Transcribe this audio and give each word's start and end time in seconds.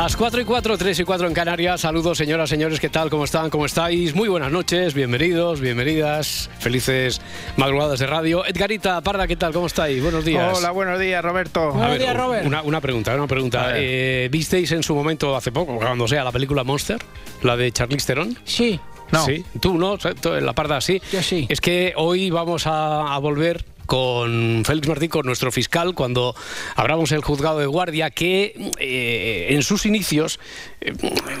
Las 0.00 0.16
4 0.16 0.40
y 0.40 0.44
4, 0.46 0.78
3 0.78 0.98
y 1.00 1.04
4 1.04 1.26
en 1.26 1.34
Canarias. 1.34 1.82
Saludos, 1.82 2.16
señoras, 2.16 2.48
señores, 2.48 2.80
¿qué 2.80 2.88
tal? 2.88 3.10
¿Cómo 3.10 3.24
están? 3.24 3.50
¿Cómo 3.50 3.66
estáis? 3.66 4.14
Muy 4.14 4.30
buenas 4.30 4.50
noches, 4.50 4.94
bienvenidos, 4.94 5.60
bienvenidas, 5.60 6.48
felices 6.58 7.20
madrugadas 7.58 7.98
de 7.98 8.06
radio. 8.06 8.42
Edgarita 8.46 8.98
Parda, 9.02 9.26
¿qué 9.26 9.36
tal? 9.36 9.52
¿Cómo 9.52 9.66
estáis? 9.66 10.02
Buenos 10.02 10.24
días. 10.24 10.56
Hola, 10.56 10.70
buenos 10.70 10.98
días, 10.98 11.22
Roberto. 11.22 11.74
A 11.74 11.88
ver, 11.88 12.46
Una, 12.46 12.62
una 12.62 12.80
pregunta, 12.80 13.14
una 13.14 13.26
pregunta. 13.26 13.72
Eh, 13.74 14.30
¿Visteis 14.32 14.72
en 14.72 14.82
su 14.82 14.94
momento, 14.94 15.36
hace 15.36 15.52
poco, 15.52 15.76
cuando 15.76 16.08
sea, 16.08 16.24
la 16.24 16.32
película 16.32 16.64
Monster? 16.64 16.96
La 17.42 17.58
de 17.58 17.70
Charlize 17.70 18.06
Theron. 18.06 18.38
Sí. 18.44 18.80
No. 19.12 19.26
Sí, 19.26 19.44
tú 19.60 19.76
no, 19.76 19.98
Tú, 19.98 20.30
la 20.30 20.54
parda 20.54 20.80
sí. 20.80 21.02
Yo 21.12 21.22
sí. 21.22 21.44
Es 21.50 21.60
que 21.60 21.92
hoy 21.96 22.30
vamos 22.30 22.66
a, 22.66 23.14
a 23.14 23.18
volver 23.18 23.66
con 23.90 24.62
Félix 24.64 24.86
Martín, 24.86 25.08
con 25.08 25.26
nuestro 25.26 25.50
fiscal, 25.50 25.94
cuando 25.96 26.36
abramos 26.76 27.10
el 27.10 27.22
juzgado 27.22 27.58
de 27.58 27.66
guardia, 27.66 28.10
que 28.10 28.54
eh, 28.78 29.48
en 29.50 29.64
sus 29.64 29.84
inicios 29.84 30.38
eh, 30.80 30.92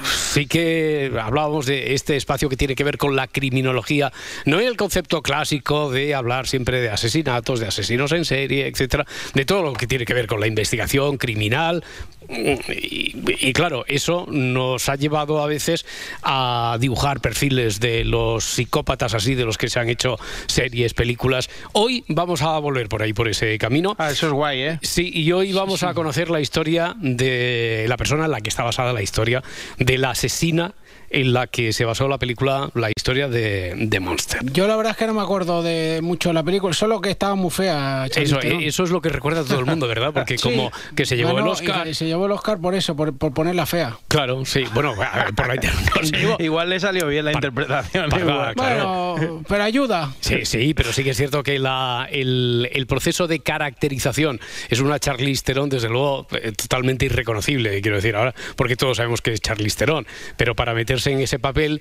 sí 0.02 0.46
que 0.46 1.12
hablábamos 1.22 1.66
de 1.66 1.94
este 1.94 2.16
espacio 2.16 2.48
que 2.48 2.56
tiene 2.56 2.74
que 2.74 2.82
ver 2.82 2.98
con 2.98 3.14
la 3.14 3.28
criminología, 3.28 4.12
no 4.46 4.58
en 4.58 4.66
el 4.66 4.76
concepto 4.76 5.22
clásico 5.22 5.92
de 5.92 6.12
hablar 6.12 6.48
siempre 6.48 6.80
de 6.80 6.90
asesinatos, 6.90 7.60
de 7.60 7.68
asesinos 7.68 8.10
en 8.10 8.24
serie, 8.24 8.66
etcétera, 8.66 9.06
de 9.32 9.44
todo 9.44 9.62
lo 9.62 9.72
que 9.74 9.86
tiene 9.86 10.04
que 10.04 10.14
ver 10.14 10.26
con 10.26 10.40
la 10.40 10.48
investigación 10.48 11.18
criminal. 11.18 11.84
Y, 12.30 13.14
y 13.26 13.52
claro, 13.52 13.84
eso 13.88 14.26
nos 14.30 14.88
ha 14.88 14.96
llevado 14.96 15.42
a 15.42 15.46
veces 15.46 15.84
a 16.22 16.76
dibujar 16.80 17.20
perfiles 17.20 17.80
de 17.80 18.04
los 18.04 18.44
psicópatas 18.44 19.14
así, 19.14 19.34
de 19.34 19.44
los 19.44 19.58
que 19.58 19.68
se 19.68 19.80
han 19.80 19.88
hecho 19.88 20.18
series, 20.46 20.94
películas. 20.94 21.50
Hoy 21.72 22.04
vamos 22.08 22.42
a 22.42 22.58
volver 22.58 22.88
por 22.88 23.02
ahí, 23.02 23.12
por 23.12 23.28
ese 23.28 23.58
camino. 23.58 23.96
Ah, 23.98 24.10
eso 24.10 24.26
es 24.26 24.32
guay, 24.32 24.62
¿eh? 24.62 24.78
Sí, 24.82 25.10
y 25.12 25.32
hoy 25.32 25.52
vamos 25.52 25.82
a 25.82 25.94
conocer 25.94 26.30
la 26.30 26.40
historia 26.40 26.94
de 26.98 27.86
la 27.88 27.96
persona 27.96 28.26
en 28.26 28.30
la 28.30 28.40
que 28.40 28.48
está 28.48 28.62
basada 28.62 28.92
la 28.92 29.02
historia 29.02 29.42
de 29.78 29.98
la 29.98 30.10
asesina 30.10 30.74
en 31.10 31.32
la 31.32 31.46
que 31.48 31.72
se 31.72 31.84
basó 31.84 32.08
la 32.08 32.18
película, 32.18 32.70
la 32.74 32.90
historia 32.90 33.28
de, 33.28 33.74
de 33.76 34.00
Monster. 34.00 34.40
Yo 34.52 34.66
la 34.68 34.76
verdad 34.76 34.92
es 34.92 34.96
que 34.96 35.06
no 35.06 35.14
me 35.14 35.22
acuerdo 35.22 35.62
de 35.62 36.00
mucho 36.02 36.28
de 36.30 36.34
la 36.34 36.42
película, 36.42 36.72
solo 36.72 37.00
que 37.00 37.10
estaba 37.10 37.34
muy 37.34 37.50
fea. 37.50 38.06
Eso, 38.14 38.38
Theron. 38.38 38.62
eso 38.62 38.84
es 38.84 38.90
lo 38.90 39.00
que 39.00 39.08
recuerda 39.08 39.40
a 39.40 39.44
todo 39.44 39.58
el 39.58 39.66
mundo, 39.66 39.86
¿verdad? 39.88 40.12
Porque 40.12 40.38
Sí. 40.38 40.48
como 40.48 40.70
que 40.96 41.04
se 41.06 41.16
llevó 41.16 41.34
Ganó- 41.34 41.40
el 41.46 41.48
Oscar. 41.48 41.88
y 41.88 41.94
Se 41.94 42.06
llevó 42.06 42.26
el 42.26 42.32
Oscar 42.32 42.58
por 42.60 42.74
eso, 42.74 42.94
por, 42.96 43.16
por 43.16 43.34
ponerla 43.34 43.66
fea. 43.66 43.96
Claro, 44.08 44.44
sí. 44.44 44.64
Bueno, 44.72 44.94
a 45.00 45.24
ver, 45.24 45.34
por 45.34 45.48
la 45.48 45.54
inter- 45.56 45.72
no 45.74 46.06
se 46.06 46.16
llevó- 46.16 46.36
Igual 46.38 46.70
le 46.70 46.80
salió 46.80 47.06
bien 47.08 47.24
la 47.24 47.32
Pa- 47.32 47.38
interpretación. 47.38 48.08
pa- 48.08 48.18
igual. 48.20 48.54
Claro. 48.54 49.14
Bueno, 49.16 49.42
pero 49.48 49.64
ayuda. 49.64 50.12
Sí, 50.20 50.44
sí, 50.44 50.74
pero 50.74 50.92
sí 50.92 51.02
que 51.04 51.10
es 51.10 51.16
cierto 51.16 51.42
que 51.42 51.58
la- 51.58 52.08
el, 52.10 52.68
el 52.72 52.86
proceso 52.86 53.26
de 53.26 53.40
caracterización 53.40 54.40
es 54.68 54.80
una 54.80 54.98
Charlize 54.98 55.42
Theron, 55.44 55.68
desde 55.68 55.88
luego, 55.88 56.26
eh, 56.32 56.52
totalmente 56.52 57.06
irreconocible, 57.06 57.80
quiero 57.80 57.96
decir 57.96 58.14
ahora, 58.16 58.34
porque 58.56 58.76
todos 58.76 58.96
sabemos 58.98 59.20
que 59.20 59.32
es 59.32 59.40
Charlize 59.40 59.76
Theron, 59.78 60.06
pero 60.36 60.54
para 60.54 60.72
en 61.06 61.20
ese 61.20 61.38
papel, 61.38 61.80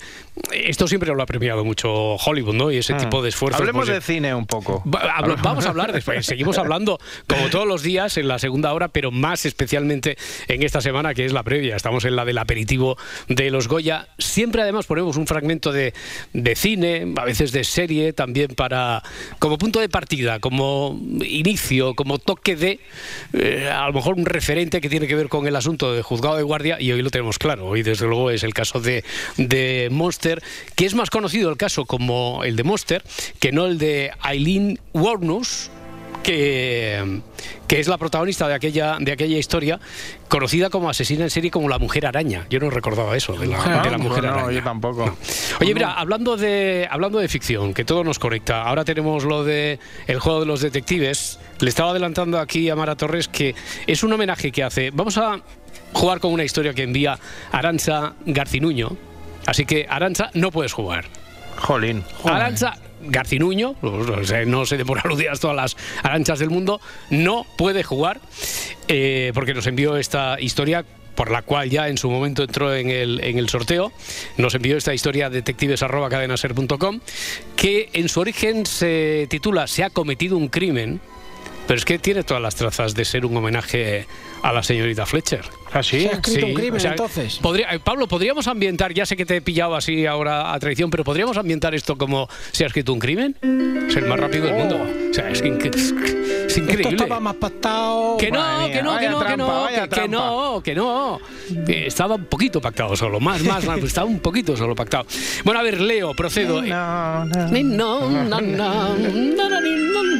esto 0.53 0.87
siempre 0.87 1.13
lo 1.13 1.21
ha 1.21 1.25
premiado 1.25 1.63
mucho 1.65 2.15
Hollywood, 2.15 2.55
¿no? 2.55 2.71
Y 2.71 2.77
ese 2.77 2.93
tipo 2.95 3.21
de 3.21 3.29
esfuerzos. 3.29 3.59
Mm. 3.59 3.63
Hablemos 3.63 3.85
pues, 3.87 3.95
de 3.95 4.13
cine 4.13 4.33
un 4.33 4.45
poco. 4.45 4.83
Va- 4.85 5.15
hablo- 5.17 5.35
Vamos 5.41 5.65
a 5.65 5.69
hablar 5.69 5.91
después. 5.93 6.25
Seguimos 6.25 6.57
hablando 6.59 6.99
como 7.27 7.49
todos 7.49 7.67
los 7.67 7.83
días 7.83 8.17
en 8.17 8.27
la 8.27 8.39
segunda 8.39 8.73
hora, 8.73 8.87
pero 8.89 9.11
más 9.11 9.45
especialmente 9.45 10.17
en 10.47 10.63
esta 10.63 10.81
semana 10.81 11.13
que 11.13 11.25
es 11.25 11.33
la 11.33 11.43
previa. 11.43 11.75
Estamos 11.75 12.05
en 12.05 12.15
la 12.15 12.25
del 12.25 12.37
aperitivo 12.37 12.97
de 13.27 13.49
los 13.51 13.67
Goya. 13.67 14.07
Siempre 14.17 14.61
además 14.61 14.85
ponemos 14.85 15.17
un 15.17 15.27
fragmento 15.27 15.71
de, 15.71 15.93
de 16.33 16.55
cine, 16.55 17.13
a 17.17 17.25
veces 17.25 17.51
de 17.51 17.63
serie, 17.63 18.13
también 18.13 18.49
para 18.55 19.03
como 19.39 19.57
punto 19.57 19.79
de 19.79 19.89
partida, 19.89 20.39
como 20.39 20.99
inicio, 21.25 21.93
como 21.95 22.19
toque 22.19 22.55
de 22.55 22.79
eh, 23.33 23.69
a 23.71 23.87
lo 23.87 23.93
mejor 23.93 24.15
un 24.15 24.25
referente 24.25 24.81
que 24.81 24.89
tiene 24.89 25.07
que 25.07 25.15
ver 25.15 25.29
con 25.29 25.47
el 25.47 25.55
asunto 25.55 25.93
de 25.93 26.01
juzgado 26.01 26.37
de 26.37 26.43
guardia 26.43 26.77
y 26.79 26.91
hoy 26.91 27.01
lo 27.01 27.09
tenemos 27.09 27.37
claro. 27.39 27.67
Hoy 27.67 27.83
desde 27.83 28.05
luego 28.05 28.31
es 28.31 28.43
el 28.43 28.53
caso 28.53 28.79
de, 28.79 29.03
de 29.37 29.89
Monster, 29.91 30.41
que 30.75 30.85
es 30.85 30.93
más 30.93 31.09
conocido 31.09 31.49
el 31.49 31.57
caso 31.57 31.85
como 31.85 32.43
el 32.43 32.55
de 32.55 32.63
Monster 32.63 33.03
que 33.39 33.51
no 33.51 33.65
el 33.65 33.77
de 33.77 34.11
Eileen 34.27 34.79
Warnus 34.93 35.71
que, 36.23 37.21
que 37.67 37.79
es 37.79 37.87
la 37.87 37.97
protagonista 37.97 38.47
de 38.47 38.53
aquella, 38.53 38.97
de 38.99 39.11
aquella 39.13 39.37
historia, 39.37 39.79
conocida 40.27 40.69
como 40.69 40.89
asesina 40.89 41.23
en 41.23 41.29
serie 41.29 41.49
como 41.49 41.69
la 41.69 41.79
mujer 41.79 42.05
araña. 42.05 42.45
Yo 42.49 42.59
no 42.59 42.69
recordaba 42.69 43.15
eso 43.15 43.33
de 43.33 43.47
la, 43.47 43.57
Ah, 43.63 43.83
de 43.83 43.91
la 43.91 43.97
mujer 43.97 44.23
no, 44.25 44.29
araña. 44.31 44.51
yo 44.51 44.61
tampoco. 44.63 45.15
Oye, 45.61 45.73
mira, 45.73 45.93
hablando 45.93 46.35
de, 46.35 46.87
hablando 46.91 47.19
de 47.19 47.27
ficción, 47.29 47.73
que 47.73 47.85
todo 47.85 48.03
nos 48.03 48.19
conecta, 48.19 48.63
ahora 48.63 48.83
tenemos 48.83 49.23
lo 49.23 49.45
de 49.45 49.79
el 50.07 50.19
juego 50.19 50.41
de 50.41 50.45
los 50.45 50.61
detectives. 50.61 51.39
Le 51.59 51.69
estaba 51.69 51.91
adelantando 51.91 52.37
aquí 52.39 52.69
a 52.69 52.75
Mara 52.75 52.95
Torres 52.95 53.27
que 53.29 53.55
es 53.87 54.03
un 54.03 54.11
homenaje 54.11 54.51
que 54.51 54.63
hace. 54.63 54.91
Vamos 54.91 55.17
a 55.17 55.39
jugar 55.93 56.19
con 56.19 56.33
una 56.33 56.43
historia 56.43 56.73
que 56.73 56.83
envía 56.83 57.19
Arancha 57.51 58.13
Garcinuño. 58.25 58.95
Así 59.45 59.65
que, 59.65 59.87
Arancha, 59.89 60.29
no 60.33 60.51
puedes 60.51 60.73
jugar. 60.73 61.05
Jolín. 61.57 62.03
Arancha 62.23 62.77
Garcinuño, 63.01 63.75
o 63.81 64.23
sea, 64.23 64.45
no 64.45 64.65
se 64.65 64.77
dé 64.77 64.85
por 64.85 64.99
aludidas 65.03 65.39
todas 65.39 65.55
las 65.55 65.77
aranchas 66.03 66.39
del 66.39 66.49
mundo, 66.49 66.81
no 67.09 67.45
puede 67.57 67.83
jugar 67.83 68.19
eh, 68.87 69.31
porque 69.33 69.53
nos 69.53 69.67
envió 69.67 69.97
esta 69.97 70.39
historia 70.39 70.85
por 71.15 71.31
la 71.31 71.41
cual 71.41 71.69
ya 71.69 71.89
en 71.89 71.97
su 71.97 72.09
momento 72.09 72.43
entró 72.43 72.73
en 72.73 72.89
el, 72.89 73.21
en 73.21 73.37
el 73.37 73.49
sorteo, 73.49 73.91
nos 74.37 74.55
envió 74.55 74.77
esta 74.77 74.93
historia 74.93 75.29
detectives.cadenaser.com, 75.29 77.01
que 77.57 77.89
en 77.91 78.07
su 78.07 78.21
origen 78.21 78.65
se 78.65 79.27
titula 79.29 79.67
Se 79.67 79.83
ha 79.83 79.89
cometido 79.89 80.37
un 80.37 80.47
crimen, 80.47 81.01
pero 81.67 81.77
es 81.77 81.83
que 81.83 81.99
tiene 81.99 82.23
todas 82.23 82.41
las 82.41 82.55
trazas 82.55 82.95
de 82.95 83.03
ser 83.03 83.25
un 83.25 83.35
homenaje 83.35 84.07
a 84.43 84.53
la 84.53 84.63
señorita 84.63 85.05
Fletcher. 85.05 85.43
¿Ah, 85.71 85.83
sí? 85.83 86.01
Se 86.01 86.09
ha 86.09 86.11
escrito 86.13 86.45
un 86.47 86.53
crimen, 86.53 86.75
o 86.77 86.79
sea, 86.79 86.91
entonces. 86.91 87.37
podría- 87.41 87.73
eh, 87.73 87.79
Pablo, 87.79 88.07
podríamos 88.07 88.47
ambientar, 88.47 88.93
ya 88.93 89.05
sé 89.05 89.15
que 89.15 89.25
te 89.25 89.37
he 89.37 89.41
pillado 89.41 89.75
así 89.75 90.05
ahora 90.05 90.53
a 90.53 90.59
traición, 90.59 90.89
pero 90.89 91.03
podríamos 91.03 91.37
ambientar 91.37 91.75
esto 91.75 91.97
como 91.97 92.27
se 92.51 92.63
ha 92.63 92.67
escrito 92.67 92.91
un 92.93 92.99
crimen. 92.99 93.35
Es 93.87 93.95
el 93.95 94.05
más 94.05 94.19
rápido 94.19 94.45
del 94.45 94.55
mundo. 94.55 94.79
O 95.09 95.13
sea, 95.13 95.29
es, 95.29 95.43
inc- 95.43 95.73
es 95.75 95.93
Esto 96.47 96.59
increíble. 96.61 96.89
estaba 96.95 97.19
más 97.19 97.35
pactado. 97.35 98.17
Que 98.17 98.31
no, 98.31 98.39
mía, 98.39 98.71
que 98.73 98.81
no, 98.83 98.97
que 98.97 99.09
no, 99.09 99.19
que 99.19 99.37
no, 99.37 99.67
que, 99.67 99.89
que 99.89 100.07
no, 100.07 100.61
que 100.63 100.75
no. 100.75 101.19
Eh, 101.67 101.85
Estaba 101.87 102.15
un 102.15 102.25
poquito 102.25 102.59
pactado 102.61 102.95
solo, 102.95 103.19
más, 103.19 103.41
más, 103.43 103.65
más, 103.65 103.79
estaba 103.83 104.07
un 104.07 104.19
poquito 104.19 104.55
solo 104.57 104.75
pactado. 104.75 105.05
Bueno, 105.43 105.59
a 105.59 105.63
ver, 105.63 105.79
Leo, 105.81 106.13
procedo. 106.13 106.61
No, 106.61 107.25
no. 107.25 107.49
No, 107.49 108.09
na, 108.09 108.23
na, 108.23 108.41
na, 108.41 108.95
ni, 108.97 109.35
na, 109.35 109.49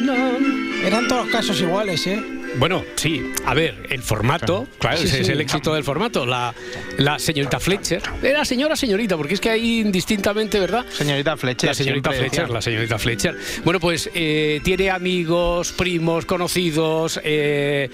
na. 0.05 0.88
Eran 0.88 1.07
todos 1.07 1.25
los 1.25 1.31
casos 1.33 1.59
iguales, 1.61 2.05
¿eh? 2.07 2.21
Bueno, 2.57 2.83
sí, 2.95 3.33
a 3.45 3.53
ver, 3.53 3.87
el 3.89 4.01
formato, 4.01 4.67
claro, 4.79 4.97
Sí, 4.97 5.05
ese 5.05 5.21
es 5.21 5.29
el 5.29 5.41
éxito 5.41 5.73
del 5.73 5.83
formato. 5.83 6.25
La, 6.25 6.53
la 6.97 7.19
señorita 7.19 7.59
Fletcher, 7.59 8.01
era 8.23 8.43
señora, 8.43 8.75
señorita, 8.75 9.15
porque 9.17 9.35
es 9.35 9.39
que 9.39 9.49
ahí 9.49 9.79
indistintamente, 9.79 10.59
¿verdad? 10.59 10.85
Señorita 10.91 11.38
Fletcher. 11.38 11.69
La 11.69 11.73
señorita 11.73 12.09
Fletcher, 12.12 12.29
decía. 12.41 12.53
la 12.53 12.62
señorita 12.62 12.97
Fletcher. 13.00 13.38
Bueno, 13.63 13.79
pues 13.79 14.09
eh, 14.13 14.62
tiene 14.63 14.89
amigos, 14.89 15.71
primos, 15.74 16.25
conocidos, 16.25 17.19
eh, 17.24 17.89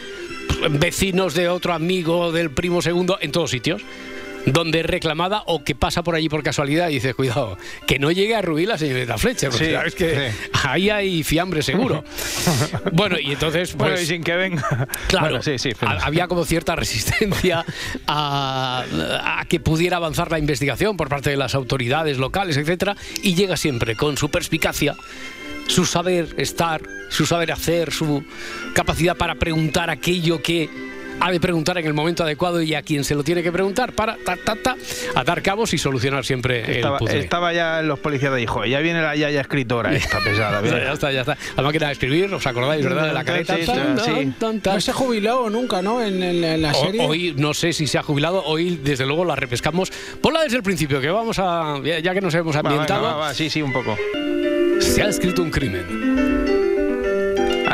vecinos 0.72 1.34
de 1.34 1.50
otro 1.50 1.74
amigo, 1.74 2.32
del 2.32 2.50
primo 2.50 2.82
segundo, 2.82 3.18
en 3.22 3.32
todos 3.32 3.52
sitios. 3.52 3.82
Donde 4.46 4.82
es 4.82 4.86
reclamada 4.86 5.42
o 5.48 5.64
que 5.64 5.74
pasa 5.74 6.04
por 6.04 6.14
allí 6.16 6.30
por 6.30 6.44
casualidad 6.44 6.90
y 6.90 6.96
dice, 6.96 7.14
cuidado, 7.16 7.58
que 7.88 7.98
no 7.98 8.12
llegue 8.12 8.36
a 8.36 8.42
ruir 8.44 8.68
la 8.68 8.78
señorita 8.78 9.18
Fletcher, 9.18 9.50
porque 9.50 9.66
Sí, 9.66 9.72
sabes 9.72 9.96
que 9.96 10.32
sí. 10.32 10.50
ahí 10.64 10.90
hay 10.92 11.24
fiambre 11.24 11.64
seguro. 11.64 12.04
bueno, 12.94 13.18
y 13.20 13.32
entonces, 13.32 13.76
Bueno, 13.76 13.94
pues, 13.96 14.04
y 14.04 14.08
sin 14.08 14.24
que 14.24 14.36
venga. 14.36 14.88
Claro, 15.08 15.26
Bueno, 15.28 15.42
sí, 15.44 15.58
sí. 15.58 15.72
ha- 15.82 16.06
había 16.06 16.28
como 16.28 16.46
cierta 16.46 16.76
resistencia 16.76 17.66
a, 18.08 18.84
a 19.40 19.46
que 19.46 19.60
pudiera 19.60 19.98
avanzar 19.98 20.30
la 20.32 20.38
investigación 20.40 20.96
por 20.98 21.10
parte 21.10 21.30
de 21.32 21.38
las 21.38 21.56
autoridades 21.56 22.18
locales, 22.18 22.58
etcétera, 22.58 22.96
y 23.24 23.34
llega 23.36 23.58
siempre 23.58 23.96
con 23.96 24.16
su 24.18 24.30
perspicacia, 24.30 24.96
su 25.68 25.86
saber 25.86 26.36
estar, 26.38 26.82
su 27.10 27.26
saber 27.26 27.52
hacer, 27.52 27.92
su 27.92 28.24
capacidad 28.76 29.18
para 29.18 29.36
preguntar 29.36 29.90
aquello 29.90 30.42
que 30.44 30.70
ha 31.20 31.32
de 31.32 31.40
preguntar 31.40 31.78
en 31.80 31.86
el 31.88 31.94
momento 31.94 32.24
adecuado 32.24 32.62
y 32.62 32.76
a 32.76 32.82
quien 32.84 33.04
se 33.04 33.16
lo 33.16 33.24
tiene 33.24 33.42
que 33.42 33.52
preguntar 33.52 33.94
para 33.94 34.16
ta, 34.24 34.36
ta, 34.36 34.56
ta, 34.56 34.76
atar 35.16 35.42
cabos 35.42 35.74
y 35.74 35.78
solucionar 35.78 36.24
siempre 36.24 36.78
Estaba, 36.78 36.98
el 36.98 37.00
puzzle. 37.00 37.20
estaba 37.20 37.54
ya 37.54 37.80
en 37.80 37.88
los 37.88 37.98
policías 38.00 38.34
de 38.34 38.42
hijo. 38.44 38.64
Ya 38.66 38.80
viene 38.80 39.02
la 39.02 39.16
yaya 39.16 39.42
escritora 39.42 39.94
esta 39.96 40.20
pesada. 40.20 40.62
Ya 40.86 40.94
está, 40.94 41.12
ya 41.12 41.22
está. 41.22 41.38
La 41.58 41.64
máquina 41.64 41.88
de 41.88 41.94
escribir, 41.94 42.32
¿os 42.34 42.46
acordáis, 42.46 42.84
verdad? 42.84 43.08
De 43.08 43.14
la 43.14 43.24
careta. 43.24 43.56
Sí, 43.56 43.64
sí. 43.66 44.34
No 44.66 44.82
se 44.82 44.92
jubiló 44.94 45.50
nunca, 45.50 45.82
¿no? 45.82 46.02
En, 46.02 46.22
en- 46.22 46.44
en 46.44 46.62
la 46.62 46.72
O- 46.72 46.86
serie. 46.86 47.02
Hoy 47.08 47.34
no 47.38 47.54
sé 47.54 47.74
si 47.74 47.88
se 47.88 47.98
ha 47.98 48.04
jubilado, 48.04 48.44
hoy 48.44 48.80
desde 48.84 49.06
luego 49.06 49.26
la 49.26 49.36
repescamos. 49.36 49.92
Ponla 50.22 50.44
desde 50.44 50.58
el 50.58 50.64
principio, 50.64 51.02
que 51.02 51.10
vamos 51.10 51.38
a. 51.40 51.80
Ya 51.84 52.14
que 52.14 52.22
nos 52.22 52.34
hemos 52.36 52.56
Va, 52.56 52.62
venga, 52.62 52.74
ambientado, 52.76 53.04
va, 53.04 53.16
va, 53.16 53.34
sí, 53.34 53.50
sí, 53.50 53.62
un 53.62 53.74
poco. 53.74 53.98
se 54.80 55.02
ha 55.02 55.08
escrito 55.10 55.42
un 55.42 55.50
crimen. 55.50 56.65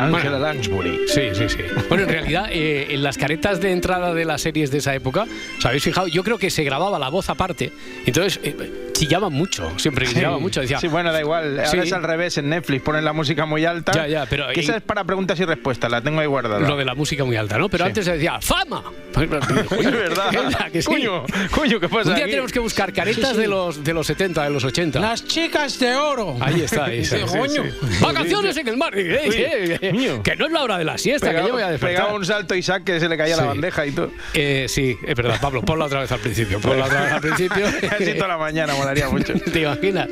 Ángela 0.02 0.38
Lansbury. 0.38 1.00
Sí, 1.06 1.22
sí, 1.34 1.48
sí. 1.48 1.58
Bueno, 1.88 2.04
en 2.04 2.08
realidad, 2.10 2.46
eh, 2.50 2.88
en 2.90 3.02
las 3.02 3.18
caretas 3.18 3.60
de 3.60 3.72
entrada 3.72 4.14
de 4.14 4.24
las 4.24 4.42
series 4.42 4.70
de 4.70 4.78
esa 4.78 4.94
época, 4.94 5.26
¿os 5.58 5.66
habéis 5.66 5.82
fijado? 5.82 6.08
Yo 6.08 6.22
creo 6.24 6.38
que 6.38 6.50
se 6.50 6.64
grababa 6.64 6.98
la 6.98 7.08
voz 7.08 7.28
aparte. 7.30 7.72
Entonces, 8.06 8.40
eh, 8.42 8.91
chillaban 9.06 9.32
mucho, 9.32 9.72
siempre 9.78 10.06
chillaban 10.06 10.40
mucho. 10.40 10.60
Decía, 10.60 10.78
Sí, 10.78 10.88
bueno, 10.88 11.12
da 11.12 11.20
igual. 11.20 11.58
Ahora 11.58 11.70
Sí. 11.70 11.78
es 11.78 11.92
al 11.92 12.02
revés 12.02 12.38
en 12.38 12.48
Netflix. 12.48 12.82
Ponen 12.82 13.04
la 13.04 13.12
música 13.12 13.46
muy 13.46 13.64
alta. 13.64 13.92
Ya, 13.92 14.06
ya, 14.06 14.26
pero 14.26 14.46
Que 14.48 14.60
ahí- 14.60 14.64
esa 14.64 14.76
es 14.76 14.82
para 14.82 15.04
preguntas 15.04 15.38
y 15.40 15.44
respuestas. 15.44 15.90
La 15.90 16.00
tengo 16.00 16.20
ahí 16.20 16.26
guardada. 16.26 16.60
lo 16.60 16.76
de 16.76 16.84
la 16.84 16.94
música 16.94 17.24
muy 17.24 17.36
alta, 17.36 17.58
¿no? 17.58 17.68
Pero 17.68 17.84
Sí. 17.84 17.88
antes 17.88 18.04
se 18.04 18.12
decía, 18.12 18.38
¡fama! 18.40 18.82
Es 19.20 19.28
verdad. 19.30 20.70
que 20.72 20.82
sí? 20.82 20.88
Coño, 20.88 21.24
coño, 21.50 21.80
¿qué 21.80 21.88
pasa 21.88 22.10
Un 22.10 22.14
día 22.16 22.24
aquí? 22.24 22.30
tenemos 22.32 22.52
que 22.52 22.58
buscar 22.60 22.92
caretas 22.92 23.30
Sí, 23.30 23.34
sí. 23.34 23.40
De, 23.42 23.46
los, 23.48 23.82
de 23.84 23.92
los 23.92 24.06
70, 24.06 24.44
de 24.44 24.50
los 24.50 24.64
80. 24.64 25.00
Las 25.00 25.24
chicas 25.26 25.78
de 25.78 25.94
oro. 25.96 26.36
Ahí 26.40 26.60
está, 26.62 26.84
ahí 26.86 27.00
está. 27.00 27.16
Sí, 27.18 27.24
sí, 27.26 27.38
coño. 27.38 27.64
sí. 27.64 27.98
Vacaciones 28.00 28.56
en 28.56 28.68
el 28.68 28.76
mar. 28.76 28.96
Eh, 28.96 29.78
eh, 29.80 29.90
Coño. 29.90 30.22
que 30.22 30.36
no 30.36 30.46
es 30.46 30.52
la 30.52 30.62
hora 30.62 30.78
de 30.78 30.84
la 30.84 30.98
siesta, 30.98 31.30
que 31.30 31.36
yo 31.46 31.52
voy 31.52 31.62
a 31.62 31.68
despertar. 31.70 31.96
pegaba 31.98 32.14
un 32.14 32.24
salto 32.24 32.54
Isaac 32.54 32.84
que 32.84 33.00
se 33.00 33.08
le 33.08 33.16
caía 33.16 33.34
Sí. 33.34 33.40
la 33.40 33.46
bandeja 33.48 33.86
y 33.86 33.92
todo. 33.92 34.10
Eh, 34.34 34.66
sí, 34.68 34.96
es 35.06 35.14
verdad, 35.14 35.38
Pablo, 35.40 35.62
ponla 35.62 35.86
otra 35.86 36.00
vez 36.00 36.12
al 36.12 36.20
principio. 36.20 36.60
Ponla 36.60 36.86
otra 36.86 37.02
vez 37.02 37.12
al 37.12 37.20
principio. 37.20 37.66
Casi 37.90 38.14
toda 38.14 38.28
la 38.28 38.38
mañana, 38.38 38.74
molaría 38.92 39.08
mucho. 39.08 39.34
¿Te 39.52 39.60
imaginas? 39.62 40.08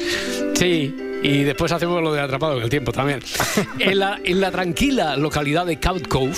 Sí. 0.54 0.94
Y 1.22 1.42
después 1.42 1.70
hacemos 1.70 2.02
lo 2.02 2.14
de 2.14 2.20
atrapado 2.22 2.56
en 2.56 2.62
el 2.62 2.70
tiempo 2.70 2.92
también. 2.92 3.20
En 3.78 3.98
la, 3.98 4.18
en 4.24 4.40
la 4.40 4.50
tranquila 4.50 5.16
localidad 5.16 5.66
de 5.66 5.78
Cout 5.78 6.06
Cove 6.08 6.34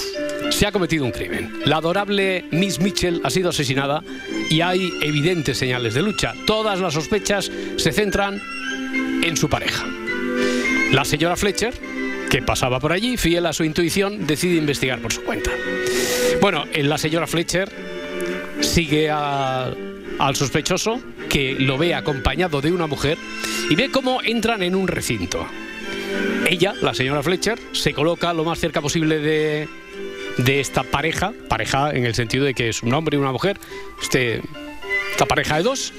se 0.50 0.66
ha 0.66 0.72
cometido 0.72 1.04
un 1.04 1.12
crimen. 1.12 1.52
La 1.66 1.76
adorable 1.76 2.44
Miss 2.50 2.80
Mitchell 2.80 3.20
ha 3.24 3.30
sido 3.30 3.50
asesinada 3.50 4.02
y 4.50 4.60
hay 4.60 4.92
evidentes 5.02 5.56
señales 5.58 5.94
de 5.94 6.02
lucha. 6.02 6.34
Todas 6.46 6.80
las 6.80 6.94
sospechas 6.94 7.50
se 7.76 7.92
centran 7.92 8.40
en 9.22 9.36
su 9.36 9.48
pareja. 9.48 9.86
La 10.92 11.04
señora 11.04 11.36
Fletcher, 11.36 11.72
que 12.28 12.42
pasaba 12.42 12.80
por 12.80 12.92
allí, 12.92 13.16
fiel 13.16 13.46
a 13.46 13.52
su 13.52 13.62
intuición, 13.64 14.26
decide 14.26 14.56
investigar 14.56 14.98
por 15.00 15.12
su 15.12 15.22
cuenta. 15.22 15.50
Bueno, 16.40 16.64
la 16.74 16.98
señora 16.98 17.26
Fletcher 17.28 17.70
sigue 18.60 19.10
a- 19.10 19.72
al 20.18 20.36
sospechoso, 20.36 21.00
que 21.28 21.54
lo 21.58 21.78
ve 21.78 21.94
acompañado 21.94 22.60
de 22.60 22.72
una 22.72 22.86
mujer, 22.86 23.18
y 23.70 23.74
ve 23.74 23.90
cómo 23.90 24.20
entran 24.22 24.62
en 24.62 24.74
un 24.74 24.88
recinto. 24.88 25.46
Ella, 26.48 26.74
la 26.80 26.94
señora 26.94 27.22
Fletcher, 27.22 27.58
se 27.72 27.92
coloca 27.92 28.32
lo 28.32 28.44
más 28.44 28.58
cerca 28.58 28.80
posible 28.80 29.18
de, 29.18 29.68
de 30.38 30.60
esta 30.60 30.82
pareja, 30.82 31.32
pareja 31.48 31.90
en 31.92 32.04
el 32.04 32.14
sentido 32.14 32.44
de 32.44 32.54
que 32.54 32.68
es 32.68 32.82
un 32.82 32.92
hombre 32.94 33.16
y 33.16 33.20
una 33.20 33.32
mujer, 33.32 33.58
este, 34.00 34.42
esta 35.12 35.26
pareja 35.26 35.56
de 35.58 35.62
dos, 35.62 35.92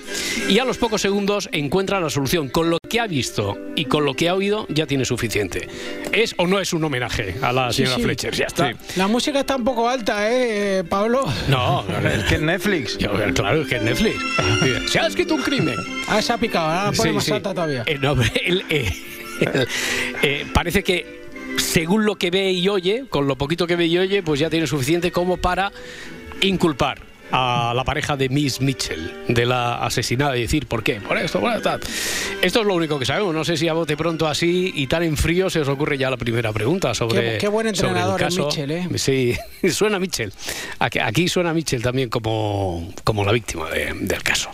y 0.50 0.60
a 0.60 0.66
los 0.66 0.78
pocos 0.78 1.02
segundos 1.02 1.48
encuentra 1.52 2.00
la 2.00 2.10
solución. 2.10 2.50
Con 2.50 2.70
lo 2.70 2.78
que 2.90 3.00
ha 3.00 3.08
visto 3.08 3.58
y 3.76 3.86
con 3.86 4.06
lo 4.06 4.14
que 4.16 4.28
ha 4.28 4.36
oído 4.36 4.66
ya 4.70 4.86
tiene 4.86 5.06
suficiente. 5.06 5.68
¿Es 6.12 6.34
o 6.38 6.48
no 6.48 6.60
es 6.60 6.74
un 6.74 6.84
homenaje 6.84 7.36
a 7.42 7.54
la 7.54 7.72
señora 7.72 7.96
sí. 7.98 8.02
Fletcher? 8.04 8.36
Ya 8.36 8.46
está. 8.46 8.72
Sí. 8.72 8.78
La 8.98 9.08
música 9.08 9.40
está 9.40 9.56
un 9.56 9.64
poco 9.64 9.88
alta, 9.88 10.32
¿eh, 10.32 10.84
Pablo? 10.88 11.24
No, 11.48 11.84
no, 11.84 12.02
no. 12.02 12.10
Es 12.10 12.24
que 12.26 12.36
en 12.36 12.46
Netflix. 12.48 12.98
Yo, 12.98 13.12
claro, 13.34 13.62
es 13.62 13.68
que 13.68 13.76
es 13.78 13.84
Netflix. 13.84 14.16
Se 14.92 15.00
ha 15.00 15.08
escrito 15.08 15.36
un 15.36 15.42
crimen. 15.42 15.76
Ah, 16.08 16.22
se 16.22 16.34
ha 16.34 16.38
picado, 16.38 16.66
ahora 16.68 16.86
la 16.86 16.92
pone 16.92 17.10
Sí, 17.12 17.16
más 17.16 17.24
sí. 17.26 17.32
alta 17.32 17.54
todavía. 17.54 17.84
Eh, 17.86 17.98
no, 18.02 18.14
el- 18.44 18.66
eh, 18.70 18.92
el- 19.42 19.68
eh, 20.24 20.46
parece 20.54 20.84
que 20.84 21.22
según 21.58 22.06
lo 22.06 22.16
que 22.16 22.32
ve 22.32 22.52
y 22.52 22.68
oye, 22.68 23.06
con 23.10 23.28
lo 23.28 23.36
poquito 23.38 23.68
que 23.68 23.76
ve 23.76 23.86
y 23.86 23.98
oye, 24.00 24.24
pues 24.24 24.40
ya 24.40 24.50
tiene 24.50 24.66
suficiente 24.68 25.12
como 25.12 25.38
para 25.38 25.72
inculpar 26.42 27.00
a 27.36 27.74
la 27.76 27.84
pareja 27.84 28.16
de 28.16 28.30
Miss 28.30 28.62
Mitchell 28.62 29.26
de 29.28 29.46
la 29.48 29.76
asesinada 29.84 30.38
y 30.38 30.42
decir 30.42 30.68
por 30.68 30.84
qué, 30.84 31.02
por 31.02 31.18
esto, 31.18 31.40
por 31.40 31.52
esto. 31.56 31.80
Esto 32.42 32.60
es 32.62 32.66
lo 32.66 32.76
único 32.76 33.00
que 33.00 33.06
sabemos. 33.06 33.34
No 33.34 33.44
sé 33.44 33.58
si 33.58 33.68
a 33.68 33.74
bote 33.74 33.98
pronto 33.98 34.28
así 34.28 34.72
y 34.76 34.86
tan 34.88 35.02
en 35.02 35.18
frío 35.18 35.50
se 35.50 35.60
os 35.62 35.68
ocurre 35.68 35.98
ya 35.98 36.10
la 36.12 36.18
primera 36.18 36.54
pregunta 36.54 36.94
sobre. 36.94 37.34
Qué- 37.34 37.38
qué 37.40 37.48
buen 37.48 37.76
sobre 37.76 38.02
el 38.02 38.16
caso. 38.18 38.46
Mitchell, 38.46 38.72
¿eh? 38.72 38.88
Sí, 38.96 39.36
suena 39.72 39.98
Mitchell. 39.98 40.32
Aquí, 40.78 41.00
aquí 41.00 41.28
suena 41.28 41.54
Mitchell 41.54 41.82
también 41.82 42.10
como, 42.10 42.94
como 43.04 43.26
la 43.26 43.32
víctima 43.32 43.68
de- 43.72 43.94
del 43.94 44.22
caso. 44.22 44.52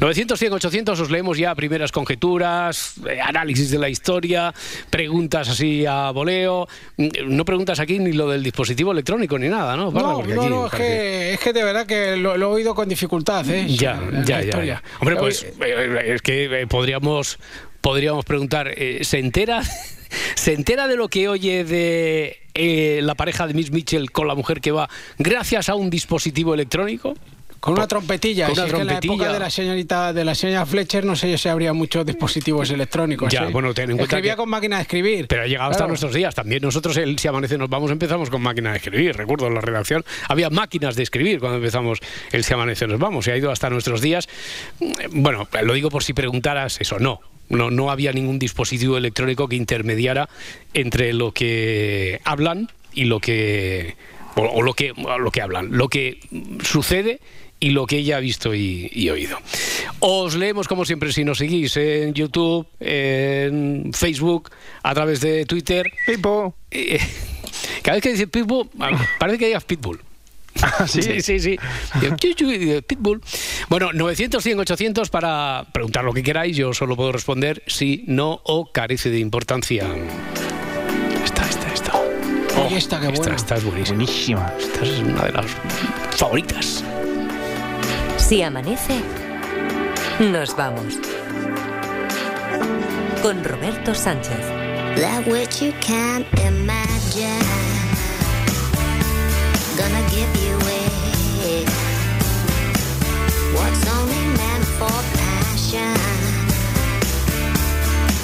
Bueno, 0.00 0.06
900, 0.12 0.38
100, 0.38 0.52
800 0.54 1.00
os 1.00 1.10
leemos 1.10 1.36
ya 1.36 1.54
primeras 1.54 1.92
conjeturas, 1.92 2.94
eh, 3.06 3.20
análisis 3.20 3.70
de 3.70 3.78
la 3.78 3.90
historia, 3.90 4.52
preguntas 4.88 5.48
así 5.50 5.84
a 5.86 6.10
voleo. 6.10 6.66
Mm, 6.96 7.08
No 7.28 7.44
preguntas 7.44 7.78
aquí 7.80 7.98
ni 7.98 8.12
lo 8.12 8.28
del 8.30 8.42
dispositivo 8.42 8.92
electrónico 8.92 9.38
ni 9.38 9.48
nada, 9.48 9.76
¿no? 9.76 9.90
No, 9.90 10.22
no, 10.22 10.48
no, 10.48 10.66
es 10.66 10.72
parece- 10.72 10.76
que, 10.78 11.32
es 11.34 11.40
que 11.40 11.52
de 11.52 11.64
verdad 11.64 11.86
que 11.86 12.16
lo, 12.16 12.38
lo 12.38 12.46
he 12.46 12.54
oído 12.54 12.74
con 12.74 12.88
dificultad, 12.88 13.46
¿eh? 13.50 13.66
Ya, 13.68 14.00
ya, 14.24 14.40
ya, 14.42 14.64
ya. 14.64 14.82
Hombre, 15.00 15.16
pues 15.16 15.44
eh, 15.60 16.12
es 16.14 16.22
que 16.22 16.62
eh, 16.62 16.66
podríamos, 16.66 17.38
podríamos 17.82 18.24
preguntar, 18.24 18.68
eh, 18.74 19.00
¿se 19.04 19.18
entera? 19.18 19.60
¿Se 20.34 20.54
entera 20.54 20.88
de 20.88 20.96
lo 20.96 21.08
que 21.08 21.28
oye 21.28 21.62
de 21.62 22.40
eh, 22.54 23.00
la 23.02 23.14
pareja 23.14 23.46
de 23.46 23.52
Miss 23.54 23.70
Mitchell 23.70 24.10
con 24.10 24.26
la 24.26 24.34
mujer 24.34 24.62
que 24.62 24.72
va 24.72 24.88
gracias 25.18 25.68
a 25.68 25.74
un 25.74 25.90
dispositivo 25.90 26.54
electrónico? 26.54 27.14
Con 27.60 27.74
una 27.74 27.86
trompetilla. 27.86 28.46
Con 28.46 28.54
si 28.56 28.62
es 28.62 28.72
que 28.72 28.80
en 28.80 28.86
la 28.86 28.98
época 28.98 29.32
de 29.32 29.38
la 29.38 29.50
señorita 29.50 30.12
de 30.14 30.24
la 30.24 30.34
señora 30.34 30.64
Fletcher 30.64 31.04
no 31.04 31.14
sé 31.14 31.36
si 31.36 31.48
habría 31.48 31.72
muchos 31.74 32.06
dispositivos 32.06 32.70
electrónicos. 32.72 33.30
Ya, 33.32 33.44
bueno, 33.48 33.74
ten 33.74 33.90
en 33.90 33.98
cuenta 33.98 34.16
Escribía 34.16 34.32
que- 34.32 34.36
con 34.38 34.48
máquina 34.48 34.76
de 34.76 34.82
escribir. 34.82 35.26
Pero 35.28 35.42
ha 35.42 35.46
llegado 35.46 35.70
hasta 35.70 35.86
nuestros 35.86 36.14
días. 36.14 36.34
También 36.34 36.62
nosotros, 36.62 36.96
el 36.96 37.18
Si 37.18 37.28
Amanece 37.28 37.58
Nos 37.58 37.68
Vamos, 37.68 37.90
empezamos 37.90 38.30
con 38.30 38.40
máquina 38.42 38.70
de 38.70 38.78
escribir. 38.78 39.14
Recuerdo 39.16 39.46
en 39.46 39.54
la 39.54 39.60
redacción, 39.60 40.04
había 40.28 40.48
máquinas 40.50 40.96
de 40.96 41.02
escribir 41.02 41.38
cuando 41.38 41.58
empezamos 41.58 41.98
el 42.32 42.44
Si 42.44 42.54
Amanece 42.54 42.86
Nos 42.86 42.98
Vamos. 42.98 43.26
Y 43.26 43.30
ha 43.30 43.36
ido 43.36 43.50
hasta 43.50 43.68
nuestros 43.68 44.00
días. 44.00 44.28
Bueno, 45.10 45.46
lo 45.62 45.74
digo 45.74 45.90
por 45.90 46.02
si 46.02 46.14
preguntaras 46.14 46.80
eso. 46.80 46.98
No, 46.98 47.20
no, 47.50 47.70
no 47.70 47.90
había 47.90 48.12
ningún 48.12 48.38
dispositivo 48.38 48.96
electrónico 48.96 49.48
que 49.48 49.56
intermediara 49.56 50.28
entre 50.72 51.12
lo 51.12 51.32
que 51.32 52.20
hablan 52.24 52.68
y 52.94 53.04
lo 53.04 53.20
que... 53.20 53.96
O, 54.36 54.42
o 54.42 54.62
lo 54.62 54.74
que 54.74 54.92
o 54.92 55.18
lo 55.18 55.32
que 55.32 55.42
hablan, 55.42 55.76
lo 55.76 55.88
que 55.88 56.20
sucede 56.62 57.18
y 57.60 57.70
lo 57.70 57.86
que 57.86 57.98
ella 57.98 58.16
ha 58.16 58.20
visto 58.20 58.54
y, 58.54 58.90
y 58.92 59.10
oído. 59.10 59.38
Os 60.00 60.34
leemos 60.34 60.66
como 60.66 60.84
siempre 60.84 61.12
si 61.12 61.24
nos 61.24 61.38
seguís 61.38 61.76
en 61.76 62.14
YouTube, 62.14 62.66
en 62.80 63.92
Facebook, 63.92 64.50
a 64.82 64.94
través 64.94 65.20
de 65.20 65.44
Twitter. 65.44 65.86
Pipo. 66.06 66.54
Eh, 66.70 66.98
Cada 67.82 67.96
vez 67.96 68.02
que 68.02 68.12
dice 68.12 68.26
Pitbull, 68.26 68.68
parece 69.18 69.38
que 69.38 69.46
digas 69.46 69.64
Pitbull. 69.64 70.00
Ah, 70.62 70.86
sí. 70.86 71.00
Sí, 71.00 71.20
sí, 71.22 71.38
sí. 71.38 71.58
Pitbull. 72.86 73.22
Bueno, 73.68 73.92
900, 73.92 74.42
100, 74.42 74.58
800 74.58 75.08
para 75.08 75.64
preguntar 75.72 76.04
lo 76.04 76.12
que 76.12 76.22
queráis. 76.24 76.56
Yo 76.56 76.74
solo 76.74 76.96
puedo 76.96 77.12
responder 77.12 77.62
sí, 77.66 78.04
no 78.08 78.40
o 78.44 78.70
carece 78.72 79.10
de 79.10 79.20
importancia. 79.20 79.86
Esta, 81.24 81.48
esta, 81.48 81.72
esta. 81.72 81.92
Uy, 82.00 82.74
esta, 82.74 83.00
qué 83.00 83.06
esta, 83.06 83.20
buena. 83.20 83.36
esta 83.36 83.56
es 83.56 83.64
buenísima. 83.64 83.96
Buenísima. 83.96 84.52
Esta 84.58 84.82
es 84.84 84.98
una 84.98 85.22
de 85.22 85.32
las 85.32 85.46
favoritas. 86.16 86.84
Si 88.30 88.42
amanece, 88.44 89.00
nos 90.20 90.54
vamos. 90.56 91.00
Con 93.22 93.42
Roberto 93.42 93.92
Sánchez. 93.92 94.38
That 95.00 95.26
which 95.26 95.60
you 95.60 95.72
can't 95.80 96.24
imagine. 96.38 97.42
Gonna 99.76 100.02
give 100.10 100.30
you 100.44 100.54
away. 100.60 101.64
What's 103.52 103.84
only 103.98 104.24
meant 104.38 104.64
for 104.78 105.02
passion. 105.18 105.98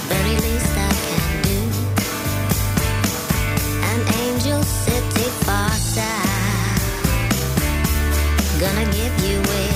Very 0.09 0.37
least 0.39 0.73
I 0.79 0.93
can 1.03 1.43
do. 1.43 1.59
An 3.91 4.01
angel 4.23 4.63
city 4.63 5.29
far 5.45 5.73
side. 5.73 6.79
Gonna 8.61 8.85
give 8.93 9.29
you 9.29 9.39
away. 9.41 9.76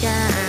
shine. 0.00 0.45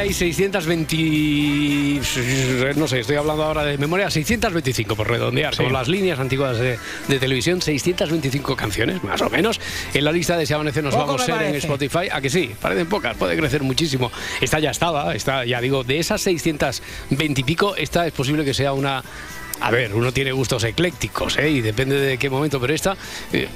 Hay 0.00 0.12
620, 0.14 2.00
no 2.76 2.88
sé, 2.88 3.00
estoy 3.00 3.16
hablando 3.16 3.44
ahora 3.44 3.64
de 3.64 3.76
memoria, 3.76 4.10
625 4.10 4.96
por 4.96 5.08
redondear, 5.08 5.54
son 5.54 5.70
las 5.74 5.88
líneas 5.88 6.18
antiguas 6.18 6.58
de, 6.58 6.78
de 7.06 7.18
televisión, 7.18 7.60
625 7.60 8.56
canciones, 8.56 9.04
más 9.04 9.20
o 9.20 9.28
menos. 9.28 9.60
En 9.92 10.04
la 10.04 10.12
lista 10.12 10.38
de 10.38 10.46
Si 10.46 10.54
Amanece 10.54 10.80
nos 10.80 10.94
vamos 10.96 11.20
a 11.20 11.24
ser 11.26 11.42
en. 11.42 11.54
Spotify, 11.56 12.08
a 12.10 12.22
que 12.22 12.30
sí, 12.30 12.50
parecen 12.60 12.86
pocas, 12.88 13.14
puede 13.16 13.36
crecer 13.36 13.62
muchísimo. 13.62 14.10
Esta 14.40 14.58
ya 14.58 14.70
estaba, 14.70 15.14
está, 15.14 15.44
ya 15.44 15.60
digo, 15.60 15.84
de 15.84 15.98
esas 15.98 16.22
620 16.22 17.40
y 17.40 17.44
pico, 17.44 17.76
esta 17.76 18.06
es 18.06 18.12
posible 18.14 18.42
que 18.44 18.54
sea 18.54 18.72
una... 18.72 19.04
A 19.60 19.70
ver, 19.70 19.94
uno 19.94 20.10
tiene 20.12 20.32
gustos 20.32 20.64
eclécticos, 20.64 21.36
¿eh? 21.38 21.50
Y 21.50 21.60
depende 21.60 21.98
de 22.00 22.16
qué 22.18 22.30
momento, 22.30 22.58
pero 22.60 22.72
esta 22.72 22.96
eh, 23.32 23.46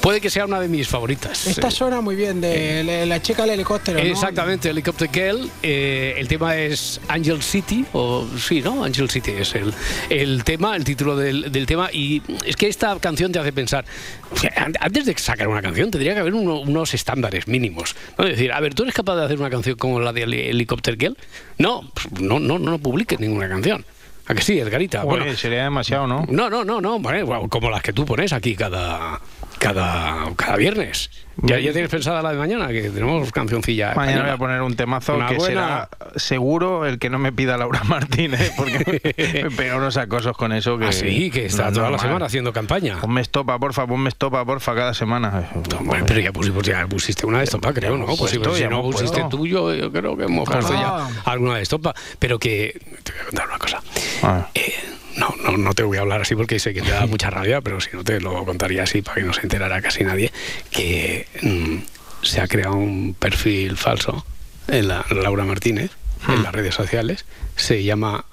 puede 0.00 0.20
que 0.20 0.30
sea 0.30 0.46
una 0.46 0.58
de 0.58 0.68
mis 0.68 0.88
favoritas. 0.88 1.46
Esta 1.46 1.68
Eh, 1.68 1.70
suena 1.70 2.00
muy 2.00 2.16
bien, 2.16 2.40
de 2.40 2.82
la- 2.82 3.04
la 3.06 3.20
chica 3.22 3.42
del 3.42 3.52
helicóptero. 3.52 3.98
¿no? 3.98 4.04
Exactamente, 4.04 4.70
Helicopter 4.70 5.10
Girl. 5.12 5.50
eh, 5.62 6.14
el 6.16 6.28
tema 6.28 6.56
es 6.56 7.00
Angel 7.08 7.42
City, 7.42 7.84
o 7.92 8.26
sí, 8.38 8.62
¿no? 8.62 8.84
Angel 8.84 9.10
City 9.10 9.32
es 9.32 9.54
el, 9.54 9.74
el 10.08 10.44
tema, 10.44 10.76
el 10.76 10.84
título 10.84 11.14
del, 11.16 11.52
del 11.52 11.66
tema. 11.66 11.90
Y 11.92 12.22
es 12.46 12.56
que 12.56 12.66
esta 12.68 12.98
canción 12.98 13.30
te 13.30 13.38
hace 13.38 13.52
pensar, 13.52 13.84
o 14.32 14.36
sea, 14.38 14.52
an- 14.56 14.74
antes 14.80 15.04
de 15.04 15.16
sacar 15.18 15.48
una 15.48 15.60
canción 15.60 15.90
tendría 15.90 16.14
que 16.14 16.20
haber 16.20 16.34
uno- 16.34 16.60
unos 16.60 16.94
estándares 16.94 17.46
mínimos. 17.48 17.94
¿no? 18.16 18.24
Es 18.24 18.30
decir, 18.30 18.52
a 18.52 18.60
ver, 18.60 18.74
¿tú 18.74 18.84
eres 18.84 18.94
capaz 18.94 19.16
de 19.16 19.24
hacer 19.26 19.38
una 19.38 19.50
canción 19.50 19.76
como 19.76 20.00
la 20.00 20.12
de 20.14 20.22
Heli- 20.22 20.48
Helicopter 20.48 20.96
Girl? 20.98 21.16
No, 21.58 21.90
pues 21.92 22.10
no, 22.20 22.40
no, 22.40 22.58
no 22.58 22.78
publiques 22.78 23.20
ninguna 23.20 23.48
canción. 23.48 23.84
¿A 24.30 24.34
que 24.34 24.42
sí, 24.42 24.60
Edgarita? 24.60 25.02
Bueno, 25.02 25.24
sería 25.34 25.64
demasiado, 25.64 26.06
¿no? 26.06 26.24
no, 26.28 26.48
no, 26.48 26.64
no, 26.64 26.80
no, 26.80 27.00
bueno, 27.00 27.48
como 27.48 27.68
las 27.68 27.82
que 27.82 27.92
tú 27.92 28.04
pones 28.04 28.32
aquí 28.32 28.54
cada, 28.54 29.20
cada, 29.60 30.24
cada 30.36 30.56
viernes. 30.56 31.10
Ya, 31.42 31.58
ya 31.58 31.72
tienes 31.72 31.90
pensada 31.90 32.20
la 32.22 32.32
de 32.32 32.38
mañana, 32.38 32.68
que 32.68 32.90
tenemos 32.90 33.30
cancioncilla. 33.30 33.94
Mañana 33.94 34.22
voy 34.22 34.30
a 34.30 34.36
poner 34.36 34.62
un 34.62 34.74
temazo 34.74 35.14
Una 35.14 35.28
que 35.28 35.36
buena. 35.36 35.88
será 35.88 35.88
seguro 36.16 36.86
el 36.86 36.98
que 36.98 37.08
no 37.08 37.18
me 37.18 37.32
pida 37.32 37.56
Laura 37.56 37.82
Martínez, 37.84 38.52
porque 38.56 39.48
me 39.58 39.74
unos 39.74 39.96
acosos 39.96 40.36
con 40.36 40.52
eso 40.52 40.78
que... 40.78 40.86
Ah, 40.86 40.92
sí, 40.92 41.30
que 41.30 41.46
está 41.46 41.66
no 41.66 41.72
toda 41.72 41.90
la 41.90 41.98
semana 41.98 42.26
haciendo 42.26 42.52
campaña. 42.52 42.98
Ponme 43.00 43.20
estopa, 43.20 43.58
porfa, 43.58 43.86
ponme 43.86 44.08
estopa, 44.08 44.44
porfa, 44.44 44.74
cada 44.74 44.94
semana. 44.94 45.48
Hombre, 45.78 46.04
pero 46.06 46.20
ya 46.20 46.32
ya 46.80 46.86
pusiste 46.86 47.26
una 47.26 47.38
de 47.38 47.44
estopa, 47.44 47.72
creo, 47.72 47.96
¿no? 47.96 48.06
Pues, 48.16 48.32
si 48.32 48.60
ya 48.60 48.68
no 48.68 48.82
pusiste 48.82 49.24
tuyo, 49.30 49.74
yo 49.74 49.92
creo 49.92 50.16
que 50.16 50.24
hemos 50.24 50.48
puesto 50.48 50.72
Ah. 50.74 51.08
ya 51.24 51.30
alguna 51.30 51.56
de 51.56 51.62
estopa. 51.62 51.94
Pero 52.18 52.38
que, 52.38 52.80
te 53.02 53.12
voy 53.12 53.20
a 53.20 53.24
contar 53.24 53.48
una 53.48 53.58
cosa. 53.58 53.82
Ah. 54.22 54.48
Eh, 54.54 54.72
no, 55.20 55.34
no, 55.44 55.56
no 55.56 55.74
te 55.74 55.82
voy 55.84 55.98
a 55.98 56.00
hablar 56.00 56.22
así 56.22 56.34
porque 56.34 56.58
sé 56.58 56.74
que 56.74 56.82
te 56.82 56.90
da 56.90 57.06
mucha 57.06 57.30
rabia, 57.30 57.60
pero 57.60 57.80
si 57.80 57.90
no 57.92 58.02
te 58.02 58.20
lo 58.20 58.44
contaría 58.44 58.82
así 58.82 59.02
para 59.02 59.16
que 59.16 59.22
no 59.22 59.32
se 59.32 59.42
enterara 59.42 59.80
casi 59.80 60.02
nadie, 60.02 60.32
que 60.70 61.26
mm, 61.42 62.24
se 62.26 62.40
ha 62.40 62.48
creado 62.48 62.74
un 62.74 63.14
perfil 63.14 63.76
falso 63.76 64.24
en 64.66 64.88
la 64.88 65.04
Laura 65.10 65.44
Martínez, 65.44 65.90
Hmm. 66.26 66.32
en 66.32 66.42
las 66.42 66.52
redes 66.52 66.74
sociales, 66.74 67.24
se 67.56 67.82
llama 67.82 68.26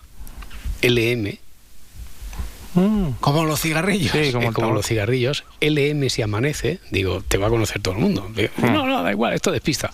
LM, 0.82 1.40
Mm. 2.78 3.14
Como 3.20 3.44
los 3.46 3.60
cigarrillos. 3.62 4.12
Sí, 4.12 4.32
como 4.32 4.70
eh, 4.70 4.74
los 4.74 4.86
cigarrillos, 4.86 5.44
LM 5.62 6.10
si 6.10 6.22
amanece, 6.22 6.80
digo, 6.92 7.24
te 7.28 7.38
va 7.38 7.48
a 7.48 7.50
conocer 7.50 7.82
todo 7.82 7.96
el 7.96 8.00
mundo. 8.02 8.30
Digo, 8.36 8.50
Hmm. 8.58 8.74
No, 8.74 8.86
no, 8.86 9.02
da 9.04 9.12
igual, 9.12 9.34
esto 9.34 9.52
despista. 9.52 9.92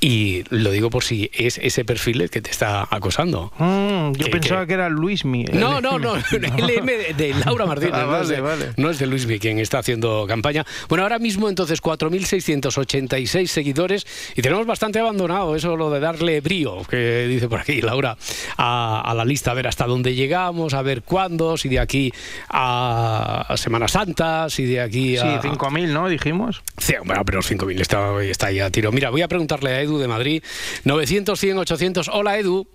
Y 0.00 0.44
lo 0.50 0.70
digo 0.70 0.90
por 0.90 1.02
si 1.04 1.30
es 1.34 1.58
ese 1.58 1.84
perfil 1.84 2.20
el 2.22 2.30
que 2.30 2.40
te 2.40 2.50
está 2.50 2.86
acosando. 2.90 3.52
Mm, 3.58 4.12
yo 4.12 4.24
Que- 4.26 4.30
pensaba 4.30 4.60
que- 4.62 4.68
que, 4.68 4.74
era 4.74 4.88
Luismi. 4.88 5.44
No, 5.52 5.80
no, 5.80 5.98
no, 5.98 6.14
LM 6.16 6.86
de, 6.86 7.14
de 7.16 7.34
Laura 7.44 7.66
Martínez, 7.66 7.94
Ah, 7.94 8.04
no, 8.06 8.16
es 8.16 8.28
vale, 8.28 8.34
de, 8.36 8.40
vale. 8.40 8.64
no 8.76 8.90
es 8.90 8.98
de 8.98 9.06
Luismi 9.06 9.38
quien 9.38 9.58
está 9.58 9.78
haciendo 9.80 10.24
campaña. 10.28 10.64
Bueno, 10.88 11.02
ahora 11.02 11.18
mismo 11.18 11.48
entonces 11.48 11.82
4.686 11.82 13.46
seguidores 13.48 14.06
y 14.36 14.42
tenemos 14.42 14.66
bastante 14.66 14.98
abandonado 14.98 15.54
eso, 15.56 15.76
lo 15.76 15.90
de 15.90 16.00
darle 16.00 16.40
brío, 16.40 16.82
que 16.88 17.26
dice 17.28 17.48
por 17.48 17.60
aquí 17.60 17.80
Laura, 17.80 18.16
a, 18.56 19.00
a 19.04 19.14
la 19.14 19.24
lista, 19.24 19.50
a 19.50 19.54
ver 19.54 19.66
hasta 19.66 19.86
dónde 19.86 20.14
llegamos, 20.14 20.74
a 20.74 20.82
ver 20.82 21.02
cuándo, 21.02 21.56
si 21.56 21.68
de 21.68 21.78
aquí 21.80 22.12
a, 22.48 23.54
Semana 23.56 23.88
Santa, 23.88 24.48
si 24.50 24.64
de 24.66 24.80
aquí 24.80 25.16
Sí, 25.16 25.26
a... 25.26 25.40
5.000, 25.40 25.88
¿no? 25.88 26.08
Dijimos. 26.08 26.62
Sí, 26.78 26.94
bueno, 27.04 27.24
pero 27.24 27.38
los 27.38 27.50
5.000 27.50 27.80
está, 27.80 28.22
está 28.22 28.50
ya 28.50 28.66
a 28.66 28.70
tiro. 28.70 28.92
Mira, 28.92 29.10
voy 29.10 29.22
a 29.22 29.28
preguntarle 29.28 29.70
a 29.70 29.80
Edu 29.80 29.98
de 29.98 30.08
Madrid, 30.08 30.42
900, 30.84 31.38
100, 31.38 31.58
800. 31.58 32.08
Hola 32.08 32.38
Edu, 32.38 32.66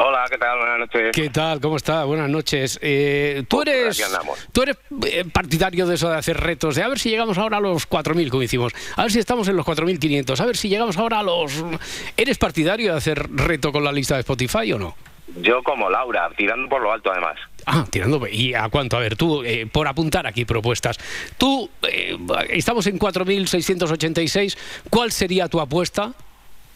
Hola, 0.00 0.26
¿qué 0.30 0.38
tal? 0.38 0.58
Buenas 0.58 0.78
noches. 0.78 1.10
¿qué 1.12 1.28
tal? 1.28 1.60
¿Cómo 1.60 1.76
está? 1.76 2.04
Buenas 2.04 2.30
noches. 2.30 2.78
Eh, 2.80 3.42
¿Tú 3.48 3.62
Pues, 3.64 3.68
eres, 3.68 4.16
tú 4.52 4.62
eres 4.62 4.76
eh, 5.06 5.24
partidario 5.24 5.88
de 5.88 5.96
eso 5.96 6.08
de 6.08 6.16
hacer 6.16 6.36
retos, 6.38 6.76
de 6.76 6.84
a 6.84 6.88
ver 6.88 7.00
si 7.00 7.10
llegamos 7.10 7.36
ahora 7.36 7.56
a 7.56 7.60
los 7.60 7.88
4.000, 7.90 8.30
como 8.30 8.44
hicimos, 8.44 8.72
a 8.94 9.02
ver 9.02 9.10
si 9.10 9.18
estamos 9.18 9.48
en 9.48 9.56
los 9.56 9.66
4.500, 9.66 10.38
a 10.38 10.46
ver 10.46 10.56
si 10.56 10.68
llegamos 10.68 10.96
ahora 10.98 11.18
a 11.18 11.22
los... 11.24 11.64
¿Eres 12.16 12.38
partidario 12.38 12.92
de 12.92 12.98
hacer 12.98 13.28
reto 13.28 13.72
con 13.72 13.82
la 13.82 13.90
lista 13.90 14.14
de 14.14 14.20
Spotify 14.20 14.72
o 14.72 14.78
no? 14.78 14.94
Yo 15.42 15.64
como 15.64 15.90
Laura, 15.90 16.30
tirando 16.36 16.68
por 16.68 16.80
lo 16.80 16.92
alto 16.92 17.10
además. 17.10 17.36
Ah, 17.70 17.84
tirando. 17.90 18.26
¿Y 18.26 18.54
a 18.54 18.68
cuánto? 18.70 18.96
A 18.96 19.00
ver, 19.00 19.14
tú, 19.16 19.42
eh, 19.44 19.66
por 19.70 19.86
apuntar 19.88 20.26
aquí 20.26 20.44
propuestas. 20.46 20.96
Tú, 21.36 21.68
eh, 21.82 22.16
estamos 22.48 22.86
en 22.86 22.98
4.686. 22.98 24.56
¿Cuál 24.88 25.12
sería 25.12 25.48
tu 25.48 25.60
apuesta? 25.60 26.14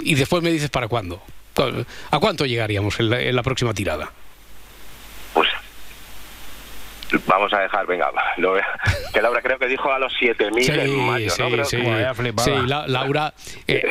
Y 0.00 0.14
después 0.16 0.42
me 0.42 0.50
dices 0.50 0.68
para 0.68 0.88
cuándo. 0.88 1.22
¿Cuál- 1.54 1.86
¿A 2.10 2.18
cuánto 2.18 2.44
llegaríamos 2.44 3.00
en 3.00 3.08
la, 3.10 3.20
en 3.22 3.34
la 3.34 3.42
próxima 3.42 3.72
tirada? 3.72 4.10
Pues 5.32 5.48
vamos 7.26 7.52
a 7.52 7.58
dejar, 7.60 7.86
venga, 7.86 8.10
lo, 8.38 8.54
que 9.12 9.20
Laura 9.20 9.42
creo 9.42 9.58
que 9.58 9.66
dijo 9.68 9.92
a 9.92 9.98
los 9.98 10.14
7.000 10.18 10.70
en 10.80 10.96
mayo, 11.06 11.30
¿no? 11.38 11.50
Creo 11.50 11.64
sí, 11.66 11.76
que- 11.76 12.42
sí, 12.42 12.50
la- 12.66 12.86
Laura. 12.88 13.34
eh, 13.68 13.82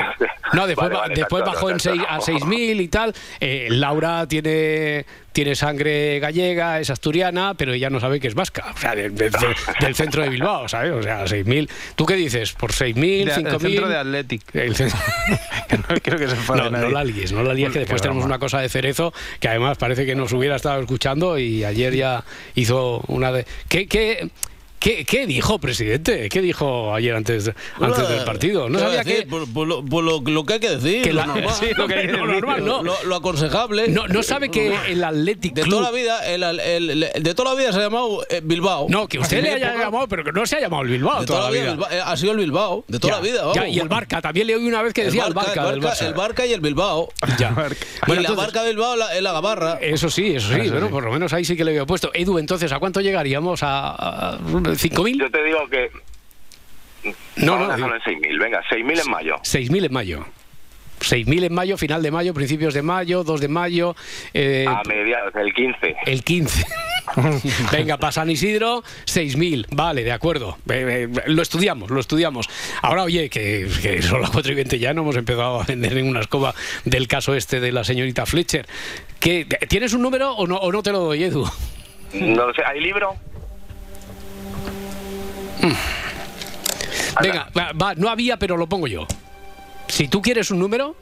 No, 0.53 0.65
después, 0.65 0.89
Vale, 0.89 0.95
ba- 0.95 1.01
vale, 1.01 1.15
después 1.15 1.43
tanto, 1.43 1.55
bajó 1.55 1.69
en 1.69 1.79
seis- 1.79 2.01
a 2.09 2.19
6.000 2.19 2.81
y 2.81 2.87
tal. 2.87 3.13
Eh, 3.39 3.67
Laura 3.69 4.27
tiene, 4.27 5.05
tiene 5.31 5.55
sangre 5.55 6.19
gallega, 6.19 6.79
es 6.79 6.89
asturiana, 6.89 7.53
pero 7.55 7.73
ella 7.73 7.89
no 7.89 7.99
sabe 7.99 8.19
que 8.19 8.27
es 8.27 8.35
vasca. 8.35 8.71
O 8.75 8.77
sea, 8.77 8.95
de- 8.95 9.09
de- 9.09 9.29
de- 9.29 9.55
del 9.79 9.95
centro 9.95 10.23
de 10.23 10.29
Bilbao, 10.29 10.67
¿sabes? 10.67 10.91
O 10.91 11.01
sea, 11.01 11.25
6.000. 11.25 11.69
¿Tú 11.95 12.05
qué 12.05 12.15
dices? 12.15 12.53
¿Por 12.53 12.71
6.000, 12.73 13.25
De- 13.25 13.31
el 13.31 13.31
5.000? 13.31 13.59
centro 13.61 13.89
de 13.89 13.97
Athletic. 13.97 14.55
El 14.55 14.75
centro- 14.75 14.99
no 15.89 15.95
quiero 16.01 16.19
que 16.19 16.27
se 16.27 16.35
enfade 16.35 16.63
No, 16.63 16.69
no 16.69 16.89
la 16.89 17.03
líes, 17.03 17.31
no 17.31 17.43
la 17.43 17.53
líes, 17.53 17.71
que 17.71 17.79
después 17.79 18.01
tenemos 18.01 18.25
una 18.25 18.39
cosa 18.39 18.59
de 18.59 18.69
Cerezo 18.69 19.13
que 19.39 19.47
además 19.47 19.77
parece 19.77 20.05
que 20.05 20.15
nos 20.15 20.31
hubiera 20.33 20.55
estado 20.57 20.79
escuchando 20.81 21.37
y 21.39 21.63
ayer 21.63 21.95
ya 21.95 22.23
hizo 22.55 23.01
una 23.07 23.31
de... 23.31 23.45
¿Qué, 23.69 23.87
qué, 23.87 24.29
qué, 24.81 25.05
qué 25.05 25.25
dijo, 25.25 25.59
presidente? 25.59 26.27
¿Qué 26.27 26.41
dijo 26.41 26.93
ayer 26.93 27.15
antes, 27.15 27.49
antes 27.79 28.09
del 28.09 28.25
partido? 28.25 28.67
No 28.67 28.77
¿Qué 28.79 28.83
sabía 28.83 29.03
decir? 29.03 29.19
que... 29.23 29.27
Pues, 29.27 29.43
pues 29.53 29.67
lo, 29.69 29.85
pues 29.85 30.03
lo- 30.05 30.19
lo 30.21 30.43
que 30.43 30.53
hay 30.55 30.59
que 30.59 30.69
decir. 30.71 31.03
Que 31.03 31.13
lo 31.13 31.21
la- 31.21 31.27
normal. 31.27 31.53
sí, 31.59 31.67
lo 31.77 31.87
que 31.87 32.03
normal, 32.07 32.65
no. 32.65 32.83
Lo, 32.83 32.95
lo 33.05 33.15
aconsejable. 33.15 33.87
No, 33.87 34.07
no 34.07 34.23
sabe 34.23 34.49
que 34.51 34.75
el 34.89 35.03
Athletic 35.03 35.53
De 35.53 35.63
toda 35.63 35.83
la 35.83 35.91
vida, 35.91 36.25
el, 36.27 36.43
el- 36.43 37.03
el- 37.03 37.23
de 37.23 37.33
toda 37.35 37.53
la 37.53 37.59
vida 37.59 37.71
se 37.71 37.79
ha 37.79 37.83
llamado 37.83 38.25
eh, 38.29 38.41
Bilbao. 38.43 38.87
No, 38.89 39.07
que 39.07 39.19
usted 39.19 39.41
le 39.43 39.51
haya 39.53 39.77
llamado, 39.77 40.07
pero 40.07 40.23
que 40.23 40.31
no 40.31 40.45
se 40.45 40.57
ha 40.57 40.59
llamado 40.59 40.83
el 40.83 40.89
Bilbao 40.89 41.21
de 41.21 41.25
toda 41.27 41.41
la 41.43 41.49
vida. 41.51 41.71
Bilbao, 41.71 41.89
eh, 41.91 42.01
ha 42.03 42.17
sido 42.17 42.31
el 42.33 42.39
Bilbao. 42.39 42.83
De 42.87 42.99
toda 42.99 43.13
Ya, 43.13 43.17
la 43.19 43.23
vida, 43.23 43.41
vamos. 43.41 43.55
ya, 43.55 43.67
y 43.67 43.79
el 43.79 43.87
Barca, 43.87 44.21
también 44.21 44.47
le 44.47 44.55
oí 44.55 44.65
una 44.67 44.81
vez 44.81 44.93
que 44.93 45.05
decía 45.05 45.25
el 45.27 45.33
Barca, 45.33 45.63
del 45.65 45.75
el 45.75 45.79
Barca, 45.81 45.95
Barça. 46.03 46.07
el 46.07 46.13
Barca 46.15 46.45
y 46.45 46.53
el 46.53 46.61
Bilbao. 46.61 47.09
Ya. 47.39 47.49
y 47.49 47.53
Bueno, 47.53 48.21
la 48.21 48.29
entonces- 48.29 48.35
Barca 48.35 48.63
Bilbao 48.63 48.95
la- 48.95 49.15
es 49.15 49.21
la 49.21 49.31
Gabarra. 49.31 49.77
Eso 49.81 50.09
sí, 50.09 50.35
eso 50.35 50.49
sí, 50.53 50.69
bueno, 50.69 50.89
por 50.89 51.03
lo 51.03 51.11
menos 51.11 51.31
ahí 51.33 51.45
sí 51.45 51.55
que 51.55 51.63
le 51.63 51.71
había 51.71 51.85
puesto. 51.85 52.11
Edu, 52.13 52.37
entonces, 52.39 52.71
¿a 52.71 52.79
cuánto 52.79 52.99
llegaríamos? 53.01 53.63
¿A, 53.63 53.89
a 54.35 54.37
5.000? 54.75 55.19
Yo 55.19 55.31
te 55.31 55.43
digo 55.43 55.67
que. 55.69 55.89
No, 57.37 57.53
vamos 57.57 57.79
no, 57.79 57.95
en 57.95 58.01
6.000. 58.01 58.39
Venga, 58.39 58.63
6.000 58.69 59.05
en 59.05 59.11
mayo. 59.11 59.35
6.000 59.37 59.85
en 59.85 59.93
mayo. 59.93 60.25
6.000 61.01 61.45
en 61.45 61.53
mayo, 61.53 61.77
final 61.77 62.03
de 62.03 62.11
mayo, 62.11 62.33
principios 62.33 62.73
de 62.73 62.81
mayo, 62.81 63.23
2 63.23 63.41
de 63.41 63.47
mayo, 63.47 63.95
eh, 64.33 64.65
A 64.67 64.83
mediados, 64.87 65.33
el 65.35 65.53
15. 65.53 65.95
el 66.05 66.23
15. 66.23 66.65
Venga, 67.71 67.97
para 67.97 68.11
San 68.11 68.29
Isidro, 68.29 68.83
6.000. 69.05 69.67
Vale, 69.71 70.03
de 70.03 70.11
acuerdo. 70.11 70.57
Eh, 70.69 71.09
eh, 71.11 71.21
lo 71.27 71.41
estudiamos, 71.41 71.89
lo 71.89 71.99
estudiamos. 71.99 72.47
Ahora, 72.81 73.03
oye, 73.03 73.29
que, 73.29 73.67
que 73.81 74.01
son 74.01 74.21
las 74.21 74.29
4 74.29 74.51
y 74.51 74.55
20 74.55 74.79
ya, 74.79 74.93
no 74.93 75.01
hemos 75.01 75.15
empezado 75.15 75.61
a 75.61 75.63
vender 75.65 75.95
ninguna 75.95 76.21
escoba 76.21 76.53
del 76.85 77.07
caso 77.07 77.35
este 77.35 77.59
de 77.59 77.71
la 77.71 77.83
señorita 77.83 78.25
Fletcher. 78.25 78.67
¿Qué, 79.19 79.45
¿Tienes 79.67 79.93
un 79.93 80.03
número 80.03 80.33
o 80.33 80.45
no, 80.47 80.57
o 80.57 80.71
no 80.71 80.83
te 80.83 80.91
lo 80.91 80.99
doy, 80.99 81.23
Edu? 81.23 81.49
No 82.13 82.47
lo 82.47 82.53
sé, 82.53 82.61
¿hay 82.65 82.79
libro? 82.79 83.15
Venga, 87.21 87.49
va, 87.57 87.71
va, 87.73 87.93
no 87.95 88.09
había, 88.09 88.37
pero 88.37 88.57
lo 88.57 88.67
pongo 88.67 88.87
yo. 88.87 89.05
Si 89.87 90.07
tú 90.07 90.21
quieres 90.21 90.51
un 90.51 90.59
número, 90.59 90.95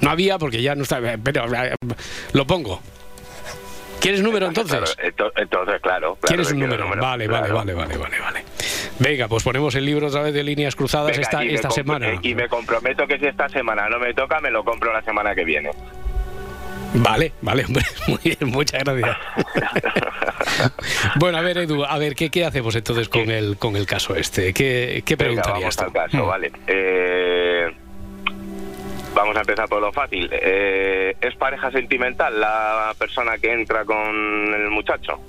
no 0.00 0.10
había 0.10 0.38
porque 0.38 0.62
ya 0.62 0.74
no 0.74 0.82
está, 0.84 1.00
pero 1.22 1.44
eh, 1.54 1.74
lo 2.32 2.46
pongo. 2.46 2.80
¿Quieres 4.00 4.22
número 4.22 4.46
entonces? 4.46 4.96
Claro, 4.96 5.32
entonces, 5.36 5.80
claro. 5.82 6.14
claro 6.14 6.18
¿Quieres 6.22 6.50
un 6.52 6.60
número? 6.60 6.90
el 6.90 7.00
Vale, 7.00 7.26
claro. 7.26 7.54
vale, 7.54 7.74
vale, 7.74 7.74
vale, 7.74 7.98
vale, 7.98 8.18
vale. 8.20 8.44
Venga, 8.98 9.28
pues 9.28 9.42
ponemos 9.42 9.74
el 9.74 9.84
libro 9.84 10.06
otra 10.06 10.22
vez 10.22 10.32
de 10.32 10.42
líneas 10.42 10.74
cruzadas 10.74 11.08
Venga, 11.16 11.42
esta, 11.44 11.70
semana. 11.70 12.08
eh, 12.08 12.18
Y 12.22 12.34
me 12.34 12.48
comprometo 12.48 13.06
que 13.06 13.18
si 13.18 13.26
esta 13.26 13.48
semana 13.50 13.88
no 13.90 13.98
me 13.98 14.14
toca, 14.14 14.40
me 14.40 14.50
lo 14.50 14.64
compro 14.64 14.90
la 14.92 15.02
semana 15.02 15.34
que 15.34 15.44
viene. 15.44 15.70
Vale, 16.94 17.32
vale, 17.42 17.64
hombre, 17.64 17.84
muy 18.08 18.18
bien, 18.24 18.38
muchas 18.50 18.82
gracias. 18.82 19.16
bueno, 21.16 21.38
a 21.38 21.40
ver, 21.42 21.58
Edu, 21.58 21.84
a 21.84 21.98
ver, 21.98 22.14
¿qué, 22.14 22.30
qué 22.30 22.44
hacemos 22.44 22.74
entonces 22.74 23.08
con 23.08 23.30
el, 23.30 23.56
con 23.58 23.76
el 23.76 23.86
caso 23.86 24.16
este? 24.16 24.52
¿Qué, 24.52 25.02
qué 25.04 25.16
Venga, 25.16 25.42
preguntarías 25.42 25.76
vamos 25.76 25.76
tú? 25.76 25.84
al 25.84 25.92
caso, 26.10 26.24
Mm. 26.24 26.28
vale. 26.28 26.52
Eh, 26.66 27.66
vamos 29.14 29.36
a 29.36 29.40
empezar 29.40 29.68
por 29.68 29.80
lo 29.80 29.92
fácil. 29.92 30.28
Eh, 30.32 31.14
¿Es 31.20 31.34
pareja 31.36 31.70
sentimental 31.70 32.40
la 32.40 32.92
persona 32.98 33.38
que 33.38 33.52
entra 33.52 33.84
con 33.84 33.98
el 34.54 34.68
muchacho? 34.70 35.20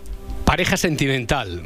Pareja 0.45 0.75
sentimental. 0.77 1.61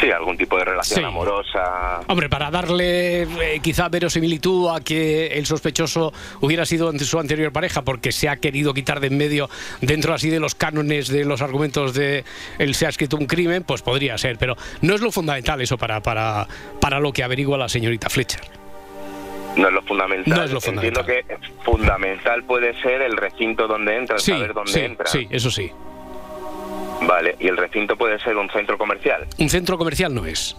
Sí, 0.00 0.10
algún 0.10 0.36
tipo 0.38 0.56
de 0.56 0.64
relación 0.64 1.00
Sí. 1.00 1.04
amorosa. 1.04 2.00
Hombre, 2.06 2.28
para 2.30 2.50
darle 2.50 3.22
eh, 3.22 3.60
quizá 3.62 3.88
verosimilitud 3.88 4.68
a 4.74 4.80
que 4.80 5.26
el 5.26 5.44
sospechoso 5.46 6.12
hubiera 6.40 6.64
sido 6.64 6.90
su 7.00 7.18
anterior 7.18 7.52
pareja 7.52 7.82
porque 7.82 8.10
se 8.12 8.28
ha 8.28 8.36
querido 8.36 8.72
quitar 8.72 8.98
de 9.00 9.08
en 9.08 9.18
medio 9.18 9.50
dentro 9.80 10.14
así 10.14 10.30
de 10.30 10.40
los 10.40 10.54
cánones 10.54 11.08
de 11.08 11.24
los 11.24 11.42
argumentos 11.42 11.92
de 11.94 12.24
él 12.58 12.74
se 12.74 12.86
ha 12.86 12.88
escrito 12.88 13.16
un 13.16 13.26
crimen, 13.26 13.62
pues 13.64 13.82
podría 13.82 14.16
ser, 14.16 14.38
pero 14.38 14.56
no 14.80 14.94
es 14.94 15.00
lo 15.00 15.10
fundamental 15.10 15.60
eso 15.60 15.76
para, 15.76 16.00
para, 16.00 16.46
para 16.80 17.00
lo 17.00 17.12
que 17.12 17.22
averigua 17.24 17.58
la 17.58 17.68
señorita 17.68 18.08
Fletcher. 18.08 18.40
No 19.56 19.66
es 19.66 19.74
lo 19.74 19.82
fundamental. 19.82 20.32
No 20.38 20.44
es 20.44 20.50
lo 20.52 20.60
fundamental. 20.60 21.04
Entiendo 21.10 21.28
que 21.28 21.64
fundamental 21.64 22.44
puede 22.44 22.80
ser 22.80 23.02
el 23.02 23.16
recinto 23.16 23.66
donde 23.66 23.96
entra, 23.96 24.18
Sí, 24.18 24.30
saber 24.30 24.54
dónde 24.54 24.72
sí, 24.72 24.80
entra. 24.80 25.06
sí, 25.06 25.26
eso 25.28 25.50
sí. 25.50 25.70
Vale, 27.06 27.36
y 27.40 27.48
el 27.48 27.56
recinto 27.56 27.96
puede 27.96 28.18
ser 28.20 28.36
un 28.36 28.50
centro 28.50 28.76
comercial. 28.78 29.26
Un 29.38 29.48
centro 29.48 29.78
comercial 29.78 30.14
no 30.14 30.26
es. 30.26 30.56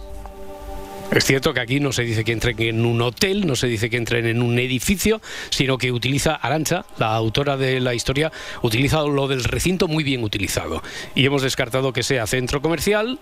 Es 1.12 1.24
cierto 1.26 1.52
que 1.52 1.60
aquí 1.60 1.78
no 1.78 1.92
se 1.92 2.02
dice 2.04 2.24
que 2.24 2.32
entren 2.32 2.60
en 2.62 2.86
un 2.86 3.00
hotel, 3.02 3.46
no 3.46 3.54
se 3.54 3.66
dice 3.66 3.90
que 3.90 3.98
entren 3.98 4.26
en 4.26 4.40
un 4.42 4.58
edificio, 4.58 5.20
sino 5.50 5.76
que 5.76 5.92
utiliza 5.92 6.34
Arancha, 6.36 6.86
la 6.98 7.14
autora 7.14 7.58
de 7.58 7.80
la 7.80 7.92
historia, 7.92 8.32
utiliza 8.62 9.02
lo 9.02 9.28
del 9.28 9.44
recinto 9.44 9.88
muy 9.88 10.04
bien 10.04 10.24
utilizado. 10.24 10.82
Y 11.14 11.26
hemos 11.26 11.42
descartado 11.42 11.92
que 11.92 12.02
sea 12.02 12.26
centro 12.26 12.62
comercial. 12.62 13.18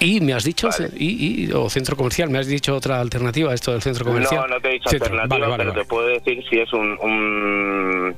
Y 0.00 0.20
me 0.20 0.32
has 0.32 0.44
dicho, 0.44 0.68
Vale. 0.68 0.90
y, 0.96 1.46
y- 1.46 1.52
o 1.52 1.68
centro 1.68 1.96
comercial, 1.96 2.30
me 2.30 2.38
has 2.38 2.46
dicho 2.46 2.76
otra 2.76 3.00
alternativa 3.00 3.50
a 3.50 3.54
esto 3.54 3.72
del 3.72 3.82
centro 3.82 4.04
comercial. 4.04 4.42
No, 4.42 4.54
no 4.54 4.60
te 4.60 4.68
he 4.68 4.72
dicho 4.74 4.90
Centro. 4.90 5.06
alternativa, 5.06 5.48
Vale, 5.48 5.50
vale, 5.64 5.70
pero 5.72 5.82
te 5.82 5.88
puedo 5.88 6.06
decir 6.06 6.44
si 6.48 6.60
es 6.60 6.72
un, 6.72 6.96
un- 7.00 8.14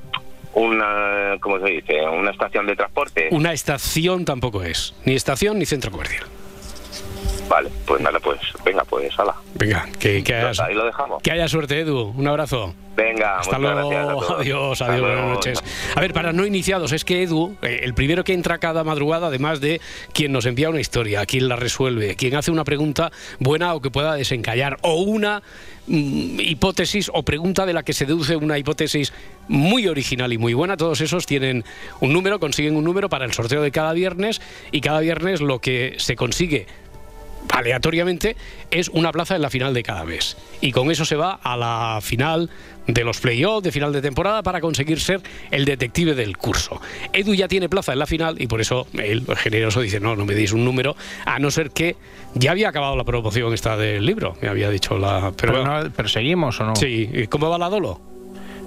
una, 0.54 1.36
¿cómo 1.40 1.58
se 1.60 1.70
dice? 1.70 2.00
Una 2.08 2.30
estación 2.30 2.66
de 2.66 2.76
transporte. 2.76 3.28
Una 3.30 3.52
estación 3.52 4.24
tampoco 4.24 4.62
es, 4.62 4.94
ni 5.04 5.14
estación 5.14 5.58
ni 5.58 5.66
centro 5.66 5.90
comercial. 5.90 6.24
Vale, 7.50 7.68
pues 7.84 8.00
nada, 8.00 8.20
pues 8.20 8.38
venga, 8.64 8.84
pues 8.84 9.12
hala. 9.18 9.34
Venga, 9.56 9.88
que, 9.98 10.22
que, 10.22 10.34
hayas- 10.36 10.60
Ahí 10.60 10.72
lo 10.72 10.84
dejamos. 10.86 11.20
que 11.20 11.32
haya 11.32 11.48
suerte, 11.48 11.80
Edu. 11.80 12.14
Un 12.16 12.28
abrazo. 12.28 12.74
Venga, 12.96 13.40
Hasta 13.40 13.58
luego, 13.58 13.88
gracias 13.88 14.08
a 14.08 14.12
todos. 14.12 14.30
adiós, 14.40 14.80
Hasta 14.80 14.92
adiós, 14.92 15.00
luego. 15.06 15.16
buenas 15.22 15.34
noches. 15.34 15.64
A 15.96 16.00
ver, 16.00 16.12
para 16.12 16.32
no 16.32 16.46
iniciados, 16.46 16.92
es 16.92 17.04
que 17.04 17.24
Edu, 17.24 17.56
eh, 17.62 17.80
el 17.82 17.92
primero 17.94 18.22
que 18.22 18.34
entra 18.34 18.58
cada 18.58 18.84
madrugada, 18.84 19.26
además 19.26 19.60
de 19.60 19.80
quien 20.12 20.30
nos 20.30 20.46
envía 20.46 20.70
una 20.70 20.78
historia, 20.80 21.26
quien 21.26 21.48
la 21.48 21.56
resuelve, 21.56 22.14
quien 22.14 22.36
hace 22.36 22.52
una 22.52 22.62
pregunta 22.62 23.10
buena 23.40 23.74
o 23.74 23.80
que 23.80 23.90
pueda 23.90 24.14
desencallar, 24.14 24.76
o 24.82 24.94
una 25.02 25.42
mm, 25.88 26.38
hipótesis 26.38 27.10
o 27.12 27.24
pregunta 27.24 27.66
de 27.66 27.72
la 27.72 27.82
que 27.82 27.94
se 27.94 28.06
deduce 28.06 28.36
una 28.36 28.58
hipótesis 28.58 29.12
muy 29.48 29.88
original 29.88 30.32
y 30.32 30.38
muy 30.38 30.54
buena, 30.54 30.76
todos 30.76 31.00
esos 31.00 31.26
tienen 31.26 31.64
un 32.00 32.12
número, 32.12 32.38
consiguen 32.38 32.76
un 32.76 32.84
número 32.84 33.08
para 33.08 33.24
el 33.24 33.32
sorteo 33.32 33.60
de 33.60 33.72
cada 33.72 33.92
viernes 33.92 34.40
y 34.70 34.80
cada 34.82 35.00
viernes 35.00 35.40
lo 35.40 35.58
que 35.58 35.94
se 35.98 36.14
consigue 36.14 36.66
aleatoriamente 37.48 38.36
es 38.70 38.88
una 38.88 39.12
plaza 39.12 39.36
en 39.36 39.42
la 39.42 39.50
final 39.50 39.74
de 39.74 39.82
cada 39.82 40.04
mes. 40.04 40.36
Y 40.60 40.72
con 40.72 40.90
eso 40.90 41.04
se 41.04 41.16
va 41.16 41.38
a 41.42 41.56
la 41.56 41.98
final 42.02 42.50
de 42.86 43.04
los 43.04 43.20
playoffs 43.20 43.62
de 43.62 43.72
final 43.72 43.92
de 43.92 44.02
temporada 44.02 44.42
para 44.42 44.60
conseguir 44.60 45.00
ser 45.00 45.20
el 45.50 45.64
detective 45.64 46.14
del 46.14 46.36
curso. 46.36 46.80
Edu 47.12 47.34
ya 47.34 47.48
tiene 47.48 47.68
plaza 47.68 47.92
en 47.92 47.98
la 47.98 48.06
final 48.06 48.40
y 48.40 48.46
por 48.46 48.60
eso 48.60 48.86
él, 48.94 49.24
generoso, 49.36 49.80
dice, 49.80 50.00
no, 50.00 50.16
no 50.16 50.24
me 50.24 50.34
deis 50.34 50.52
un 50.52 50.64
número, 50.64 50.96
a 51.24 51.38
no 51.38 51.50
ser 51.50 51.70
que 51.70 51.96
ya 52.34 52.52
había 52.52 52.68
acabado 52.68 52.96
la 52.96 53.04
promoción 53.04 53.52
esta 53.54 53.76
del 53.76 54.04
libro, 54.04 54.36
me 54.40 54.48
había 54.48 54.70
dicho 54.70 54.98
la... 54.98 55.32
Pero, 55.36 55.52
Pero, 55.52 55.64
no, 55.64 55.90
pero 55.90 56.08
seguimos 56.08 56.60
o 56.60 56.64
no. 56.64 56.76
Sí, 56.76 57.08
¿y 57.12 57.26
¿cómo 57.26 57.48
va 57.48 57.58
la 57.58 57.68
Dolo? 57.68 58.00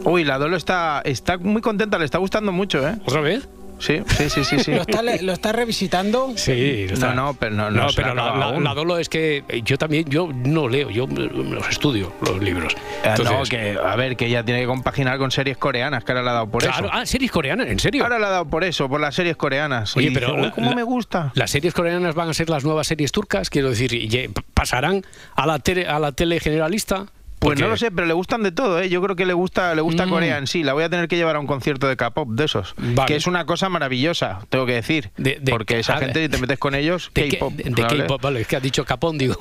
Uy, 0.05 0.23
la 0.23 0.37
Dolo 0.37 0.57
está, 0.57 1.01
está 1.05 1.37
muy 1.37 1.61
contenta, 1.61 1.97
le 1.97 2.05
está 2.05 2.17
gustando 2.17 2.51
mucho, 2.51 2.85
¿eh? 2.87 2.95
¿Otra 3.05 3.21
vez? 3.21 3.47
Sí, 3.83 4.01
sí, 4.17 4.29
sí, 4.29 4.43
sí. 4.45 4.59
sí. 4.59 4.71
¿Lo 4.71 4.81
está, 4.81 5.01
le- 5.01 5.21
lo 5.21 5.33
está 5.33 5.51
revisitando? 5.51 6.31
Sí, 6.35 6.87
No, 6.99 7.13
no, 7.13 7.33
pero 7.33 7.53
no- 7.53 7.69
no 7.69 7.89
se 7.89 8.01
pero 8.01 8.15
la, 8.15 8.33
la- 8.35 8.59
la 8.59 8.73
Dolo 8.73 8.97
es 8.97 9.09
que 9.09 9.43
yo 9.65 9.77
también, 9.77 10.05
yo 10.09 10.29
no 10.33 10.69
leo, 10.69 10.89
yo 10.89 11.05
me 11.05 11.27
los 11.27 11.67
estudio, 11.69 12.13
los 12.21 12.39
libros. 12.41 12.73
Eh, 12.73 12.77
no, 13.05 13.15
Entonces- 13.15 13.49
que, 13.49 13.77
a 13.83 13.95
ver, 13.95 14.15
que 14.15 14.27
ella 14.27 14.43
tiene 14.43 14.61
que 14.61 14.67
compaginar 14.67 15.17
con 15.17 15.31
series 15.31 15.57
coreanas, 15.57 16.03
que 16.03 16.11
ahora 16.13 16.23
le 16.23 16.29
ha 16.29 16.33
dado 16.33 16.47
por 16.49 16.63
Claro, 16.63 16.85
eso. 16.85 16.93
ah, 16.93 17.05
series 17.05 17.31
coreanas, 17.31 17.67
¿en 17.67 17.79
serio? 17.79 18.03
Ahora 18.03 18.19
le 18.19 18.25
ha 18.25 18.29
dado 18.29 18.45
por 18.45 18.63
eso, 18.63 18.87
por 18.87 19.01
las 19.01 19.15
series 19.15 19.35
coreanas. 19.35 19.95
Oye, 19.97 20.07
Y 20.07 20.13
pero 20.13 20.27
dice, 20.27 20.39
la- 20.39 20.47
"Uy, 20.47 20.51
¿cómo 20.51 20.69
la- 20.69 20.75
me 20.77 20.83
gusta? 20.83 21.31
¿Las 21.35 21.51
series 21.51 21.73
coreanas 21.73 22.15
van 22.15 22.29
a 22.29 22.33
ser 22.33 22.49
las 22.49 22.63
nuevas 22.63 22.87
series 22.87 23.11
turcas? 23.11 23.49
Quiero 23.49 23.69
decir, 23.69 23.93
¿y 23.93 24.07
ye- 24.07 24.29
¿pasarán 24.53 25.03
a 25.35 25.45
la, 25.45 25.59
tele, 25.59 25.87
a 25.87 25.99
la 25.99 26.11
tele 26.13 26.39
generalista? 26.39 27.07
Pues 27.43 27.59
no 27.59 27.67
lo 27.67 27.77
sé, 27.77 27.91
pero 27.91 28.07
le 28.07 28.13
gustan 28.13 28.43
de 28.43 28.51
todo, 28.51 28.79
¿eh? 28.81 28.89
Yo 28.89 29.01
creo 29.01 29.15
que 29.15 29.25
le 29.25 29.33
gusta, 29.33 29.75
le 29.75 29.81
gusta 29.81 30.05
Mm. 30.05 30.09
Corea 30.09 30.37
en 30.37 30.47
sí. 30.47 30.63
La 30.63 30.73
voy 30.73 30.83
a 30.83 30.89
tener 30.89 31.07
que 31.07 31.15
llevar 31.15 31.35
a 31.35 31.39
un 31.39 31.47
concierto 31.47 31.87
de 31.87 31.95
K-pop 31.97 32.29
de 32.31 32.45
esos. 32.45 32.73
Vale. 32.77 33.07
Que 33.07 33.15
es 33.15 33.27
una 33.27 33.45
cosa 33.45 33.69
maravillosa, 33.69 34.39
tengo 34.49 34.65
que 34.65 34.73
decir. 34.73 35.11
De- 35.17 35.37
de- 35.41 35.51
porque 35.51 35.79
esa 35.79 35.97
gente, 35.97 36.23
si 36.23 36.29
te 36.29 36.37
metes 36.37 36.57
con 36.59 36.75
ellos, 36.75 37.09
K-pop. 37.13 37.53
de 37.53 37.69
¿vale? 37.69 37.97
K-pop, 38.03 38.21
vale, 38.21 38.41
es 38.41 38.47
que 38.47 38.55
has 38.55 38.63
dicho 38.63 38.85
Capón, 38.85 39.17
digo. 39.17 39.35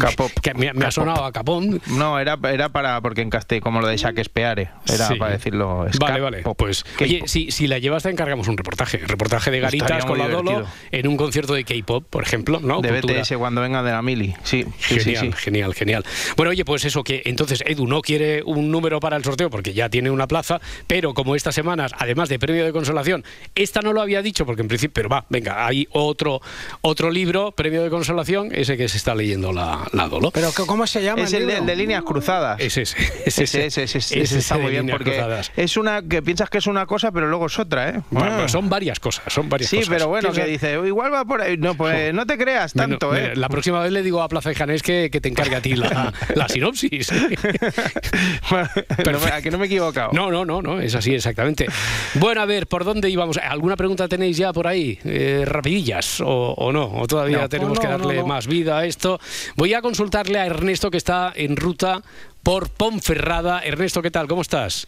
K-pop. 0.00 0.30
Que 0.42 0.54
me, 0.54 0.72
me 0.72 0.84
ha 0.86 0.90
sonado 0.90 1.24
a 1.24 1.32
Capón. 1.32 1.80
No, 1.88 2.18
era, 2.18 2.38
era 2.50 2.68
para, 2.70 3.00
porque 3.00 3.20
en 3.22 3.30
castellano, 3.30 3.62
como 3.64 3.80
lo 3.80 3.88
de 3.88 3.96
Shakespeare, 3.96 4.70
era 4.88 5.08
Sí. 5.08 5.14
para 5.16 5.32
decirlo. 5.32 5.86
Vale, 6.00 6.20
vale. 6.20 6.42
Pues, 6.56 6.84
oye, 7.00 7.22
si, 7.26 7.50
si 7.50 7.66
la 7.66 7.78
llevas, 7.78 8.02
te 8.02 8.10
encargamos 8.10 8.48
un 8.48 8.56
reportaje. 8.56 8.98
Reportaje 8.98 9.50
de 9.50 9.58
Estaría 9.58 9.80
garitas 9.80 10.04
con 10.04 10.18
la 10.18 10.28
Dolo 10.28 10.66
en 10.90 11.06
un 11.08 11.16
concierto 11.16 11.54
de 11.54 11.64
K-pop, 11.64 12.04
por 12.08 12.22
ejemplo, 12.22 12.60
¿no? 12.62 12.80
de 12.80 12.88
Cultura. 12.90 13.20
BTS 13.22 13.36
cuando 13.36 13.60
venga 13.60 13.82
de 13.82 13.92
la 13.92 14.02
Mili. 14.02 14.34
Sí, 14.42 14.64
sí, 14.78 15.00
sí, 15.00 15.14
Genial, 15.14 15.26
sí. 15.26 15.32
genial, 15.42 15.74
genial. 15.74 16.04
Bueno, 16.36 16.50
oye, 16.50 16.64
pues 16.64 16.84
eso 16.84 17.02
que 17.04 17.22
entonces 17.32 17.62
Edu 17.66 17.86
no 17.86 18.00
quiere 18.02 18.42
un 18.44 18.70
número 18.70 19.00
para 19.00 19.16
el 19.16 19.24
sorteo 19.24 19.50
porque 19.50 19.74
ya 19.74 19.88
tiene 19.88 20.10
una 20.10 20.26
plaza, 20.26 20.60
pero 20.86 21.14
como 21.14 21.34
estas 21.34 21.54
semanas, 21.54 21.92
además 21.98 22.28
de 22.28 22.38
premio 22.38 22.64
de 22.64 22.72
consolación, 22.72 23.24
esta 23.54 23.80
no 23.80 23.92
lo 23.92 24.00
había 24.00 24.22
dicho 24.22 24.46
porque 24.46 24.62
en 24.62 24.68
principio, 24.68 24.92
pero 24.94 25.08
va, 25.08 25.24
venga, 25.28 25.66
hay 25.66 25.88
otro 25.90 26.40
otro 26.82 27.10
libro, 27.10 27.52
premio 27.52 27.82
de 27.82 27.90
consolación, 27.90 28.50
ese 28.52 28.76
que 28.76 28.88
se 28.88 28.96
está 28.98 29.14
leyendo 29.14 29.52
la, 29.52 29.80
la 29.92 30.08
Dolo. 30.08 30.30
Pero 30.30 30.52
que- 30.52 30.64
¿cómo 30.66 30.86
se 30.86 31.02
llama 31.02 31.22
Es 31.22 31.32
el 31.32 31.42
el 31.42 31.46
de, 31.48 31.52
libro? 31.54 31.60
el 31.62 31.66
de 31.66 31.76
líneas 31.76 32.02
cruzadas. 32.04 32.60
Es 32.60 32.76
ese, 32.76 32.96
es 33.26 33.38
Ese, 33.38 33.42
ese, 33.44 33.66
ese, 33.66 33.82
ese, 33.84 33.98
es 33.98 34.06
ese 34.12 34.20
ese 34.22 34.38
está 34.38 34.58
muy 34.58 34.70
bien 34.70 34.86
porque 34.88 35.10
cruzadas. 35.12 35.50
es 35.56 35.76
una 35.76 36.02
que 36.02 36.22
piensas 36.22 36.48
que 36.50 36.58
es 36.58 36.66
una 36.66 36.86
cosa, 36.86 37.10
pero 37.12 37.28
luego 37.28 37.46
es 37.46 37.58
otra, 37.58 37.88
¿eh? 37.90 38.00
Bueno, 38.10 38.30
Ah. 38.32 38.36
pues 38.40 38.52
son 38.52 38.68
varias 38.68 39.00
cosas, 39.00 39.32
son 39.32 39.48
varias 39.48 39.70
Sí, 39.70 39.76
cosas. 39.78 39.88
pero 39.94 40.08
bueno, 40.08 40.32
que 40.32 40.44
dice, 40.44 40.72
igual 40.86 41.12
va 41.12 41.24
por 41.24 41.40
ahí. 41.42 41.56
No, 41.56 41.74
pues 41.74 42.12
no 42.14 42.26
te 42.26 42.36
creas 42.38 42.72
tanto, 42.72 43.14
¿eh? 43.16 43.34
La 43.36 43.48
próxima 43.48 43.80
vez 43.80 43.92
le 43.92 44.02
digo 44.02 44.22
a 44.22 44.28
Plaza 44.28 44.48
de 44.50 44.54
Janés 44.54 44.82
que, 44.82 45.08
que 45.10 45.20
te 45.20 45.28
encargue 45.28 45.56
a 45.56 45.60
ti 45.62 45.74
la, 45.76 46.12
la 46.34 46.48
sinopsis. 46.48 47.10
No 49.12 49.20
me- 49.20 49.30
a 49.32 49.42
que 49.42 49.50
no 49.50 49.58
me 49.58 49.64
he 49.64 49.66
equivocado. 49.66 50.10
No, 50.12 50.30
no, 50.30 50.44
no, 50.44 50.62
no, 50.62 50.80
es 50.80 50.94
así 50.94 51.14
exactamente. 51.14 51.66
Bueno, 52.14 52.40
a 52.40 52.46
ver, 52.46 52.66
¿por 52.66 52.84
dónde 52.84 53.08
íbamos? 53.10 53.36
¿Alguna 53.38 53.76
pregunta 53.76 54.08
tenéis 54.08 54.36
ya 54.36 54.52
por 54.52 54.66
ahí? 54.66 54.98
Eh, 55.04 55.44
¿Rapidillas 55.46 56.20
o, 56.20 56.26
o 56.52 56.72
no? 56.72 56.84
¿O 57.00 57.06
todavía 57.06 57.38
No. 57.42 57.48
tenemos 57.48 57.74
No, 57.76 57.80
que 57.80 57.86
no, 57.88 57.98
darle 57.98 58.14
no, 58.16 58.20
no. 58.22 58.26
más 58.26 58.46
vida 58.46 58.78
a 58.78 58.84
esto? 58.84 59.20
Voy 59.56 59.74
a 59.74 59.82
consultarle 59.82 60.38
a 60.38 60.46
Ernesto 60.46 60.90
que 60.90 60.96
está 60.98 61.32
en 61.34 61.56
ruta 61.56 62.02
por 62.42 62.70
Ponferrada. 62.70 63.60
Ernesto, 63.60 64.02
¿qué 64.02 64.10
tal? 64.10 64.26
¿Cómo 64.28 64.42
estás? 64.42 64.86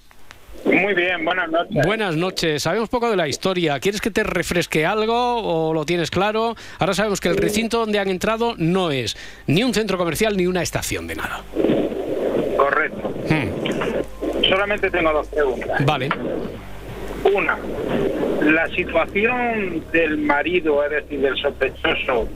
Muy 0.64 0.94
bien, 0.94 1.23
buenas 1.27 1.51
noches. 1.51 1.85
Buenas 1.87 2.16
noches. 2.16 2.62
Sabemos 2.62 2.88
poco 2.88 3.11
de 3.11 3.16
la 3.16 3.29
historia. 3.29 3.79
¿Quieres 3.81 4.01
que 4.01 4.11
te 4.11 4.23
refresque 4.23 4.87
algo 4.87 5.14
o 5.68 5.75
lo 5.75 5.85
tienes 5.85 6.11
claro? 6.11 6.57
Ahora 6.79 6.94
sabemos 6.94 7.20
que 7.20 7.29
el 7.29 7.37
recinto 7.37 7.79
donde 7.81 7.99
han 7.99 8.09
entrado 8.09 8.55
no 8.57 8.90
es 8.90 9.14
ni 9.47 9.62
un 9.62 9.75
centro 9.75 9.99
comercial 9.99 10.37
ni 10.38 10.47
una 10.47 10.62
estación 10.62 11.07
de 11.07 11.16
nada. 11.16 11.42
Correcto. 12.64 13.12
Hmm, 13.29 14.44
Solamente 14.48 14.90
tengo 14.90 15.12
dos 15.12 15.29
preguntas. 15.29 15.85
Vale. 15.85 16.09
Una, 17.31 17.59
la 18.42 18.68
situación 18.68 19.85
del 19.92 20.16
marido, 20.18 20.83
es 20.85 20.90
decir, 20.90 21.20
del 21.20 21.37
sospechoso, 21.37 22.27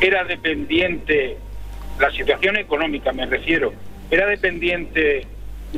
era 0.00 0.24
dependiente, 0.24 1.36
la 2.00 2.10
situación 2.10 2.56
económica 2.56 3.12
me 3.12 3.26
refiero, 3.26 3.72
era 4.10 4.26
dependiente 4.26 5.26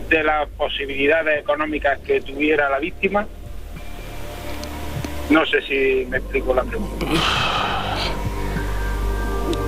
de 0.08 0.22
las 0.22 0.48
posibilidades 0.50 1.40
económicas 1.40 1.98
que 2.00 2.22
tuviera 2.22 2.70
la 2.70 2.78
víctima. 2.78 3.26
No 5.28 5.44
sé 5.44 5.60
si 5.62 6.06
me 6.08 6.16
explico 6.16 6.54
la 6.54 6.62
pregunta. 6.64 7.06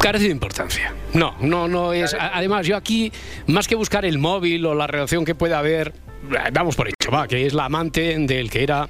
Carece 0.05 0.27
de 0.27 0.33
importancia. 0.33 0.95
No, 1.15 1.35
no, 1.41 1.67
no 1.67 1.95
es. 1.95 2.15
Además, 2.21 2.67
yo 2.67 2.77
aquí, 2.77 3.11
más 3.47 3.67
que 3.67 3.75
buscar 3.75 4.05
el 4.05 4.19
móvil 4.19 4.67
o 4.67 4.75
la 4.75 4.87
relación 4.87 5.25
que 5.25 5.35
pueda 5.35 5.59
haber, 5.59 5.95
eh, 6.31 6.51
vamos 6.53 6.77
por 6.77 6.89
hecho, 6.89 7.11
va, 7.11 7.27
que 7.27 7.47
es 7.47 7.55
la 7.55 7.65
amante 7.65 8.15
del 8.19 8.51
que 8.51 8.63
era 8.63 8.87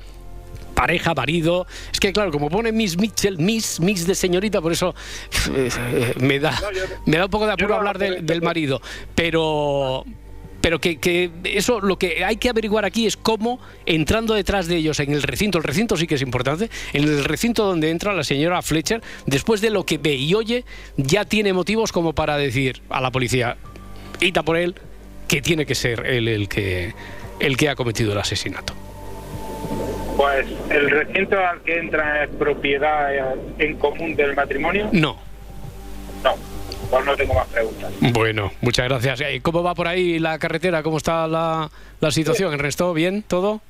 pareja, 0.75 1.15
marido. 1.15 1.69
Es 1.93 2.01
que, 2.01 2.13
claro, 2.13 2.33
como 2.33 2.51
pone 2.51 2.73
Miss 2.73 2.99
Mitchell, 2.99 3.39
Miss, 3.39 3.79
Miss 3.79 4.09
de 4.09 4.17
señorita, 4.17 4.61
por 4.61 4.73
eso 4.73 4.93
eh, 5.55 5.69
eh, 5.93 6.15
me, 6.17 6.41
da, 6.41 6.61
me 7.07 7.17
da 7.19 7.27
un 7.27 7.31
poco 7.31 7.47
de 7.47 7.53
apuro 7.53 7.77
hablar 7.77 7.97
del 7.97 8.43
marido. 8.43 8.83
Pero. 9.15 10.05
Pero 10.65 10.81
que, 10.81 10.97
que 10.97 11.31
eso 11.45 11.79
lo 11.79 11.99
que 11.99 12.25
hay 12.25 12.37
que 12.37 12.49
averiguar 12.49 12.87
aquí 12.87 13.05
es 13.07 13.19
cómo, 13.19 13.61
entrando 13.85 14.33
detrás 14.33 14.67
de 14.67 14.77
ellos 14.77 14.99
en 14.99 15.13
el 15.13 15.23
recinto, 15.23 15.59
el 15.59 15.65
recinto 15.65 15.95
sí 15.95 16.07
que 16.07 16.15
es 16.15 16.23
importante, 16.23 16.71
en 16.95 17.05
el 17.05 17.23
recinto 17.23 17.67
donde 17.67 17.91
entra 17.91 18.15
la 18.15 18.25
señora 18.25 18.63
Fletcher, 18.63 19.03
después 19.27 19.61
de 19.61 19.69
lo 19.69 19.85
que 19.85 19.99
ve 19.99 20.15
y 20.15 20.33
oye, 20.33 20.65
ya 20.97 21.27
tiene 21.27 21.53
motivos 21.53 21.93
como 21.93 22.15
para 22.15 22.39
decir 22.39 22.81
a 22.89 23.03
la 23.03 23.11
policía, 23.11 23.59
ita 24.21 24.43
por 24.43 24.57
él, 24.57 24.75
que 25.29 25.43
tiene 25.43 25.67
que 25.67 25.75
ser 25.75 26.07
él 26.07 26.29
el 26.29 26.49
que, 26.49 26.95
el 27.41 27.59
que 27.59 27.69
ha 27.69 27.75
cometido 27.75 28.13
el 28.13 28.19
asesinato. 28.19 28.73
Pues 30.17 30.47
el 30.71 30.89
recinto 30.89 31.39
al 31.39 31.61
que 31.61 31.77
entra 31.77 32.25
es 32.25 32.31
propiedad 32.31 33.15
eh, 33.15 33.23
en 33.59 33.77
común 33.77 34.17
del 34.17 34.35
matrimonio. 34.35 34.89
No. 34.93 35.19
No, 36.23 36.37
no 37.03 37.17
tengo 37.17 37.35
más 37.35 37.47
preguntas. 37.49 37.93
Bueno, 38.13 38.53
muchas 38.61 38.89
gracias. 38.89 39.21
Eh, 39.23 39.41
¿Cómo 39.43 39.63
va 39.63 39.75
por 39.75 39.89
ahí 39.89 40.19
la 40.19 40.39
carretera? 40.39 40.83
¿Cómo 40.83 40.99
está 40.99 41.27
la, 41.27 41.71
la 42.01 42.11
situación? 42.11 42.53
¿El 42.53 42.59
resto 42.59 42.93
bien? 42.93 43.23
¿Todo? 43.27 43.61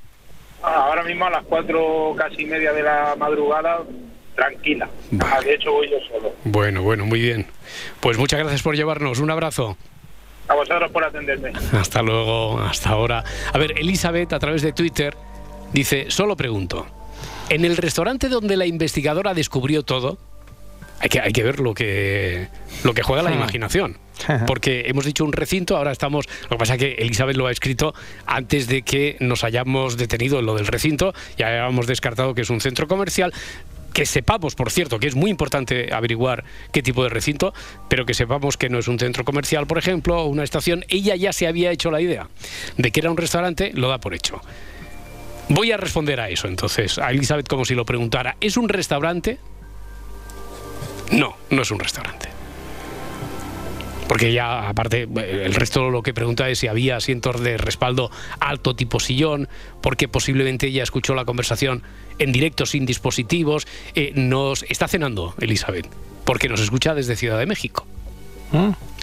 Ah, 0.62 0.86
Ahora 0.88 1.02
mismo 1.04 1.26
a 1.26 1.30
las 1.30 1.44
cuatro 1.44 2.14
casi 2.16 2.44
media 2.44 2.72
de 2.72 2.82
la 2.82 3.14
madrugada, 3.18 3.80
tranquila. 4.34 4.88
Vale. 5.10 5.32
Ah, 5.36 5.40
De 5.40 5.54
hecho 5.54 5.72
voy 5.72 5.90
yo 5.90 5.96
solo. 6.10 6.32
Bueno, 6.44 6.82
bueno, 6.82 7.04
muy 7.06 7.20
bien. 7.20 7.46
Pues 8.00 8.18
muchas 8.18 8.40
gracias 8.40 8.62
por 8.62 8.74
llevarnos. 8.74 9.18
Un 9.20 9.30
abrazo. 9.30 9.76
A 10.48 10.54
vosotros 10.54 10.90
por 10.90 11.04
atenderme. 11.04 11.52
Hasta 11.72 12.02
luego, 12.02 12.58
hasta 12.60 12.90
ahora. 12.90 13.24
A 13.52 13.58
ver, 13.58 13.78
Elizabeth 13.78 14.32
a 14.32 14.38
través 14.38 14.60
de 14.62 14.72
Twitter 14.72 15.14
dice, 15.72 16.06
solo 16.10 16.36
pregunto, 16.36 16.86
en 17.48 17.64
el 17.64 17.76
restaurante 17.78 18.28
donde 18.28 18.56
la 18.56 18.66
investigadora 18.66 19.32
descubrió 19.34 19.82
todo, 19.84 20.18
hay 21.00 21.08
que, 21.08 21.20
hay 21.20 21.32
que 21.32 21.42
ver 21.42 21.60
lo 21.60 21.74
que, 21.74 22.48
lo 22.82 22.94
que 22.94 23.02
juega 23.02 23.22
la 23.22 23.32
imaginación. 23.32 23.98
Porque 24.46 24.84
hemos 24.86 25.04
dicho 25.04 25.24
un 25.24 25.32
recinto, 25.32 25.76
ahora 25.76 25.92
estamos... 25.92 26.26
Lo 26.44 26.50
que 26.50 26.56
pasa 26.56 26.74
es 26.74 26.78
que 26.78 26.92
Elizabeth 26.94 27.36
lo 27.36 27.46
ha 27.46 27.52
escrito 27.52 27.94
antes 28.26 28.68
de 28.68 28.82
que 28.82 29.16
nos 29.20 29.44
hayamos 29.44 29.96
detenido 29.96 30.38
en 30.38 30.46
lo 30.46 30.54
del 30.54 30.66
recinto, 30.66 31.14
ya 31.36 31.48
habíamos 31.48 31.86
descartado 31.86 32.34
que 32.34 32.42
es 32.42 32.50
un 32.50 32.60
centro 32.60 32.86
comercial, 32.86 33.32
que 33.94 34.06
sepamos, 34.06 34.56
por 34.56 34.70
cierto, 34.70 34.98
que 34.98 35.06
es 35.06 35.14
muy 35.14 35.30
importante 35.30 35.94
averiguar 35.94 36.44
qué 36.72 36.82
tipo 36.82 37.04
de 37.04 37.08
recinto, 37.08 37.54
pero 37.88 38.04
que 38.04 38.12
sepamos 38.12 38.56
que 38.56 38.68
no 38.68 38.78
es 38.78 38.88
un 38.88 38.98
centro 38.98 39.24
comercial, 39.24 39.66
por 39.66 39.78
ejemplo, 39.78 40.20
o 40.20 40.26
una 40.26 40.42
estación. 40.42 40.84
Ella 40.88 41.16
ya 41.16 41.32
se 41.32 41.46
había 41.46 41.70
hecho 41.70 41.90
la 41.90 42.00
idea 42.00 42.28
de 42.76 42.90
que 42.90 43.00
era 43.00 43.10
un 43.10 43.16
restaurante, 43.16 43.70
lo 43.72 43.88
da 43.88 43.98
por 43.98 44.14
hecho. 44.14 44.40
Voy 45.48 45.72
a 45.72 45.76
responder 45.76 46.20
a 46.20 46.28
eso 46.28 46.48
entonces, 46.48 46.98
a 46.98 47.10
Elizabeth 47.10 47.48
como 47.48 47.64
si 47.64 47.74
lo 47.74 47.84
preguntara. 47.84 48.36
¿Es 48.40 48.56
un 48.56 48.68
restaurante? 48.68 49.38
No, 51.14 51.36
no 51.50 51.62
es 51.62 51.70
un 51.70 51.78
restaurante. 51.78 52.28
Porque 54.08 54.32
ya, 54.32 54.68
aparte, 54.68 55.08
eh, 55.16 55.42
el 55.46 55.54
resto 55.54 55.90
lo 55.90 56.02
que 56.02 56.12
pregunta 56.12 56.48
es 56.50 56.58
si 56.58 56.66
había 56.66 56.96
asientos 56.96 57.40
de 57.40 57.56
respaldo 57.56 58.10
alto 58.40 58.76
tipo 58.76 59.00
sillón, 59.00 59.48
porque 59.80 60.08
posiblemente 60.08 60.66
ella 60.66 60.82
escuchó 60.82 61.14
la 61.14 61.24
conversación 61.24 61.82
en 62.18 62.32
directo 62.32 62.66
sin 62.66 62.84
dispositivos. 62.84 63.66
Eh, 63.94 64.12
nos 64.14 64.64
está 64.64 64.88
cenando, 64.88 65.34
Elizabeth, 65.40 65.88
porque 66.24 66.48
nos 66.48 66.60
escucha 66.60 66.94
desde 66.94 67.16
Ciudad 67.16 67.38
de 67.38 67.46
México. 67.46 67.86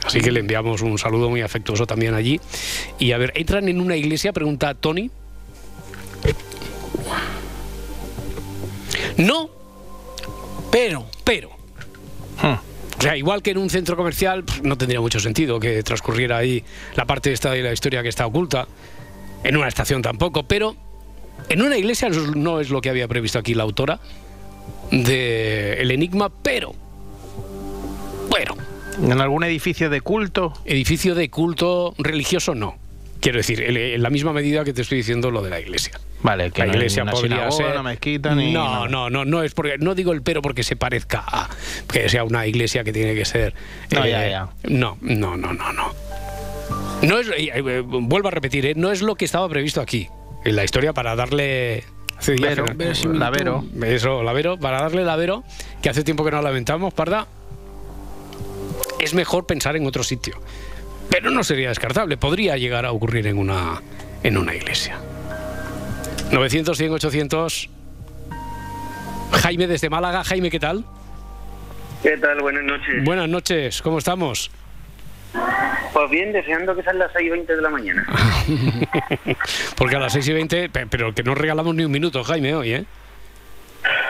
Así 0.06 0.22
que 0.22 0.32
le 0.32 0.40
enviamos 0.40 0.82
un 0.82 0.98
saludo 0.98 1.30
muy 1.30 1.42
afectuoso 1.42 1.86
también 1.86 2.14
allí. 2.14 2.40
Y 3.00 3.12
a 3.12 3.18
ver, 3.18 3.34
entran 3.36 3.68
en 3.70 3.82
una 3.82 3.96
iglesia, 3.96 4.32
pregunta 4.34 4.74
Tony. 4.76 5.10
No, 9.18 9.50
Pero, 10.72 11.06
pero. 11.24 11.61
O 12.44 13.02
sea, 13.02 13.18
igual 13.18 13.42
que 13.42 13.52
en 13.52 13.58
un 13.58 13.70
centro 13.70 13.96
comercial, 13.96 14.44
pf, 14.44 14.62
no 14.64 14.78
tendría 14.78 15.02
mucho 15.02 15.20
sentido 15.20 15.60
que 15.60 15.82
transcurriera 15.84 16.38
ahí 16.38 16.64
la 16.96 17.06
parte 17.06 17.32
esta 17.32 17.52
de 17.52 17.62
la 17.64 17.74
historia 17.74 18.04
que 18.04 18.10
está 18.10 18.26
oculta. 18.28 18.68
En 19.44 19.58
una 19.58 19.68
estación 19.68 20.02
tampoco, 20.04 20.44
pero 20.44 20.76
en 21.50 21.62
una 21.64 21.78
iglesia 21.78 22.10
no- 22.10 22.36
no 22.36 22.60
es 22.60 22.70
lo 22.70 22.80
que 22.82 22.90
había 22.90 23.08
previsto 23.08 23.40
aquí 23.40 23.54
la 23.56 23.64
autora 23.64 24.00
de 24.92 25.74
El 25.82 25.92
Enigma, 25.92 26.30
pero. 26.44 26.74
Bueno, 28.30 28.56
¿En 29.02 29.20
algún 29.20 29.44
edificio 29.44 29.90
de 29.90 30.02
culto? 30.02 30.54
edificio 30.66 31.16
de 31.16 31.30
culto 31.30 31.94
religioso 31.98 32.54
no. 32.56 32.78
Quiero 33.22 33.38
decir, 33.38 33.62
en- 33.62 34.02
la 34.02 34.10
misma 34.10 34.34
medida 34.34 34.64
que 34.64 34.74
te 34.74 34.82
estoy 34.82 34.98
diciendo 34.98 35.30
lo 35.32 35.42
de 35.44 35.50
la 35.52 35.60
iglesia. 35.60 35.94
Vale, 36.24 36.52
que 36.52 36.62
la 36.62 36.66
no 36.68 36.74
iglesia 36.74 37.04
una 37.04 37.12
podría 37.14 37.36
sinagoga, 37.50 37.58
ser 37.64 37.72
una 37.74 37.84
mezquita, 37.84 38.36
ni 38.36 38.52
no 38.52 38.88
no 38.88 39.10
no 39.10 39.24
no 39.26 39.44
es 39.44 39.54
porque 39.54 39.78
no 39.78 39.96
digo 39.96 40.12
el 40.12 40.22
pero 40.24 40.42
porque 40.42 40.64
se 40.64 40.76
parezca 40.76 41.24
a 41.26 41.50
que 41.92 42.10
sea 42.10 42.24
una 42.24 42.46
iglesia 42.48 42.84
que 42.84 42.92
tiene 42.92 43.14
que 43.16 43.26
ser 43.26 43.54
eh, 43.92 43.96
No, 43.96 44.06
ya, 44.08 44.28
ya. 44.28 44.50
no 44.64 44.98
no 45.02 45.38
no 45.38 45.54
no 45.54 45.72
no 45.72 45.94
no 47.04 47.20
es 47.20 47.28
eh, 47.30 47.52
eh, 47.56 47.82
vuelvo 47.86 48.28
a 48.28 48.32
repetir 48.32 48.66
eh, 48.66 48.74
no 48.76 48.92
es 48.92 49.02
lo 49.02 49.16
que 49.16 49.26
estaba 49.26 49.48
previsto 49.50 49.82
aquí 49.82 50.08
en 50.46 50.56
la 50.56 50.64
historia 50.64 50.94
para 50.94 51.16
darle 51.16 51.84
días 52.26 52.40
Vero, 52.40 52.66
que 52.66 52.72
no- 52.72 52.78
verosimilitud. 52.78 53.20
la 53.20 53.30
Vero. 53.32 53.64
eso, 53.84 54.22
la 54.24 54.34
Vero, 54.34 54.58
para 54.60 54.82
darle 54.82 55.04
la 55.04 55.16
Vero, 55.16 55.44
que 55.82 55.90
hace 55.90 56.04
tiempo 56.04 56.24
que 56.24 56.30
no 56.32 56.38
la 56.38 56.44
lamentamos, 56.50 56.94
Parda, 56.94 57.26
es 59.00 59.14
mejor 59.16 59.46
pensar 59.48 59.76
en 59.76 59.86
otro 59.88 60.04
sitio. 60.04 60.36
Pero 61.12 61.30
no 61.30 61.44
sería 61.44 61.70
descartable, 61.70 62.18
podría 62.18 62.58
llegar 62.58 62.86
a 62.86 62.92
ocurrir 62.92 63.28
en 63.28 63.38
una, 63.38 63.82
en 64.24 64.38
una 64.38 64.56
iglesia. 64.56 64.98
900, 66.32 66.76
100, 66.78 66.92
800. 66.94 67.70
Jaime 69.44 69.68
desde 69.68 69.90
Málaga. 69.90 70.24
Jaime, 70.24 70.50
¿qué 70.50 70.60
tal? 70.60 70.84
¿Qué 72.02 72.18
tal? 72.18 72.40
Buenas 72.42 72.64
noches. 72.64 73.04
Buenas 73.04 73.30
noches, 73.30 73.82
¿cómo 73.82 73.98
estamos? 74.00 74.50
Pues 75.94 76.10
bien, 76.10 76.32
deseando 76.34 76.76
que 76.76 76.84
sean 76.84 76.98
las 77.00 77.12
6 77.14 77.28
y 77.28 77.30
20 77.30 77.56
de 77.56 77.62
la 77.62 77.70
mañana. 77.70 78.06
Porque 79.78 79.96
a 79.96 80.00
las 80.00 80.14
6 80.14 80.28
y 80.30 80.34
20, 80.34 80.70
pe- 80.70 80.88
pero 80.88 81.14
que 81.14 81.24
no 81.24 81.36
regalamos 81.36 81.76
ni 81.76 81.84
un 81.84 81.92
minuto, 81.92 82.24
Jaime, 82.24 82.56
hoy, 82.56 82.74
¿eh? 82.74 82.86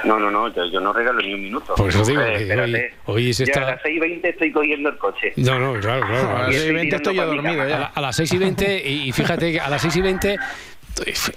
No, 0.04 0.20
no, 0.20 0.32
no, 0.32 0.48
yo, 0.54 0.66
yo 0.66 0.80
no 0.80 0.94
regalo 0.94 1.22
ni 1.22 1.34
un 1.34 1.42
minuto. 1.44 1.76
Por 1.76 1.90
eso 1.90 2.04
digo, 2.04 2.22
Eh, 2.22 2.48
que 2.48 2.60
hoy- 2.62 3.26
hoy 3.28 3.34
se 3.34 3.44
está- 3.44 3.68
a 3.68 3.72
las 3.72 3.82
6 3.84 3.96
y 3.96 4.00
20 4.00 4.30
estoy 4.30 4.52
cogiendo 4.52 4.90
el 4.90 4.98
coche. 4.98 5.34
No, 5.38 5.60
no, 5.60 5.80
claro, 5.80 6.06
claro. 6.08 6.38
A 6.38 6.40
las 6.44 6.50
Y 6.50 6.54
las- 6.54 6.62
6 6.62 6.70
y 6.72 6.74
20 6.74 6.98
tirando 6.98 6.98
estoy 6.98 7.14
mi 7.14 7.20
dormido 7.36 7.58
cama. 7.58 7.64
a, 7.64 7.68
la- 7.68 7.80
ya. 7.88 7.92
a 7.96 8.02
las 8.02 8.16
6 8.16 8.34
y 8.34 8.38
20, 8.38 8.90
y 8.90 9.10
y 9.10 9.12
fíjate 9.12 9.52
que 9.54 9.60
a 9.60 9.70
las 9.70 9.82
6 9.82 9.96
y 9.96 10.02
20 10.02 10.38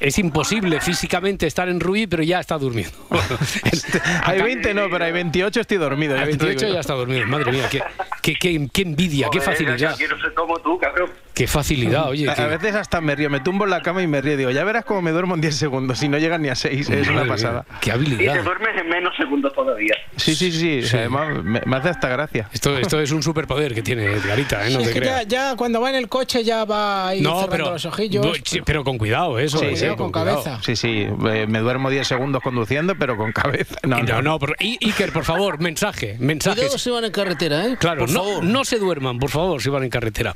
es 0.00 0.18
imposible 0.18 0.80
físicamente 0.80 1.46
estar 1.46 1.68
en 1.68 1.78
Rubí, 1.80 2.06
pero 2.06 2.22
ya 2.22 2.40
está 2.40 2.58
durmiendo. 2.58 2.96
Hay 4.24 4.42
20 4.42 4.74
no, 4.74 4.90
pero 4.90 5.04
hay 5.04 5.12
28 5.12 5.60
estoy 5.60 5.76
dormido. 5.78 6.16
Ya 6.16 6.26
digo 6.26 6.38
28 6.44 6.66
yo. 6.68 6.74
ya 6.74 6.80
está 6.80 6.94
dormido. 6.94 7.26
Madre 7.26 7.52
mía, 7.52 7.68
qué, 7.70 7.80
qué, 8.20 8.34
qué- 8.34 8.68
qué 8.72 8.82
envidia, 8.82 9.28
qué 9.30 9.38
Joder, 9.38 9.52
facilidad. 9.52 9.76
Yo 9.92 9.96
quiero 9.96 10.20
ser 10.20 10.34
como 10.34 10.58
tú, 10.58 10.78
cabrón. 10.78 11.10
Qué 11.34 11.48
facilidad, 11.48 12.08
oye. 12.08 12.30
A 12.30 12.46
veces 12.46 12.76
hasta 12.76 13.00
me 13.00 13.16
río, 13.16 13.28
me 13.28 13.40
tumbo 13.40 13.64
en 13.64 13.70
la 13.70 13.82
cama 13.82 14.02
y 14.02 14.06
me 14.06 14.20
río. 14.20 14.36
Digo, 14.36 14.50
ya 14.50 14.62
verás 14.62 14.84
cómo 14.84 15.02
me 15.02 15.10
duermo 15.10 15.34
en 15.34 15.40
10 15.40 15.56
segundos. 15.56 15.98
Si 15.98 16.08
no 16.08 16.16
llegan 16.18 16.42
ni 16.42 16.48
a 16.48 16.54
6, 16.54 16.88
es 16.90 17.08
una 17.08 17.24
pasada. 17.26 17.64
mía, 17.68 17.78
Qué 17.80 17.90
Y 17.90 17.92
te 17.92 17.92
habilidad. 17.92 18.44
duermes 18.44 18.68
en 18.80 18.88
menos 18.88 19.12
segundos 19.16 19.52
todavía. 19.52 19.94
Sí, 20.16 20.34
sí, 20.36 20.52
sí. 20.52 20.80
o 20.84 20.86
sea, 20.86 21.00
además, 21.00 21.42
me, 21.42 21.60
me 21.66 21.76
hace 21.76 21.88
hasta 21.88 22.08
gracia. 22.08 22.48
Esto, 22.52 22.78
esto 22.78 23.00
es 23.00 23.10
un 23.10 23.22
superpoder 23.22 23.74
que 23.74 23.82
tiene 23.82 24.04
Edgarita, 24.12 24.64
¿eh? 24.66 24.70
No 24.72 24.78
Sí, 24.78 24.84
te 24.84 24.90
es 24.90 24.94
que 24.94 25.00
ya, 25.00 25.12
creas. 25.14 25.28
ya 25.28 25.56
cuando 25.56 25.80
va 25.80 25.90
en 25.90 25.96
el 25.96 26.08
coche 26.08 26.44
ya 26.44 26.64
va 26.64 27.08
ahí 27.08 27.20
No, 27.20 27.30
cerrando 27.40 27.50
pero, 27.50 27.70
los 27.72 27.84
ojillos. 27.84 28.26
pero 28.64 28.84
con 28.84 28.96
cuidado, 28.98 29.38
eso. 29.40 29.58
Sí, 29.58 29.66
eh, 29.66 29.76
sí, 29.76 29.86
con 29.96 30.12
cuidado. 30.12 30.42
cabeza. 30.44 30.62
Sí, 30.62 30.76
sí. 30.76 31.06
eh, 31.32 31.46
Me 31.48 31.58
duermo 31.58 31.90
10 31.90 32.06
segundos 32.06 32.42
conduciendo, 32.42 32.94
pero 32.96 33.16
con 33.16 33.32
cabeza. 33.32 33.74
No, 33.82 34.00
No, 34.04 34.22
no, 34.22 34.38
por- 34.38 34.54
Iker, 34.60 35.12
por 35.12 35.24
favor, 35.24 35.58
mensaje, 35.60 36.16
mensajes. 36.20 36.60
Cuidado 36.60 36.78
si 36.78 36.90
van 36.90 37.04
en 37.04 37.10
carretera, 37.10 37.66
¿eh? 37.66 37.76
Claro, 37.76 38.00
Por 38.02 38.10
no, 38.10 38.22
favor. 38.24 38.44
no 38.44 38.64
se 38.64 38.78
duerman, 38.78 39.18
por 39.18 39.30
favor, 39.30 39.60
si 39.60 39.68
van 39.68 39.82
en 39.82 39.90
carretera. 39.90 40.32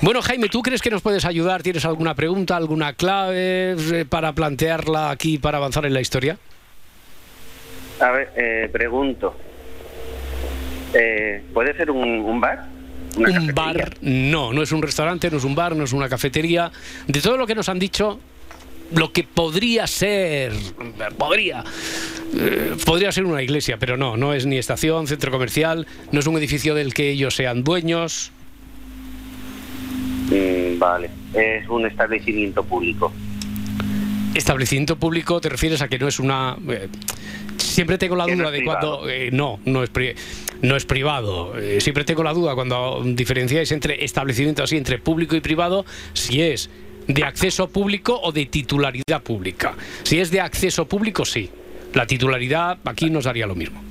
Bueno, 0.00 0.20
Jaime, 0.32 0.48
¿tú 0.48 0.62
crees 0.62 0.80
que 0.80 0.88
nos 0.88 1.02
puedes 1.02 1.26
ayudar? 1.26 1.62
¿Tienes 1.62 1.84
alguna 1.84 2.14
pregunta, 2.14 2.56
alguna 2.56 2.94
clave 2.94 3.76
eh, 3.76 4.06
para 4.08 4.32
plantearla 4.32 5.10
aquí 5.10 5.36
para 5.36 5.58
avanzar 5.58 5.84
en 5.84 5.92
la 5.92 6.00
historia? 6.00 6.38
A 8.00 8.10
ver, 8.12 8.30
eh, 8.34 8.70
pregunto. 8.72 9.36
Eh, 10.94 11.42
¿Puede 11.52 11.76
ser 11.76 11.90
un, 11.90 12.08
un 12.20 12.40
bar? 12.40 12.64
¿Una 13.14 13.28
Un 13.28 13.34
cafetería? 13.34 13.52
bar, 13.52 13.94
no, 14.00 14.54
no 14.54 14.62
es 14.62 14.72
un 14.72 14.80
restaurante, 14.80 15.30
no 15.30 15.36
es 15.36 15.44
un 15.44 15.54
bar, 15.54 15.76
no 15.76 15.84
es 15.84 15.92
una 15.92 16.08
cafetería. 16.08 16.72
De 17.06 17.20
todo 17.20 17.36
lo 17.36 17.46
que 17.46 17.54
nos 17.54 17.68
han 17.68 17.78
dicho, 17.78 18.18
lo 18.94 19.12
que 19.12 19.24
podría 19.24 19.86
ser, 19.86 20.52
podría, 21.18 21.62
eh, 22.34 22.74
podría 22.86 23.12
ser 23.12 23.26
una 23.26 23.42
iglesia, 23.42 23.76
pero 23.76 23.98
no, 23.98 24.16
no 24.16 24.32
es 24.32 24.46
ni 24.46 24.56
estación, 24.56 25.06
centro 25.06 25.30
comercial, 25.30 25.86
no 26.10 26.20
es 26.20 26.26
un 26.26 26.38
edificio 26.38 26.74
del 26.74 26.94
que 26.94 27.10
ellos 27.10 27.34
sean 27.36 27.64
dueños. 27.64 28.32
Mm, 30.32 30.78
vale. 30.78 31.10
Es 31.34 31.68
un 31.68 31.86
establecimiento 31.86 32.62
público. 32.64 33.12
Establecimiento 34.34 34.96
público, 34.96 35.40
te 35.40 35.48
refieres 35.50 35.82
a 35.82 35.88
que 35.88 35.98
no 35.98 36.08
es 36.08 36.18
una. 36.18 36.56
eh, 36.68 36.88
siempre 37.58 37.98
tengo 37.98 38.16
la 38.16 38.26
no 38.26 38.34
duda 38.34 38.50
de 38.50 38.64
cuando. 38.64 39.08
eh, 39.08 39.28
no, 39.30 39.60
no 39.66 39.82
es, 39.82 39.90
pri- 39.90 40.14
no 40.62 40.74
es 40.76 40.86
privado. 40.86 41.58
Eh, 41.58 41.80
siempre 41.82 42.04
tengo 42.04 42.22
la 42.22 42.32
duda 42.32 42.54
cuando 42.54 43.02
diferenciáis 43.04 43.70
entre 43.72 44.02
establecimiento 44.04 44.62
así, 44.62 44.76
entre 44.78 44.98
público 44.98 45.36
y 45.36 45.40
privado, 45.40 45.84
si 46.14 46.40
es 46.40 46.70
de 47.06 47.24
acceso 47.24 47.68
público 47.68 48.18
o 48.22 48.32
de 48.32 48.46
titularidad 48.46 49.22
pública. 49.22 49.74
Si 50.04 50.18
es 50.18 50.30
de 50.30 50.40
acceso 50.40 50.86
público, 50.86 51.24
sí. 51.26 51.50
La 51.92 52.06
titularidad 52.06 52.78
aquí 52.84 53.10
nos 53.10 53.24
daría 53.24 53.46
lo 53.46 53.54
mismo. 53.54 53.82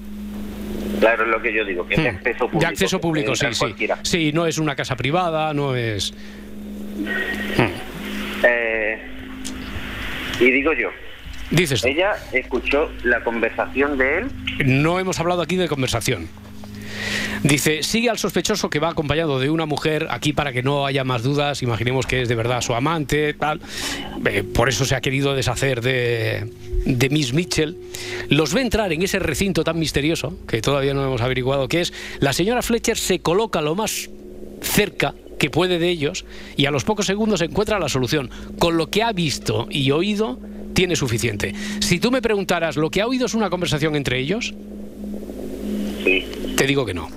Claro, 1.01 1.23
es 1.25 1.29
lo 1.29 1.41
que 1.41 1.53
yo 1.53 1.65
digo, 1.65 1.85
que 1.87 1.95
es 1.95 2.03
de 2.03 2.11
Hmm. 2.11 2.15
acceso 2.15 2.39
público. 2.45 2.59
De 2.59 2.65
acceso 2.67 3.01
público, 3.01 3.35
sí, 3.35 3.45
sí. 3.51 3.59
cualquiera. 3.59 3.97
Sí, 4.03 4.31
no 4.33 4.45
es 4.45 4.57
una 4.57 4.75
casa 4.75 4.95
privada, 4.95 5.53
no 5.53 5.75
es. 5.75 6.13
Eh, 8.43 8.97
y 10.39 10.51
digo 10.51 10.73
yo, 10.73 10.89
Dices, 11.49 11.83
ella 11.83 12.13
escuchó 12.31 12.89
la 13.03 13.23
conversación 13.25 13.97
de 13.97 14.19
él. 14.19 14.27
No 14.65 14.99
hemos 15.01 15.19
hablado 15.19 15.41
aquí 15.41 15.57
de 15.57 15.67
conversación. 15.67 16.29
Dice, 17.43 17.83
sigue 17.83 18.09
al 18.09 18.17
sospechoso 18.17 18.69
que 18.69 18.79
va 18.79 18.89
acompañado 18.89 19.39
de 19.39 19.49
una 19.49 19.65
mujer 19.65 20.07
aquí 20.09 20.33
para 20.33 20.53
que 20.53 20.63
no 20.63 20.85
haya 20.85 21.03
más 21.03 21.23
dudas, 21.23 21.61
imaginemos 21.63 22.05
que 22.05 22.21
es 22.21 22.29
de 22.29 22.35
verdad 22.35 22.61
su 22.61 22.73
amante, 22.73 23.33
tal. 23.33 23.61
Eh, 24.25 24.43
por 24.43 24.69
eso 24.69 24.85
se 24.85 24.95
ha 24.95 25.01
querido 25.01 25.33
deshacer 25.33 25.81
de, 25.81 26.47
de 26.85 27.09
Miss 27.09 27.33
Mitchell. 27.33 27.77
Los 28.29 28.53
ve 28.53 28.61
entrar 28.61 28.91
en 28.93 29.01
ese 29.01 29.19
recinto 29.19 29.63
tan 29.63 29.79
misterioso, 29.79 30.37
que 30.47 30.61
todavía 30.61 30.93
no 30.93 31.03
hemos 31.03 31.21
averiguado 31.21 31.67
qué 31.67 31.81
es. 31.81 31.93
La 32.19 32.33
señora 32.33 32.61
Fletcher 32.61 32.97
se 32.97 33.19
coloca 33.19 33.61
lo 33.61 33.75
más 33.75 34.09
cerca 34.61 35.15
que 35.39 35.49
puede 35.49 35.79
de 35.79 35.89
ellos 35.89 36.23
y 36.55 36.67
a 36.67 36.71
los 36.71 36.83
pocos 36.83 37.07
segundos 37.07 37.41
encuentra 37.41 37.79
la 37.79 37.89
solución. 37.89 38.29
Con 38.59 38.77
lo 38.77 38.91
que 38.91 39.01
ha 39.01 39.11
visto 39.11 39.67
y 39.71 39.89
oído, 39.89 40.39
tiene 40.73 40.95
suficiente. 40.95 41.53
Si 41.79 41.99
tú 41.99 42.11
me 42.11 42.21
preguntaras, 42.21 42.77
¿lo 42.77 42.89
que 42.89 43.01
ha 43.01 43.07
oído 43.07 43.25
es 43.25 43.33
una 43.33 43.49
conversación 43.49 43.95
entre 43.95 44.19
ellos? 44.19 44.53
Sí, 46.03 46.25
Te 46.61 46.67
digo 46.67 46.85
que 46.85 46.93
no. 46.93 47.09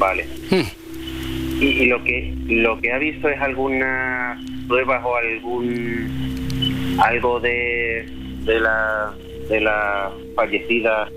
vale. 0.00 0.26
Hmm. 0.50 1.60
Y, 1.60 1.66
y 1.66 1.86
lo 1.86 2.02
que 2.02 2.34
lo 2.48 2.80
que 2.80 2.92
ha 2.92 2.98
visto 2.98 3.28
es 3.28 3.40
algunas 3.40 4.40
pruebas 4.66 5.04
o 5.04 5.14
algún 5.14 6.98
algo 7.00 7.38
de 7.38 8.04
de 8.40 8.58
la 8.58 9.14
de 9.48 9.60
la 9.60 10.10
fallecida 10.34 11.08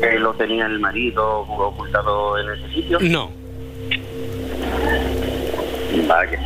que 0.00 0.20
lo 0.20 0.32
tenía 0.34 0.66
el 0.66 0.78
marido 0.78 1.40
ocultado 1.40 2.38
en 2.38 2.50
ese 2.50 2.74
sitio. 2.74 3.00
No. 3.00 3.32
Vaya, 6.06 6.38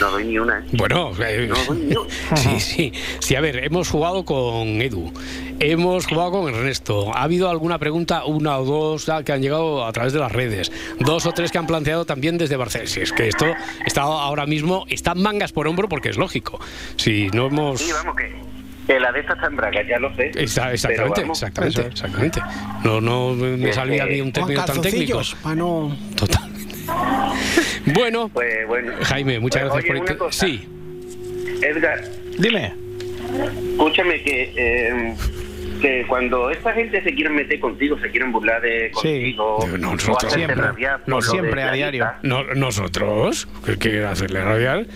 no 0.00 0.10
doy 0.10 0.24
ni 0.24 0.38
una. 0.38 0.58
¿eh? 0.58 0.62
Bueno, 0.72 1.12
eh, 1.24 1.46
No 1.48 1.54
doy 1.66 1.78
ni 1.78 1.96
una. 1.96 2.08
sí, 2.36 2.60
sí. 2.60 2.92
Sí, 3.20 3.34
a 3.34 3.40
ver, 3.40 3.64
hemos 3.64 3.88
jugado 3.90 4.24
con 4.24 4.80
Edu, 4.80 5.12
hemos 5.60 6.06
jugado 6.06 6.30
con 6.32 6.54
Ernesto. 6.54 7.14
Ha 7.14 7.22
habido 7.22 7.48
alguna 7.50 7.78
pregunta, 7.78 8.24
una 8.24 8.58
o 8.58 8.64
dos, 8.64 9.10
que 9.24 9.32
han 9.32 9.42
llegado 9.42 9.84
a 9.86 9.92
través 9.92 10.12
de 10.12 10.18
las 10.20 10.32
redes. 10.32 10.70
Dos 11.00 11.26
o 11.26 11.32
tres 11.32 11.50
que 11.52 11.58
han 11.58 11.66
planteado 11.66 12.04
también 12.04 12.38
desde 12.38 12.56
Barcelona. 12.56 12.88
Si 12.90 13.00
es 13.00 13.12
que 13.12 13.28
esto 13.28 13.46
está 13.86 14.02
ahora 14.02 14.46
mismo, 14.46 14.84
está 14.88 15.14
mangas 15.14 15.52
por 15.52 15.66
hombro 15.68 15.88
porque 15.88 16.08
es 16.10 16.16
lógico. 16.16 16.60
Si 16.96 17.28
no 17.32 17.46
hemos... 17.46 17.80
Sí, 17.80 17.90
vamos, 17.92 18.16
que, 18.16 18.34
que 18.86 18.98
la 19.00 19.12
de 19.12 19.20
esta 19.20 19.34
está 19.34 19.46
en 19.46 19.56
Braga, 19.56 19.80
ya 19.88 19.98
lo 19.98 20.14
sé. 20.16 20.30
Exa- 20.32 20.72
exactamente, 20.72 21.22
exactamente, 21.22 21.80
exactamente. 21.86 22.40
No, 22.84 23.00
no 23.00 23.32
me 23.34 23.72
salía 23.72 24.04
que- 24.06 24.14
ni 24.14 24.20
un 24.20 24.32
término 24.32 24.64
tan 24.64 24.80
técnico. 24.80 25.20
no... 25.54 25.96
Totalmente. 26.16 26.47
Bueno, 27.94 28.28
Pues 28.32 28.66
bueno. 28.66 28.92
Jaime, 29.02 29.38
muchas 29.40 29.62
Pues, 29.62 29.72
gracias 29.84 29.90
oye, 29.92 30.00
por... 30.00 30.10
una 30.10 30.18
cosa. 30.18 30.46
Sí. 30.46 30.68
Edgar, 31.62 32.00
Dime. 32.38 32.72
escúchame 33.72 34.22
que, 34.22 34.52
eh, 34.56 35.14
que 35.80 36.04
cuando 36.08 36.50
esta 36.50 36.72
gente 36.72 37.02
se 37.02 37.14
quieren 37.14 37.34
meter 37.34 37.58
contigo, 37.60 37.98
se 38.00 38.10
quieren 38.10 38.30
burlar 38.32 38.60
de 38.62 38.88
Sí. 38.88 38.92
contigo, 39.34 39.58
No, 39.78 39.90
o 39.90 39.94
nosotros 39.94 40.16
hacerte 40.24 40.36
siempre. 40.46 40.56
rabiar 40.66 41.00
No, 41.06 41.20
siempre, 41.22 41.62
a 41.62 41.72
diario. 41.72 42.06
No, 42.22 42.44
nosotros, 42.54 43.48
¿qué 43.64 43.76
quiere 43.76 44.04
hacerle 44.06 44.42
rabiar? 44.42 44.86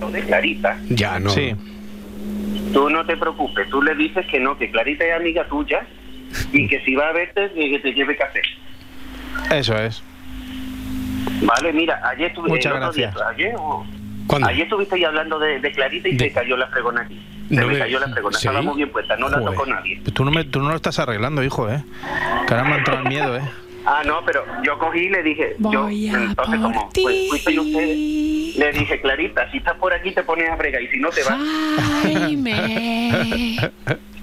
Lo 0.00 0.10
de 0.10 0.20
Clarita, 0.22 0.78
Ya 0.90 1.18
no. 1.18 1.30
Sí. 1.30 1.54
tú 2.72 2.88
no 2.90 3.04
te 3.06 3.16
preocupes, 3.16 3.68
tú 3.70 3.82
le 3.82 3.94
dices 3.94 4.24
que 4.30 4.38
no, 4.40 4.56
que 4.58 4.70
Clarita 4.70 5.04
es 5.04 5.12
amiga 5.14 5.46
tuya 5.48 5.86
y 6.52 6.66
que 6.68 6.80
si 6.84 6.94
va 6.94 7.08
a 7.08 7.12
verte, 7.12 7.50
que 7.54 7.70
que 7.70 7.78
te 7.80 7.92
lleve 7.92 8.16
café. 8.16 8.42
Eso 9.52 9.76
es. 9.78 10.02
Vale, 11.42 11.72
mira, 11.72 12.00
ayer 12.08 12.28
estuve. 12.28 12.48
Muchas 12.48 12.72
el 12.72 12.78
otro 12.82 12.92
día, 12.92 13.12
gracias. 13.14 13.54
ayer, 14.48 14.62
estuviste 14.64 14.94
ahí 14.96 15.04
hablando 15.04 15.38
de, 15.38 15.60
de 15.60 15.72
Clarita 15.72 16.08
y 16.08 16.16
De- 16.16 16.28
se 16.28 16.32
cayó 16.32 16.56
la 16.56 16.66
fregona 16.68 17.02
aquí. 17.02 17.20
Se 17.48 17.54
No 17.56 17.66
me 17.66 17.74
me- 17.74 17.78
cayó 17.78 18.00
la 18.00 18.08
fregona, 18.08 18.38
¿Sí? 18.38 18.46
estaba 18.46 18.62
muy 18.62 18.76
bien 18.76 18.90
puesta, 18.90 19.16
no 19.16 19.28
la 19.28 19.38
Joder. 19.38 19.52
tocó 19.54 19.66
nadie. 19.66 20.00
Tú 20.14 20.24
no, 20.24 20.30
me, 20.30 20.44
tú 20.44 20.60
no 20.62 20.70
lo 20.70 20.76
estás 20.76 20.98
arreglando, 20.98 21.42
hijo, 21.44 21.68
¿eh? 21.70 21.84
Que 22.46 22.54
ahora 22.54 22.64
me 22.68 22.74
ha 22.74 22.78
entrado 22.78 23.02
el 23.02 23.08
miedo, 23.08 23.36
¿eh? 23.36 23.42
Ah, 23.86 24.00
no, 24.06 24.20
pero 24.24 24.42
yo 24.64 24.78
cogí 24.78 25.00
y 25.00 25.08
le 25.10 25.22
dije, 25.22 25.56
yo, 25.58 25.86
entonces 25.90 26.58
como 26.58 26.88
pues, 26.94 27.28
fuiste 27.28 27.60
ustedes, 27.60 28.56
le 28.56 28.72
dije, 28.72 28.98
Clarita, 29.02 29.50
si 29.50 29.58
estás 29.58 29.74
por 29.74 29.92
aquí 29.92 30.10
te 30.12 30.22
pones 30.22 30.48
a 30.48 30.56
fregar 30.56 30.80
y 30.80 30.88
si 30.88 30.98
no 30.98 31.10
te 31.10 31.22
vas. 31.22 31.38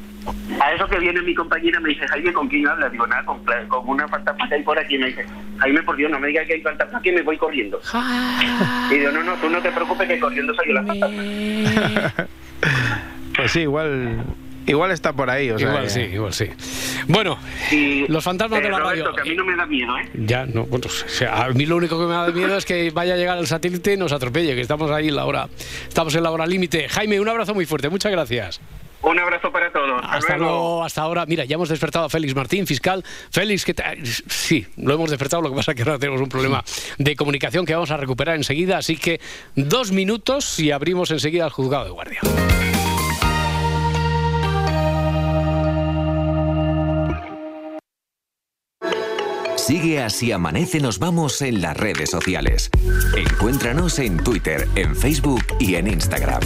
A 0.59 0.73
eso 0.73 0.87
que 0.87 0.99
viene 0.99 1.21
mi 1.21 1.33
compañera 1.33 1.79
me 1.79 1.89
dice, 1.89 2.07
Jaime, 2.07 2.31
¿con 2.33 2.47
quién 2.47 2.67
hablas? 2.67 2.91
Digo, 2.91 3.07
nada, 3.07 3.25
con, 3.25 3.39
con 3.67 3.89
una 3.89 4.07
fantasma 4.07 4.47
que 4.47 4.55
hay 4.55 4.63
por 4.63 4.77
aquí. 4.77 4.97
Me 4.97 5.07
dice, 5.07 5.25
Jaime, 5.57 5.81
por 5.83 5.95
Dios, 5.95 6.11
no 6.11 6.19
me 6.19 6.27
digas 6.27 6.45
que 6.45 6.53
hay 6.53 6.61
fantasma, 6.61 7.01
que 7.01 7.11
me 7.11 7.21
voy 7.21 7.37
corriendo. 7.37 7.79
Y 8.91 8.95
digo, 8.95 9.11
no, 9.11 9.23
no, 9.23 9.33
tú 9.35 9.49
no 9.49 9.59
te 9.61 9.71
preocupes 9.71 10.07
que 10.07 10.19
corriendo 10.19 10.53
salió 10.53 10.73
la 10.73 10.83
fantasma. 10.83 11.23
Pues 13.35 13.53
sí, 13.53 13.61
igual 13.61 14.23
Igual 14.67 14.91
está 14.91 15.13
por 15.13 15.29
ahí, 15.29 15.49
o 15.49 15.57
sea. 15.57 15.67
igual 15.69 15.83
que- 15.83 15.89
sí, 15.89 15.99
igual 16.01 16.33
sí. 16.33 16.45
Bueno, 17.07 17.37
Y, 17.71 18.07
los 18.07 18.23
fantasmas 18.23 18.59
eh, 18.59 18.63
de 18.63 18.69
la 18.69 18.79
Roberto, 18.79 19.05
radio. 19.05 19.15
que 19.15 19.21
a 19.21 19.25
mí 19.31 19.35
no 19.35 19.43
me 19.45 19.55
da 19.55 19.65
miedo, 19.65 19.97
¿eh? 19.97 20.09
Ya, 20.13 20.45
no, 20.45 20.65
bueno, 20.65 20.85
o 20.87 21.09
sea, 21.09 21.45
a 21.45 21.49
mí 21.49 21.65
lo 21.65 21.77
único 21.77 21.99
que 21.99 22.05
me 22.05 22.13
da 22.13 22.27
miedo 22.29 22.55
es 22.57 22.65
que 22.65 22.91
vaya 22.91 23.15
a 23.15 23.17
llegar 23.17 23.37
el 23.37 23.47
satélite 23.47 23.93
y 23.93 23.97
nos 23.97 24.11
atropelle, 24.11 24.53
que 24.55 24.61
estamos 24.61 24.91
ahí 24.91 25.07
en 25.07 25.15
la 25.15 25.25
hora, 25.25 25.49
estamos 25.87 26.13
en 26.15 26.23
la 26.23 26.31
hora 26.31 26.45
límite. 26.45 26.87
Jaime, 26.89 27.19
un 27.19 27.27
abrazo 27.29 27.53
muy 27.53 27.65
fuerte, 27.65 27.89
muchas 27.89 28.11
gracias. 28.11 28.61
Un 29.03 29.17
abrazo 29.17 29.51
para 29.51 29.71
todos. 29.71 29.99
Hasta 30.07 30.37
luego, 30.37 30.83
hasta 30.83 31.01
ahora. 31.01 31.25
Mira, 31.25 31.43
ya 31.43 31.55
hemos 31.55 31.69
despertado 31.69 32.05
a 32.05 32.09
Félix 32.09 32.35
Martín, 32.35 32.67
fiscal. 32.67 33.03
Félix, 33.31 33.65
¿qué 33.65 33.73
tal? 33.73 33.97
Sí, 34.05 34.67
lo 34.77 34.93
hemos 34.93 35.09
despertado, 35.09 35.41
lo 35.41 35.49
que 35.49 35.55
pasa 35.55 35.71
es 35.71 35.75
que 35.75 35.81
ahora 35.81 35.97
tenemos 35.97 36.21
un 36.21 36.29
problema 36.29 36.63
de 36.99 37.15
comunicación 37.15 37.65
que 37.65 37.73
vamos 37.73 37.89
a 37.89 37.97
recuperar 37.97 38.35
enseguida, 38.35 38.77
así 38.77 38.97
que 38.97 39.19
dos 39.55 39.91
minutos 39.91 40.59
y 40.59 40.69
abrimos 40.69 41.09
enseguida 41.09 41.45
el 41.45 41.51
juzgado 41.51 41.85
de 41.85 41.89
guardia. 41.89 42.19
Sigue 49.61 50.01
así 50.01 50.31
amanece 50.31 50.79
nos 50.79 50.97
vamos 50.97 51.39
en 51.43 51.61
las 51.61 51.77
redes 51.77 52.09
sociales. 52.09 52.71
Encuéntranos 53.15 53.99
en 53.99 54.17
Twitter, 54.17 54.67
en 54.73 54.95
Facebook 54.95 55.43
y 55.59 55.75
en 55.75 55.87
Instagram. 55.87 56.41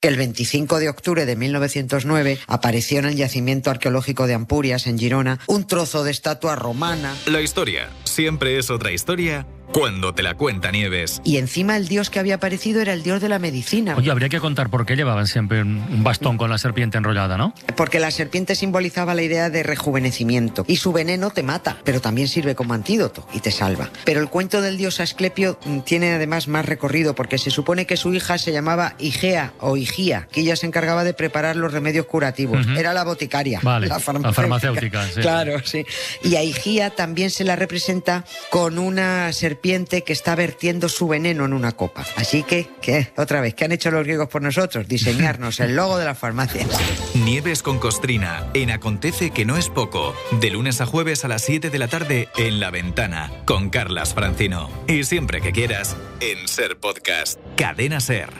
El 0.00 0.16
25 0.16 0.78
de 0.78 0.88
octubre 0.88 1.26
de 1.26 1.34
1909 1.34 2.38
apareció 2.46 3.00
en 3.00 3.06
el 3.06 3.16
yacimiento 3.16 3.70
arqueológico 3.70 4.28
de 4.28 4.34
Ampurias, 4.34 4.86
en 4.86 4.96
Girona, 4.96 5.40
un 5.48 5.66
trozo 5.66 6.04
de 6.04 6.12
estatua 6.12 6.54
romana 6.56 7.14
La 7.26 7.40
historia 7.40 7.88
siempre 8.04 8.58
es 8.58 8.70
otra 8.70 8.92
historia 8.92 9.46
cuando 9.72 10.12
te 10.14 10.22
la 10.22 10.34
cuenta 10.34 10.70
Nieves. 10.70 11.20
y 11.24 11.38
encima 11.38 11.76
el 11.76 11.88
dios 11.88 12.10
que 12.10 12.18
había 12.18 12.34
aparecido 12.34 12.80
era 12.82 12.92
el 12.92 13.02
dios 13.02 13.20
de 13.22 13.28
la 13.28 13.38
medicina. 13.38 13.94
Oye, 13.96 14.10
habría 14.10 14.28
que 14.28 14.38
contar 14.38 14.68
por 14.68 14.84
qué 14.84 14.96
llevaban 14.96 15.26
siempre 15.26 15.62
un 15.62 16.04
bastón 16.04 16.36
con 16.36 16.50
la 16.50 16.58
serpiente 16.58 16.98
enrollada, 16.98 17.38
¿no? 17.38 17.54
Porque 17.76 17.98
la 17.98 18.10
serpiente 18.10 18.54
simbolizaba 18.54 19.14
la 19.14 19.22
idea 19.22 19.48
de 19.48 19.62
rejuvenecimiento 19.62 20.64
y 20.68 20.76
su 20.76 20.92
veneno 20.92 21.30
te 21.30 21.42
mata, 21.42 21.78
pero 21.84 22.00
también 22.00 22.28
sirve 22.28 22.54
como 22.54 22.74
antídoto 22.74 23.26
y 23.32 23.40
te 23.40 23.50
salva. 23.50 23.88
Pero 24.04 24.20
el 24.20 24.28
cuento 24.28 24.60
del 24.60 24.76
dios 24.76 25.00
Asclepio 25.00 25.58
mm, 25.64 25.78
tiene 25.80 26.12
además 26.12 26.48
más 26.48 26.66
recorrido 26.66 27.14
porque 27.14 27.38
se 27.38 27.50
supone 27.50 27.86
que 27.86 27.96
su 27.96 28.12
hija 28.12 28.36
se 28.36 28.52
llamaba 28.52 28.94
Igea 28.98 29.54
o 29.60 29.78
Igía, 29.78 30.28
que 30.30 30.42
ella 30.42 30.56
se 30.56 30.66
encargaba 30.66 31.02
de 31.02 31.14
preparar 31.14 31.56
los 31.56 31.72
remedios 31.72 32.04
curativos. 32.06 32.66
Era 32.76 32.92
la 32.92 33.04
boticaria, 33.04 33.60
Vale, 33.62 33.86
la 33.86 33.94
la 33.94 34.00
farmacéutica. 34.00 34.42
farmacéutica, 34.42 35.06
sí. 35.06 35.20
Claro, 35.20 35.60
sí. 35.64 35.84
Y 36.22 36.36
a 36.36 36.42
Igía 36.42 36.90
también 36.90 37.30
se 37.30 37.44
la 37.44 37.56
representa 37.56 38.24
con 38.50 38.78
una 38.78 39.32
serpiente 39.32 39.61
que 39.62 40.12
está 40.12 40.34
vertiendo 40.34 40.88
su 40.88 41.06
veneno 41.06 41.44
en 41.44 41.52
una 41.52 41.72
copa. 41.72 42.04
Así 42.16 42.42
que, 42.42 42.68
¿qué? 42.80 43.12
Otra 43.16 43.40
vez, 43.40 43.54
¿qué 43.54 43.64
han 43.64 43.72
hecho 43.72 43.90
los 43.90 44.04
griegos 44.04 44.28
por 44.28 44.42
nosotros? 44.42 44.88
Diseñarnos 44.88 45.60
el 45.60 45.76
logo 45.76 45.98
de 45.98 46.04
las 46.04 46.18
farmacias. 46.18 46.66
Nieves 47.14 47.62
con 47.62 47.78
Costrina 47.78 48.48
en 48.54 48.70
Acontece 48.70 49.30
que 49.30 49.44
no 49.44 49.56
es 49.56 49.68
poco. 49.68 50.14
De 50.40 50.50
lunes 50.50 50.80
a 50.80 50.86
jueves 50.86 51.24
a 51.24 51.28
las 51.28 51.42
7 51.42 51.70
de 51.70 51.78
la 51.78 51.86
tarde 51.86 52.28
en 52.36 52.58
La 52.58 52.70
Ventana 52.70 53.30
con 53.44 53.70
Carlas 53.70 54.14
Francino. 54.14 54.68
Y 54.88 55.04
siempre 55.04 55.40
que 55.40 55.52
quieras 55.52 55.96
en 56.20 56.48
Ser 56.48 56.78
Podcast. 56.78 57.38
Cadena 57.56 58.00
Ser. 58.00 58.30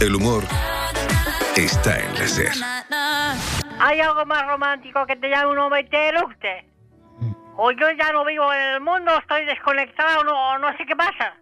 El 0.00 0.14
humor 0.14 0.44
está 1.56 1.98
en 2.00 2.14
la 2.14 2.26
SER. 2.26 2.52
¿Hay 3.80 4.00
algo 4.00 4.26
más 4.26 4.46
romántico 4.46 5.06
que 5.06 5.16
te 5.16 5.28
llame 5.28 5.52
un 5.52 5.58
hombre 5.58 5.80
y 5.80 5.84
te 5.88 6.08
eructe? 6.08 6.73
O 7.56 7.70
yo 7.70 7.90
ya 7.92 8.12
no 8.12 8.24
vivo 8.24 8.52
en 8.52 8.74
el 8.74 8.80
mundo, 8.80 9.16
estoy 9.18 9.44
desconectado, 9.44 10.20
o 10.20 10.24
no, 10.24 10.58
no 10.58 10.76
sé 10.76 10.84
qué 10.86 10.96
pasa. 10.96 11.34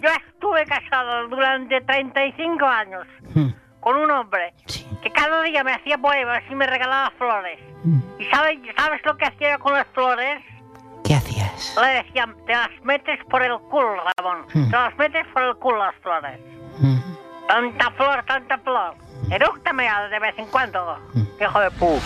Yo 0.00 0.08
estuve 0.10 0.64
casado 0.66 1.28
durante 1.28 1.80
35 1.80 2.64
años 2.66 3.06
con 3.80 3.96
un 3.96 4.10
hombre 4.10 4.52
que 5.02 5.10
cada 5.10 5.42
día 5.42 5.64
me 5.64 5.72
hacía 5.72 5.96
poemas 5.98 6.42
y 6.50 6.54
me 6.54 6.66
regalaba 6.66 7.10
flores. 7.16 7.58
¿Y 8.18 8.24
sabes, 8.26 8.58
sabes 8.76 9.00
lo 9.04 9.16
que 9.16 9.26
hacía 9.26 9.52
yo 9.52 9.58
con 9.58 9.72
las 9.72 9.86
flores? 9.88 10.42
¿Qué 11.04 11.14
hacías? 11.14 11.76
Le 11.80 11.88
decían, 12.02 12.36
te 12.46 12.52
las 12.52 12.70
metes 12.82 13.18
por 13.30 13.42
el 13.42 13.58
culo, 13.70 13.96
Ramón. 14.18 14.46
Te 14.48 14.70
las 14.70 14.96
metes 14.98 15.26
por 15.32 15.42
el 15.42 15.56
culo 15.56 15.78
las 15.78 15.94
flores. 15.96 16.38
Tanta 17.48 17.90
flor, 17.92 18.24
tanta 18.26 18.58
flor. 18.58 18.94
Erúctame 19.30 19.88
de 20.10 20.18
vez 20.18 20.38
en 20.38 20.46
cuando, 20.46 20.98
hijo 21.40 21.60
de 21.60 21.70
pu. 21.72 21.98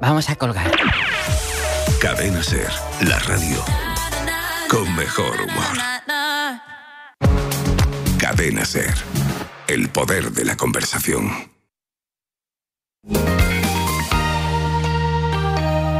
Vamos 0.00 0.28
a 0.28 0.36
colgar. 0.36 0.70
Cadena 2.00 2.42
SER, 2.42 2.70
la 3.08 3.18
radio 3.20 3.64
con 4.68 4.94
mejor 4.94 5.40
humor. 5.40 5.76
Cadena 8.18 8.64
SER, 8.64 8.94
el 9.66 9.88
poder 9.88 10.30
de 10.30 10.44
la 10.44 10.56
conversación. 10.56 11.30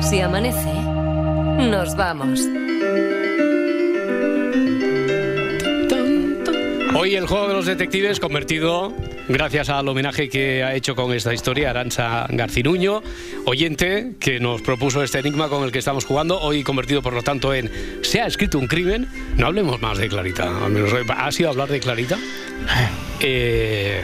Si 0.02 0.20
amanece, 0.20 0.72
nos 1.70 1.96
vamos. 1.96 2.40
Hoy 6.94 7.14
el 7.16 7.26
juego 7.26 7.48
de 7.48 7.54
los 7.54 7.66
detectives 7.66 8.20
convertido, 8.20 8.94
gracias 9.28 9.68
al 9.68 9.88
homenaje 9.88 10.28
que 10.28 10.62
ha 10.62 10.74
hecho 10.74 10.94
con 10.94 11.12
esta 11.12 11.34
historia 11.34 11.70
Arancha 11.70 12.26
Garcinuño, 12.30 13.02
oyente 13.44 14.12
que 14.20 14.40
nos 14.40 14.62
propuso 14.62 15.02
este 15.02 15.18
enigma 15.18 15.48
con 15.48 15.64
el 15.64 15.72
que 15.72 15.78
estamos 15.78 16.04
jugando, 16.04 16.40
hoy 16.40 16.62
convertido 16.62 17.02
por 17.02 17.12
lo 17.12 17.22
tanto 17.22 17.52
en 17.54 17.70
¿se 18.02 18.20
ha 18.20 18.26
escrito 18.26 18.58
un 18.58 18.66
crimen? 18.66 19.08
No 19.36 19.46
hablemos 19.46 19.80
más 19.80 19.98
de 19.98 20.08
Clarita, 20.08 20.50
hoy- 20.66 21.06
¿ha 21.16 21.32
sido 21.32 21.50
hablar 21.50 21.68
de 21.68 21.80
Clarita? 21.80 22.18
Eh, 23.20 24.00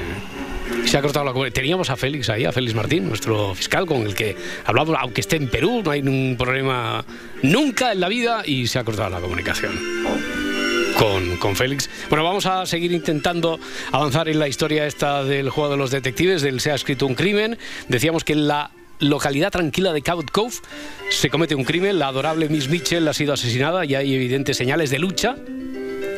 se 0.85 0.97
ha 0.97 1.03
cortado 1.03 1.25
la 1.25 1.33
comunicación. 1.33 1.63
Teníamos 1.63 1.91
a 1.91 1.97
Félix 1.97 2.29
ahí, 2.31 2.45
a 2.45 2.53
Félix 2.53 2.75
Martín, 2.75 3.09
nuestro 3.09 3.55
fiscal, 3.55 3.85
con 3.87 4.03
el 4.03 4.15
que 4.15 4.35
hablamos, 4.65 4.97
aunque 4.99 5.21
esté 5.21 5.37
en 5.37 5.49
Perú, 5.49 5.83
no 5.85 5.91
hay 5.91 6.03
ningún 6.03 6.37
problema 6.37 7.05
nunca 7.43 7.93
en 7.93 8.01
la 8.01 8.09
vida 8.09 8.43
y 8.45 8.67
se 8.67 8.79
ha 8.79 8.85
cortado 8.85 9.11
la 9.11 9.21
comunicación 9.21 9.73
con, 11.03 11.37
con 11.38 11.57
Félix. 11.57 11.91
Bueno, 12.09 12.23
vamos 12.23 12.47
a 12.47 12.65
seguir 12.65 12.93
intentando 12.93 13.59
avanzar 13.91 14.29
en 14.29 14.38
la 14.38 14.47
historia 14.47 14.87
esta 14.87 15.25
del 15.25 15.51
juego 15.51 15.71
de 15.73 15.77
los 15.77 15.91
detectives, 15.91 16.43
del 16.43 16.61
Se 16.61 16.71
ha 16.71 16.77
escrito 16.77 17.07
un 17.09 17.17
crimen. 17.17 17.59
Decíamos 17.88 18.23
que 18.23 18.35
en 18.35 18.47
la 18.47 18.71
localidad 19.01 19.51
tranquila 19.51 19.93
de 19.93 20.01
Cabot 20.01 20.31
Cove 20.31 20.55
se 21.11 21.29
comete 21.29 21.57
un 21.57 21.65
crimen, 21.65 21.99
la 21.99 22.07
adorable 22.07 22.49
Miss 22.49 22.69
Mitchell 22.69 23.09
ha 23.09 23.15
sido 23.15 23.33
asesinada 23.33 23.85
y 23.85 23.97
hay 23.97 24.15
evidentes 24.15 24.57
señales 24.57 24.91
de 24.91 25.01
lucha. 25.01 25.35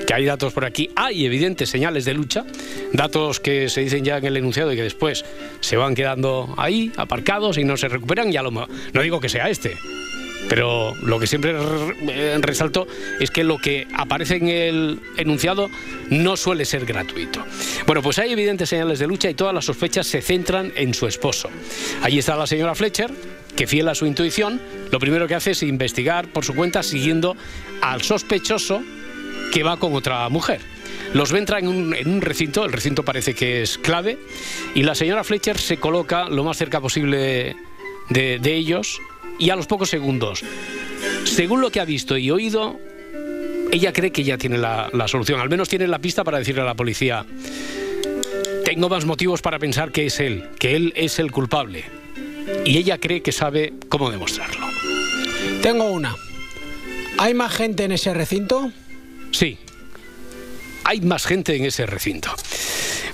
Que 0.07 0.13
hay 0.13 0.27
datos 0.27 0.53
por 0.53 0.67
aquí, 0.67 0.91
hay 0.97 1.25
evidentes 1.25 1.71
señales 1.71 2.05
de 2.05 2.13
lucha, 2.13 2.45
datos 2.93 3.41
que 3.41 3.71
se 3.71 3.81
dicen 3.81 4.05
ya 4.05 4.19
en 4.19 4.27
el 4.27 4.37
enunciado 4.37 4.71
y 4.71 4.77
que 4.77 4.83
después 4.83 5.25
se 5.61 5.79
van 5.79 5.95
quedando 5.95 6.53
ahí, 6.59 6.93
aparcados 6.99 7.57
y 7.57 7.65
no 7.65 7.79
se 7.79 7.89
recuperan. 7.89 8.31
Ya 8.31 8.43
lo, 8.43 8.51
mo- 8.51 8.69
no 8.93 9.01
digo 9.01 9.19
que 9.19 9.31
sea 9.31 9.49
este, 9.49 9.79
pero 10.49 10.95
lo 11.03 11.19
que 11.19 11.27
siempre 11.27 11.53
re- 11.53 11.97
eh, 12.09 12.39
resalto 12.41 12.87
es 13.21 13.31
que 13.31 13.45
lo 13.45 13.59
que 13.59 13.87
aparece 13.95 14.37
en 14.37 14.49
el 14.49 15.01
enunciado 15.17 15.71
no 16.11 16.37
suele 16.37 16.65
ser 16.65 16.85
gratuito. 16.85 17.45
Bueno, 17.87 18.03
pues 18.03 18.19
hay 18.19 18.33
evidentes 18.33 18.69
señales 18.69 18.99
de 18.99 19.07
lucha 19.07 19.31
y 19.31 19.35
todas 19.35 19.55
las 19.55 19.65
sospechas 19.65 20.07
se 20.07 20.23
centran 20.23 20.73
en 20.77 20.95
su 20.95 21.07
esposo. 21.07 21.49
Allí 22.03 22.19
está 22.19 22.37
la 22.37 22.47
señora 22.47 22.75
Fletcher, 22.75 23.11
que 23.57 23.67
fiel 23.67 23.89
a 23.89 23.95
su 23.95 24.07
intuición, 24.07 24.61
lo 24.91 24.99
primero 24.99 25.27
que 25.29 25.35
hace 25.35 25.53
es 25.53 25.63
investigar 25.63 26.29
por 26.29 26.45
su 26.45 26.55
cuenta 26.55 26.83
siguiendo 26.83 27.37
al 27.81 28.03
sospechoso 28.03 28.83
que 29.53 29.63
va 29.63 29.77
con 29.79 29.95
otra 29.95 30.29
mujer. 30.29 30.61
Los 31.13 31.31
ve 31.31 31.39
entrar 31.39 31.61
en 31.61 31.69
un, 31.69 32.21
recinto, 32.21 32.65
el 32.65 32.73
recinto 32.73 33.05
parece 33.05 33.35
que 33.35 33.63
es 33.63 33.79
clave, 33.79 34.19
y 34.75 34.83
la 34.83 34.97
señora 34.97 35.23
Fletcher 35.23 35.59
se 35.59 35.77
coloca 35.77 36.29
lo 36.29 36.43
más 36.43 36.57
cerca 36.57 36.81
posible 36.81 37.57
de 38.09 38.55
ellos 38.55 38.99
y 39.39 39.51
a 39.51 39.57
los 39.57 39.67
pocos 39.67 39.91
segundos, 39.91 40.43
según 41.25 41.61
lo 41.61 41.71
que 41.71 41.81
ha 41.81 41.85
visto 41.85 42.17
y 42.17 42.31
oído, 42.31 42.79
ella 43.73 43.93
cree 43.93 44.13
que 44.13 44.25
ya 44.25 44.39
tiene 44.39 44.59
la, 44.59 44.89
la 44.93 45.09
solución, 45.09 45.41
al 45.41 45.49
menos 45.49 45.69
tiene 45.69 45.87
la 45.87 45.99
pista 45.99 46.25
para 46.25 46.39
decirle 46.39 46.63
a 46.63 46.65
la 46.65 46.75
policía, 46.75 47.27
tengo 48.65 48.89
más 48.89 49.05
motivos 49.05 49.43
para 49.43 49.59
pensar 49.59 49.93
que 49.93 50.07
es 50.07 50.21
él, 50.21 50.49
que 50.59 50.75
él 50.75 50.93
es 50.97 51.19
el 51.19 51.31
culpable. 51.31 51.85
Y 52.65 52.79
ella 52.79 52.99
cree 52.99 53.23
que 53.23 53.33
sabe 53.33 53.73
cómo 53.89 54.11
demostrarlo. 54.11 54.67
Tengo 55.63 55.85
una. 55.85 56.15
¿Hay 57.19 57.35
más 57.35 57.53
gente 57.55 57.85
en 57.85 57.93
ese 57.93 58.13
recinto? 58.13 58.73
Sí. 59.31 59.59
Hay 60.85 61.01
más 61.01 61.25
gente 61.27 61.55
en 61.57 61.65
ese 61.65 61.87
recinto. 61.87 62.31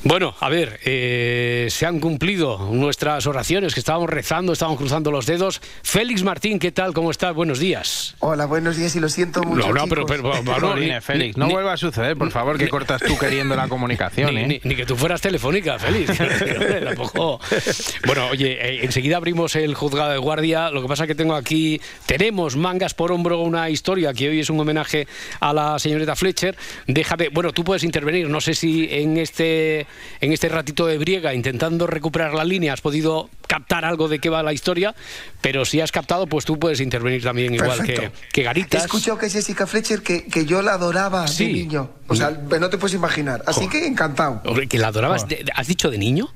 Bueno, 0.02 0.34
a 0.40 0.48
ver, 0.48 0.80
eh, 0.86 1.66
se 1.68 1.84
han 1.84 2.00
cumplido 2.00 2.70
nuestras 2.72 3.26
oraciones 3.26 3.74
que 3.74 3.80
estábamos 3.80 4.08
rezando, 4.08 4.54
estábamos 4.54 4.78
cruzando 4.80 5.10
los 5.10 5.26
dedos. 5.26 5.60
Félix 5.82 6.22
Martín, 6.22 6.58
¿qué 6.58 6.72
tal? 6.72 6.94
¿Cómo 6.94 7.10
estás? 7.10 7.34
Buenos 7.34 7.58
días. 7.58 8.16
Hola, 8.20 8.46
buenos 8.46 8.78
días 8.78 8.96
y 8.96 9.00
lo 9.00 9.10
siento 9.10 9.42
mucho. 9.42 9.68
No, 9.68 9.74
no, 9.74 9.86
pero, 9.88 10.06
pero, 10.06 10.32
pero, 10.42 10.58
no, 10.58 10.76
ni- 10.76 10.90
Félix, 11.02 11.36
no 11.36 11.48
ni- 11.48 11.52
vuelva 11.52 11.74
a 11.74 11.76
suceder, 11.76 12.16
por 12.16 12.30
favor, 12.30 12.56
que 12.56 12.70
cortas 12.70 13.02
tú 13.02 13.18
queriendo 13.18 13.54
la 13.54 13.68
comunicación, 13.68 14.34
Ni, 14.36 14.40
¿eh? 14.40 14.46
ni- 14.46 14.60
ni 14.64 14.74
que 14.74 14.86
tú 14.86 14.96
fueras 14.96 15.20
telefónica, 15.20 15.78
Félix. 15.78 16.12
Bueno, 18.06 18.28
oye, 18.28 18.52
eh, 18.58 18.80
enseguida 18.84 19.18
abrimos 19.18 19.54
el 19.54 19.74
juzgado 19.74 20.12
de 20.12 20.18
guardia. 20.18 20.70
Lo 20.70 20.80
que 20.80 20.88
pasa 20.88 21.06
que 21.06 21.14
tengo 21.14 21.34
aquí, 21.34 21.78
tenemos 22.06 22.56
mangas 22.56 22.94
por 22.94 23.12
hombro 23.12 23.40
una 23.40 23.68
historia 23.68 24.14
que 24.14 24.30
hoy 24.30 24.40
es 24.40 24.48
un 24.48 24.58
homenaje 24.60 25.06
a 25.40 25.52
la 25.52 25.78
señorita 25.78 26.16
Fletcher. 26.16 26.56
Déjame, 26.86 27.28
bueno, 27.28 27.52
tú 27.52 27.64
puedes 27.64 27.84
intervenir. 27.84 28.28
No 28.30 28.40
sé 28.40 28.54
si 28.54 28.88
en 28.90 29.18
este, 29.18 29.86
en 30.20 30.32
este 30.32 30.48
ratito 30.48 30.86
de 30.86 30.98
briega, 30.98 31.34
intentando 31.34 31.86
recuperar 31.86 32.34
la 32.34 32.44
línea, 32.44 32.72
has 32.72 32.80
podido 32.80 33.30
captar 33.46 33.84
algo 33.84 34.08
de 34.08 34.18
qué 34.18 34.28
va 34.28 34.42
la 34.42 34.52
historia, 34.52 34.94
pero 35.40 35.64
si 35.64 35.80
has 35.80 35.92
captado, 35.92 36.26
pues 36.26 36.44
tú 36.44 36.58
puedes 36.58 36.80
intervenir 36.80 37.22
también 37.22 37.54
igual 37.54 37.82
que, 37.84 38.10
que 38.32 38.40
He 38.40 38.44
Garitas. 38.44 38.84
escuchado 38.84 39.18
que 39.18 39.28
Jessica 39.30 39.66
Fletcher, 39.66 40.02
que, 40.02 40.24
que 40.26 40.44
yo 40.46 40.62
la 40.62 40.74
adoraba 40.74 41.26
Sí. 41.28 41.46
de 41.46 41.52
niño. 41.52 41.90
O 42.08 42.14
sea, 42.14 42.30
no 42.30 42.70
te 42.70 42.78
puedes 42.78 42.94
imaginar. 42.94 43.42
Así 43.46 43.68
que 43.68 43.86
encantado. 43.86 44.40
Hombre, 44.44 44.66
que 44.68 44.78
la 44.78 44.88
adorabas. 44.88 45.26
de- 45.28 45.44
¿Has 45.54 45.66
dicho 45.66 45.90
de 45.90 45.98
niño? 45.98 46.28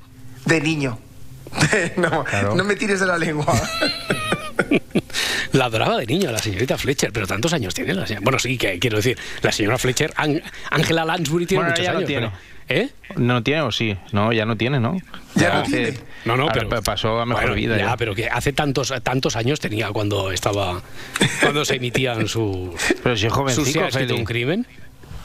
De 0.45 0.59
niño. 0.61 0.99
no, 1.97 2.25
no 2.55 2.63
me 2.63 2.75
tires 2.75 2.99
de 2.99 3.05
la 3.05 3.17
lengua. 3.17 3.45
La 5.51 5.65
adoraba 5.65 5.97
de 5.97 6.05
niño, 6.05 6.31
la 6.31 6.39
señorita 6.39 6.77
Fletcher, 6.77 7.11
pero 7.13 7.27
tantos 7.27 7.53
años 7.53 7.73
tiene 7.73 7.93
la 7.93 8.05
señora. 8.05 8.23
Bueno, 8.23 8.39
sí, 8.39 8.57
que 8.57 8.77
quiero 8.79 8.97
decir, 8.97 9.17
la 9.41 9.51
señora 9.51 9.77
Fletcher, 9.77 10.13
Angela 10.69 11.05
Lansbury 11.05 11.45
tiene 11.45 11.63
Bueno, 11.63 11.71
muchos 11.71 11.85
ya 11.85 11.91
no 11.91 11.97
años. 11.99 12.07
tiene. 12.07 12.27
pero- 12.27 12.54
¿Eh? 12.67 12.89
¿No 13.15 13.43
tiene 13.43 13.61
o 13.61 13.71
sí? 13.71 13.95
No, 14.11 14.33
ya 14.33 14.45
no 14.45 14.57
tiene, 14.57 14.79
¿no? 14.79 14.97
Ya 15.35 15.53
no 15.53 15.59
hace- 15.61 15.91
tiene. 15.91 15.99
No, 16.25 16.35
no, 16.35 16.47
pero 16.51 16.67
pa- 16.67 16.81
pasó 16.81 17.19
a 17.19 17.25
mejor 17.25 17.43
Bueno, 17.43 17.55
vida. 17.55 17.77
Ya, 17.77 17.85
ya. 17.85 17.97
pero 17.97 18.15
que 18.15 18.27
hace 18.27 18.53
tantos 18.53 18.91
tantos 19.03 19.35
años 19.35 19.59
tenía 19.59 19.89
cuando 19.91 20.31
estaba 20.31 20.81
cuando 21.41 21.63
se 21.65 21.75
emitían 21.75 22.27
sus 22.27 22.69
Pero 23.03 23.15
si 23.15 23.27
es 23.27 23.31
sus 23.31 23.33
jovencico, 23.33 23.85
escrito 23.85 23.91
Félix. 23.99 24.19
un 24.19 24.25
crimen. 24.25 24.67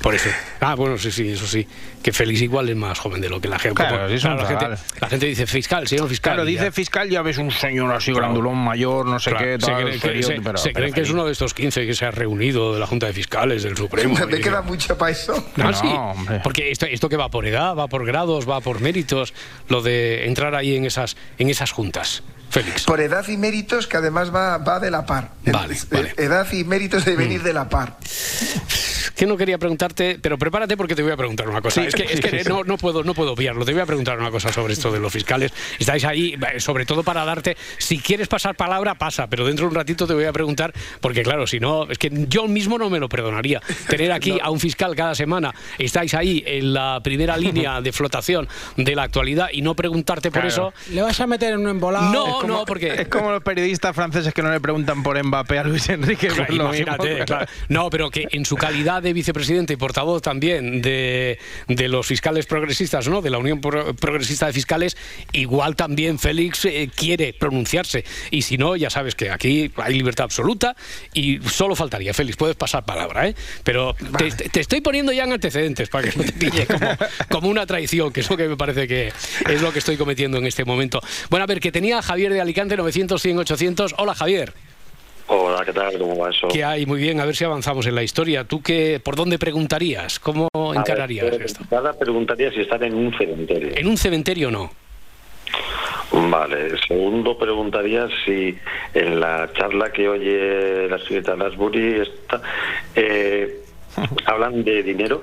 Por 0.00 0.14
eso. 0.14 0.30
Ah, 0.60 0.74
bueno, 0.76 0.96
sí, 0.96 1.12
sí, 1.12 1.28
eso 1.28 1.46
sí. 1.46 1.66
Que 2.02 2.10
Félix 2.12 2.40
igual 2.40 2.68
es 2.70 2.76
más 2.76 2.98
joven 2.98 3.20
de 3.20 3.28
lo 3.28 3.38
que 3.38 3.48
la 3.48 3.58
gente. 3.58 3.74
Claro, 3.84 4.08
sí 4.08 4.14
es 4.14 4.24
un 4.24 4.36
la, 4.36 4.46
gente, 4.46 4.66
la 4.98 5.08
gente 5.10 5.26
dice 5.26 5.46
fiscal, 5.46 5.86
señor 5.86 6.08
fiscal. 6.08 6.32
Claro, 6.34 6.46
dice 6.46 6.64
ya. 6.64 6.72
fiscal, 6.72 7.10
ya 7.10 7.20
ves 7.20 7.36
un 7.36 7.50
señor 7.50 7.92
así 7.94 8.06
Claro. 8.10 8.28
grandulón 8.28 8.56
mayor, 8.64 9.04
no 9.04 9.18
sé 9.20 9.30
Claro, 9.30 9.44
qué, 9.44 9.52
se 9.52 9.58
tal, 9.66 9.74
creen, 9.82 10.00
que, 10.00 10.06
serio, 10.08 10.22
se- 10.26 10.40
pero- 10.40 10.58
se 10.58 10.68
pero 10.70 10.74
creen 10.80 10.94
que 10.94 11.00
es 11.02 11.10
uno 11.10 11.26
de 11.26 11.32
estos 11.32 11.52
15 11.52 11.86
que 11.86 11.94
se 11.94 12.06
ha 12.06 12.10
reunido 12.10 12.72
de 12.72 12.80
la 12.80 12.86
Junta 12.86 13.06
de 13.08 13.12
Fiscales 13.12 13.62
del 13.62 13.76
Supremo. 13.76 14.14
me 14.26 14.38
y- 14.38 14.40
queda 14.40 14.62
mucho 14.62 14.96
para 14.96 15.10
eso. 15.12 15.34
Ah, 15.58 15.62
No, 15.64 15.74
sí. 15.74 15.86
hombre. 15.86 16.40
Porque 16.42 16.70
esto, 16.70 16.86
esto 16.86 17.10
que 17.10 17.16
va 17.18 17.28
por 17.28 17.46
edad, 17.46 17.74
va 17.76 17.86
por 17.88 18.06
grados, 18.06 18.48
va 18.48 18.60
por 18.62 18.80
méritos, 18.80 19.34
lo 19.68 19.82
de 19.82 20.26
entrar 20.26 20.54
ahí 20.54 20.76
en 20.76 20.86
esas, 20.86 21.16
en 21.38 21.50
esas 21.50 21.72
juntas. 21.72 22.22
Félix. 22.48 22.84
Por 22.84 23.00
edad 23.00 23.28
y 23.28 23.36
méritos, 23.36 23.86
que 23.86 23.98
además 23.98 24.34
va, 24.34 24.58
va 24.58 24.80
de 24.80 24.90
la 24.90 25.04
par. 25.06 25.30
Vale, 25.44 25.76
vale. 25.90 26.14
Edad 26.16 26.50
y 26.52 26.64
méritos 26.64 27.04
de 27.04 27.14
venir 27.14 27.42
de 27.44 27.52
la 27.52 27.68
par. 27.68 27.98
Que 29.20 29.26
no 29.26 29.36
quería 29.36 29.58
preguntarte, 29.58 30.18
pero 30.18 30.38
prepárate 30.38 30.78
porque 30.78 30.94
te 30.94 31.02
voy 31.02 31.12
a 31.12 31.16
preguntar 31.18 31.46
una 31.46 31.60
cosa. 31.60 31.82
Sí, 31.82 31.88
es 31.88 31.94
que, 31.94 32.04
es 32.04 32.12
sí, 32.12 32.20
que 32.22 32.30
sí, 32.30 32.38
sí. 32.42 32.48
no, 32.48 32.64
no 32.64 32.78
puedo, 32.78 33.04
no 33.04 33.12
puedo 33.12 33.32
obviarlo. 33.34 33.66
Te 33.66 33.72
voy 33.72 33.82
a 33.82 33.84
preguntar 33.84 34.18
una 34.18 34.30
cosa 34.30 34.50
sobre 34.50 34.72
esto 34.72 34.90
de 34.90 34.98
los 34.98 35.12
fiscales. 35.12 35.52
Estáis 35.78 36.06
ahí, 36.06 36.38
eh, 36.54 36.58
sobre 36.58 36.86
todo 36.86 37.02
para 37.02 37.22
darte. 37.26 37.54
Si 37.76 37.98
quieres 37.98 38.28
pasar 38.28 38.54
palabra, 38.56 38.94
pasa, 38.94 39.26
pero 39.26 39.44
dentro 39.44 39.66
de 39.66 39.68
un 39.68 39.74
ratito 39.74 40.06
te 40.06 40.14
voy 40.14 40.24
a 40.24 40.32
preguntar, 40.32 40.72
porque 41.02 41.22
claro, 41.22 41.46
si 41.46 41.60
no, 41.60 41.84
es 41.90 41.98
que 41.98 42.10
yo 42.28 42.48
mismo 42.48 42.78
no 42.78 42.88
me 42.88 42.98
lo 42.98 43.10
perdonaría. 43.10 43.60
Tener 43.90 44.10
aquí 44.10 44.38
a 44.42 44.48
un 44.48 44.58
fiscal 44.58 44.96
cada 44.96 45.14
semana, 45.14 45.54
estáis 45.78 46.14
ahí 46.14 46.42
en 46.46 46.72
la 46.72 46.98
primera 47.04 47.36
línea 47.36 47.78
de 47.82 47.92
flotación 47.92 48.48
de 48.78 48.94
la 48.96 49.02
actualidad 49.02 49.48
y 49.52 49.60
no 49.60 49.74
preguntarte 49.76 50.30
por 50.30 50.40
Claro. 50.40 50.48
eso. 50.48 50.92
¿Le 50.94 51.02
vas 51.02 51.20
a 51.20 51.26
meter 51.26 51.52
en 51.52 51.60
un 51.60 51.68
embolado? 51.68 52.10
No, 52.10 52.26
Es 52.26 52.32
como- 52.36 52.46
no, 52.54 52.64
porque 52.64 53.02
Es 53.02 53.08
como 53.08 53.32
los 53.32 53.42
periodistas 53.42 53.94
franceses 53.94 54.32
que 54.32 54.40
no 54.42 54.50
le 54.50 54.60
preguntan 54.60 55.02
por 55.02 55.22
Mbappé 55.22 55.58
a 55.58 55.64
Luis 55.64 55.86
Enrique. 55.90 56.30
Imagínate, 56.48 57.26
claro. 57.26 57.44
No, 57.68 57.90
pero 57.90 58.08
que 58.08 58.26
en 58.30 58.46
su 58.46 58.56
calidad 58.56 59.02
de 59.02 59.09
vicepresidente 59.12 59.72
y 59.74 59.76
portavoz 59.76 60.22
también 60.22 60.82
de, 60.82 61.38
de 61.68 61.88
los 61.88 62.06
fiscales 62.06 62.46
progresistas, 62.46 63.08
¿no? 63.08 63.20
De 63.22 63.30
la 63.30 63.38
Unión 63.38 63.60
Pro- 63.60 63.94
Progresista 63.94 64.46
de 64.46 64.52
Fiscales, 64.52 64.96
igual 65.32 65.76
también 65.76 66.18
Félix 66.18 66.64
eh, 66.64 66.90
quiere 66.94 67.32
pronunciarse. 67.32 68.04
Y 68.30 68.42
si 68.42 68.58
no, 68.58 68.76
ya 68.76 68.90
sabes 68.90 69.14
que 69.14 69.30
aquí 69.30 69.70
hay 69.76 69.94
libertad 69.94 70.24
absoluta 70.24 70.76
y 71.14 71.38
solo 71.48 71.76
faltaría, 71.76 72.14
Félix, 72.14 72.36
puedes 72.36 72.56
pasar 72.56 72.84
palabra, 72.84 73.28
¿eh? 73.28 73.34
Pero 73.64 73.94
te, 74.18 74.30
te 74.48 74.60
estoy 74.60 74.80
poniendo 74.80 75.12
ya 75.12 75.24
en 75.24 75.32
antecedentes 75.32 75.88
para 75.88 76.08
que 76.10 76.16
no 76.18 76.24
te 76.24 76.32
pille 76.32 76.66
como, 76.66 76.96
como 77.28 77.48
una 77.48 77.66
traición, 77.66 78.12
que 78.12 78.20
es 78.20 78.30
lo 78.30 78.36
que 78.36 78.48
me 78.48 78.56
parece 78.56 78.86
que 78.88 79.12
es 79.48 79.62
lo 79.62 79.72
que 79.72 79.78
estoy 79.78 79.96
cometiendo 79.96 80.38
en 80.38 80.46
este 80.46 80.64
momento. 80.64 81.00
Bueno, 81.28 81.44
a 81.44 81.46
ver, 81.46 81.60
que 81.60 81.72
tenía 81.72 82.02
Javier 82.02 82.32
de 82.32 82.40
Alicante 82.40 82.76
900, 82.76 83.20
100, 83.20 83.38
800. 83.38 83.94
Hola, 83.98 84.14
Javier. 84.14 84.52
Hola, 85.32 85.64
¿qué 85.64 85.72
tal? 85.72 85.96
¿Cómo 85.96 86.18
va 86.18 86.30
eso? 86.30 86.48
¿Qué 86.48 86.64
hay? 86.64 86.86
Muy 86.86 86.98
bien, 86.98 87.20
a 87.20 87.24
ver 87.24 87.36
si 87.36 87.44
avanzamos 87.44 87.86
en 87.86 87.94
la 87.94 88.02
historia. 88.02 88.42
¿Tú 88.42 88.62
qué, 88.62 89.00
por 89.02 89.14
dónde 89.14 89.38
preguntarías? 89.38 90.18
¿Cómo 90.18 90.48
encararías 90.74 91.30
ver, 91.30 91.42
esto? 91.42 91.64
Cada 91.70 91.92
preguntaría 91.92 92.50
si 92.50 92.62
están 92.62 92.82
en 92.82 92.94
un 92.94 93.16
cementerio. 93.16 93.70
En 93.76 93.86
un 93.86 93.96
cementerio 93.96 94.50
no. 94.50 94.72
Vale. 96.10 96.76
Segundo, 96.84 97.38
preguntaría 97.38 98.08
si 98.24 98.58
en 98.92 99.20
la 99.20 99.48
charla 99.52 99.92
que 99.92 100.08
oye 100.08 100.88
la 100.88 100.98
señorita 100.98 101.36
Lasbury 101.36 102.00
está, 102.00 102.42
eh, 102.96 103.60
hablan 104.26 104.64
de 104.64 104.82
dinero. 104.82 105.22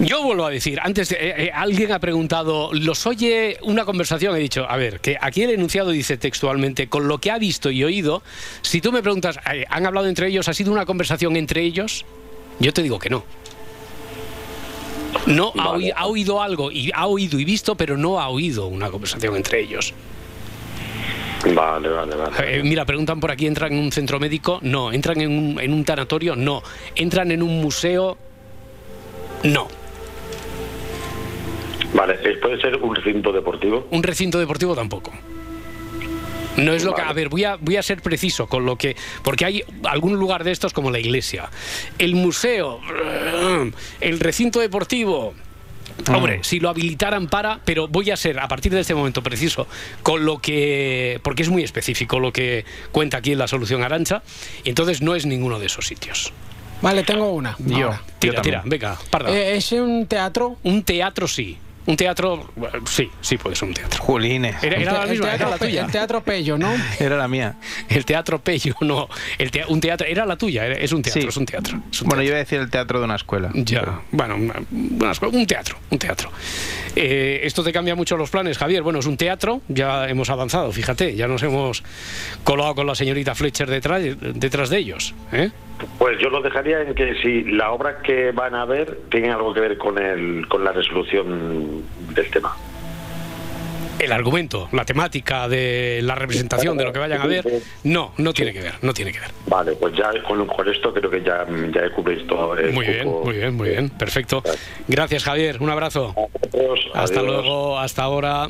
Yo 0.00 0.22
vuelvo 0.22 0.46
a 0.46 0.50
decir, 0.50 0.80
antes 0.82 1.12
eh, 1.12 1.18
eh, 1.20 1.50
alguien 1.52 1.92
ha 1.92 1.98
preguntado, 1.98 2.70
¿los 2.72 3.06
oye 3.06 3.58
una 3.60 3.84
conversación? 3.84 4.34
He 4.34 4.38
dicho, 4.38 4.64
a 4.66 4.78
ver, 4.78 4.98
que 5.00 5.18
aquí 5.20 5.42
el 5.42 5.50
enunciado 5.50 5.90
dice 5.90 6.16
textualmente, 6.16 6.88
con 6.88 7.06
lo 7.06 7.18
que 7.18 7.30
ha 7.30 7.38
visto 7.38 7.70
y 7.70 7.84
oído, 7.84 8.22
si 8.62 8.80
tú 8.80 8.92
me 8.92 9.02
preguntas, 9.02 9.38
eh, 9.52 9.66
¿han 9.68 9.84
hablado 9.84 10.06
entre 10.06 10.28
ellos? 10.28 10.48
¿Ha 10.48 10.54
sido 10.54 10.72
una 10.72 10.86
conversación 10.86 11.36
entre 11.36 11.60
ellos? 11.60 12.06
Yo 12.60 12.72
te 12.72 12.82
digo 12.82 12.98
que 12.98 13.10
no. 13.10 13.24
No 15.26 15.52
ha, 15.58 16.06
oído 16.06 16.40
algo 16.40 16.72
y 16.72 16.90
ha 16.94 17.06
oído 17.06 17.38
y 17.38 17.44
visto, 17.44 17.74
pero 17.74 17.98
no 17.98 18.20
ha 18.20 18.28
oído 18.30 18.68
una 18.68 18.90
conversación 18.90 19.36
entre 19.36 19.60
ellos. 19.60 19.92
Vale, 21.54 21.88
vale, 21.90 22.16
vale. 22.16 22.58
Eh, 22.58 22.62
mira, 22.62 22.86
preguntan 22.86 23.20
por 23.20 23.30
aquí, 23.30 23.46
¿entran 23.46 23.74
en 23.74 23.80
un 23.80 23.92
centro 23.92 24.18
médico? 24.18 24.60
No. 24.62 24.92
¿Entran 24.92 25.20
en 25.20 25.30
un, 25.30 25.60
en 25.60 25.74
un 25.74 25.84
tanatorio? 25.84 26.36
No. 26.36 26.62
¿Entran 26.94 27.30
en 27.32 27.42
un 27.42 27.60
museo? 27.60 28.16
No. 29.42 29.68
Vale, 31.94 32.14
¿puede 32.40 32.60
ser 32.60 32.76
un 32.76 32.94
recinto 32.94 33.32
deportivo? 33.32 33.86
Un 33.90 34.02
recinto 34.02 34.38
deportivo 34.38 34.74
tampoco. 34.74 35.12
No 36.56 36.72
es 36.72 36.84
lo 36.84 36.94
que. 36.94 37.02
A 37.02 37.12
ver, 37.12 37.28
voy 37.28 37.44
a, 37.44 37.56
voy 37.56 37.76
a 37.76 37.82
ser 37.82 38.02
preciso 38.02 38.46
con 38.46 38.66
lo 38.66 38.76
que. 38.76 38.96
Porque 39.22 39.44
hay 39.44 39.64
algún 39.84 40.18
lugar 40.18 40.44
de 40.44 40.52
estos 40.52 40.72
como 40.72 40.90
la 40.90 40.98
iglesia. 40.98 41.48
El 41.98 42.14
museo. 42.14 42.80
El 44.00 44.20
recinto 44.20 44.60
deportivo. 44.60 45.34
Hombre, 46.08 46.40
si 46.42 46.60
lo 46.60 46.70
habilitaran 46.70 47.28
para, 47.28 47.60
pero 47.64 47.86
voy 47.86 48.10
a 48.10 48.16
ser 48.16 48.38
a 48.38 48.48
partir 48.48 48.72
de 48.72 48.80
este 48.80 48.94
momento 48.94 49.22
preciso 49.22 49.66
con 50.02 50.24
lo 50.24 50.38
que, 50.38 51.20
porque 51.22 51.42
es 51.42 51.50
muy 51.50 51.62
específico 51.62 52.18
lo 52.18 52.32
que 52.32 52.64
cuenta 52.90 53.18
aquí 53.18 53.32
en 53.32 53.38
la 53.38 53.46
solución 53.46 53.82
Arancha, 53.82 54.22
y 54.64 54.70
entonces 54.70 55.02
no 55.02 55.14
es 55.14 55.26
ninguno 55.26 55.58
de 55.58 55.66
esos 55.66 55.86
sitios. 55.86 56.32
Vale, 56.80 57.02
tengo 57.02 57.30
una. 57.32 57.54
Yo, 57.58 57.88
ahora. 57.88 58.02
tira, 58.18 58.40
tira, 58.40 58.62
venga, 58.64 58.96
parda. 59.10 59.30
Eh, 59.30 59.56
¿Es 59.56 59.72
un 59.72 60.06
teatro? 60.06 60.56
Un 60.62 60.84
teatro 60.84 61.28
sí. 61.28 61.58
Un 61.90 61.96
teatro, 61.96 62.48
bueno, 62.54 62.86
sí, 62.86 63.10
sí 63.20 63.36
puede 63.36 63.56
ser 63.56 63.66
un 63.68 63.74
teatro. 63.74 64.00
Julines. 64.00 64.62
Era, 64.62 64.76
era 64.76 64.92
la 64.92 65.02
El 65.04 65.10
misma, 65.10 65.26
teatro 65.26 65.46
era 65.48 65.56
la 65.56 65.58
tuya. 65.58 65.84
El 65.86 65.90
teatro 65.90 66.20
Pello, 66.22 66.56
¿no? 66.56 66.72
Era 67.00 67.16
la 67.16 67.26
mía. 67.26 67.56
El 67.88 68.04
teatro 68.04 68.38
Pello, 68.38 68.74
no. 68.82 69.08
El 69.38 69.50
tea- 69.50 69.66
un 69.68 69.80
teatro, 69.80 70.06
era 70.06 70.24
la 70.24 70.36
tuya, 70.36 70.66
era- 70.66 70.76
es 70.76 70.92
un 70.92 71.02
teatro, 71.02 71.22
Sí. 71.22 71.28
es 71.28 71.36
un 71.36 71.46
teatro. 71.46 71.80
es 71.90 72.02
un 72.02 72.08
Bueno, 72.08 72.22
yo 72.22 72.28
iba 72.28 72.36
a 72.36 72.38
decir 72.38 72.60
el 72.60 72.70
teatro 72.70 73.00
de 73.00 73.04
una 73.06 73.16
escuela. 73.16 73.50
Ya, 73.54 74.00
bueno, 74.12 74.36
una- 74.36 74.62
una 74.70 75.10
escuela- 75.10 75.36
un 75.36 75.46
teatro, 75.46 75.76
un 75.90 75.98
teatro. 75.98 76.30
Eh, 76.94 77.40
esto 77.42 77.64
te 77.64 77.72
cambia 77.72 77.96
mucho 77.96 78.16
los 78.16 78.30
planes, 78.30 78.56
Javier. 78.56 78.82
Bueno, 78.82 79.00
es 79.00 79.06
un 79.06 79.16
teatro, 79.16 79.60
ya 79.68 80.08
hemos 80.08 80.30
avanzado, 80.30 80.70
fíjate, 80.70 81.16
ya 81.16 81.26
nos 81.26 81.42
hemos 81.42 81.82
colado 82.44 82.74
con 82.76 82.86
la 82.86 82.94
señorita 82.94 83.34
Fletcher 83.34 83.68
detrás, 83.68 84.00
detrás 84.20 84.70
de 84.70 84.78
ellos. 84.78 85.12
¿eh? 85.32 85.50
Pues 85.98 86.18
yo 86.20 86.28
lo 86.28 86.42
dejaría 86.42 86.82
en 86.82 86.94
que 86.94 87.14
si 87.22 87.42
la 87.44 87.70
obra 87.72 88.02
que 88.02 88.32
van 88.32 88.54
a 88.54 88.66
ver 88.66 88.98
tiene 89.10 89.30
algo 89.30 89.54
que 89.54 89.60
ver 89.60 89.78
con 89.78 89.96
el, 89.98 90.46
con 90.46 90.62
la 90.62 90.72
resolución 90.72 91.79
del 92.14 92.30
tema. 92.30 92.56
El 93.98 94.12
argumento, 94.12 94.70
la 94.72 94.86
temática 94.86 95.46
de 95.46 96.00
la 96.02 96.14
representación 96.14 96.78
de 96.78 96.84
lo 96.84 96.92
que 96.92 96.98
vayan 96.98 97.20
a 97.20 97.26
ver, 97.26 97.44
no, 97.84 98.12
no 98.16 98.32
tiene 98.32 98.54
que 98.54 98.62
ver, 98.62 98.74
no 98.80 98.94
tiene 98.94 99.12
que 99.12 99.20
ver. 99.20 99.30
Vale, 99.46 99.72
pues 99.72 99.94
ya 99.94 100.10
con, 100.26 100.46
con 100.46 100.66
esto 100.66 100.94
creo 100.94 101.10
que 101.10 101.22
ya, 101.22 101.46
ya 101.70 101.84
he 101.84 101.90
cubierto 101.90 102.56
Muy 102.72 102.86
bien, 102.86 103.06
muy 103.06 103.34
bien, 103.34 103.54
muy 103.54 103.68
bien, 103.68 103.90
perfecto. 103.90 104.42
Gracias, 104.88 105.24
Javier, 105.24 105.58
un 105.60 105.68
abrazo. 105.68 106.14
Hasta 106.94 107.20
adiós. 107.20 107.26
luego, 107.26 107.78
hasta 107.78 108.02
ahora. 108.02 108.48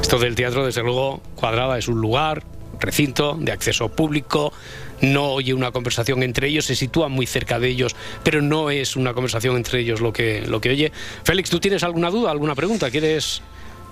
Esto 0.00 0.20
del 0.20 0.36
teatro, 0.36 0.64
desde 0.64 0.84
luego, 0.84 1.20
Cuadrada 1.34 1.76
es 1.76 1.88
un 1.88 2.00
lugar 2.00 2.44
recinto 2.78 3.36
de 3.36 3.50
acceso 3.50 3.88
público, 3.88 4.52
no 5.00 5.32
oye 5.32 5.52
una 5.54 5.70
conversación 5.72 6.22
entre 6.22 6.48
ellos, 6.48 6.64
se 6.64 6.74
sitúa 6.76 7.08
muy 7.08 7.26
cerca 7.26 7.58
de 7.58 7.68
ellos, 7.68 7.94
pero 8.22 8.40
no 8.42 8.70
es 8.70 8.96
una 8.96 9.12
conversación 9.14 9.56
entre 9.56 9.80
ellos 9.80 10.00
lo 10.00 10.12
que, 10.12 10.42
lo 10.46 10.60
que 10.60 10.70
oye. 10.70 10.92
Félix, 11.24 11.50
¿tú 11.50 11.60
tienes 11.60 11.82
alguna 11.82 12.10
duda, 12.10 12.30
alguna 12.30 12.54
pregunta? 12.54 12.90
¿Quieres 12.90 13.42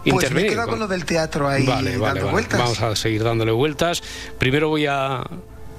Pues 0.04 0.30
me 0.32 0.42
he 0.42 0.46
quedado 0.46 0.68
con 0.70 0.78
lo 0.78 0.88
del 0.88 1.04
teatro 1.04 1.48
ahí 1.48 1.64
Vale, 1.66 1.90
dando 1.92 2.04
vale. 2.04 2.22
vueltas. 2.24 2.58
Vamos 2.58 2.80
a 2.80 2.94
seguir 2.96 3.22
dándole 3.24 3.52
vueltas. 3.52 4.02
Primero 4.38 4.68
voy 4.68 4.86
a. 4.86 5.22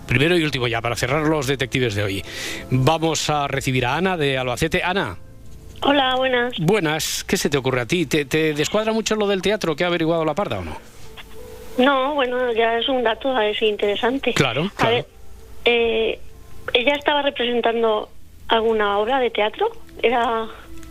Primero 0.07 0.37
y 0.37 0.43
último 0.43 0.67
ya, 0.67 0.81
para 0.81 0.95
cerrar 0.95 1.25
los 1.27 1.47
detectives 1.47 1.95
de 1.95 2.03
hoy. 2.03 2.23
Vamos 2.69 3.27
a 3.31 3.47
recibir 3.47 3.87
a 3.87 3.95
Ana 3.95 4.15
de 4.17 4.37
Albacete. 4.37 4.83
Ana, 4.83 5.17
Hola, 5.81 6.15
buenas. 6.15 6.53
buenas. 6.59 7.23
¿Qué 7.23 7.37
se 7.37 7.49
te 7.49 7.57
ocurre 7.57 7.81
a 7.81 7.85
ti? 7.87 8.05
¿Te, 8.05 8.25
te 8.25 8.53
descuadra 8.53 8.93
mucho 8.93 9.15
lo 9.15 9.27
del 9.27 9.41
teatro 9.41 9.75
que 9.75 9.83
ha 9.83 9.87
averiguado 9.87 10.23
la 10.23 10.35
parda 10.35 10.59
o 10.59 10.63
no? 10.63 10.77
No, 11.79 12.13
bueno, 12.13 12.53
ya 12.53 12.77
es 12.77 12.87
un 12.87 13.03
dato 13.03 13.35
así 13.35 13.65
interesante. 13.65 14.33
Claro, 14.33 14.71
A 14.77 14.89
ver, 14.89 15.05
eh, 15.65 16.19
¿ella 16.73 16.93
estaba 16.95 17.21
representando 17.21 18.09
alguna 18.47 18.97
obra 18.99 19.19
de 19.19 19.29
teatro? 19.31 19.69
Era... 20.01 20.45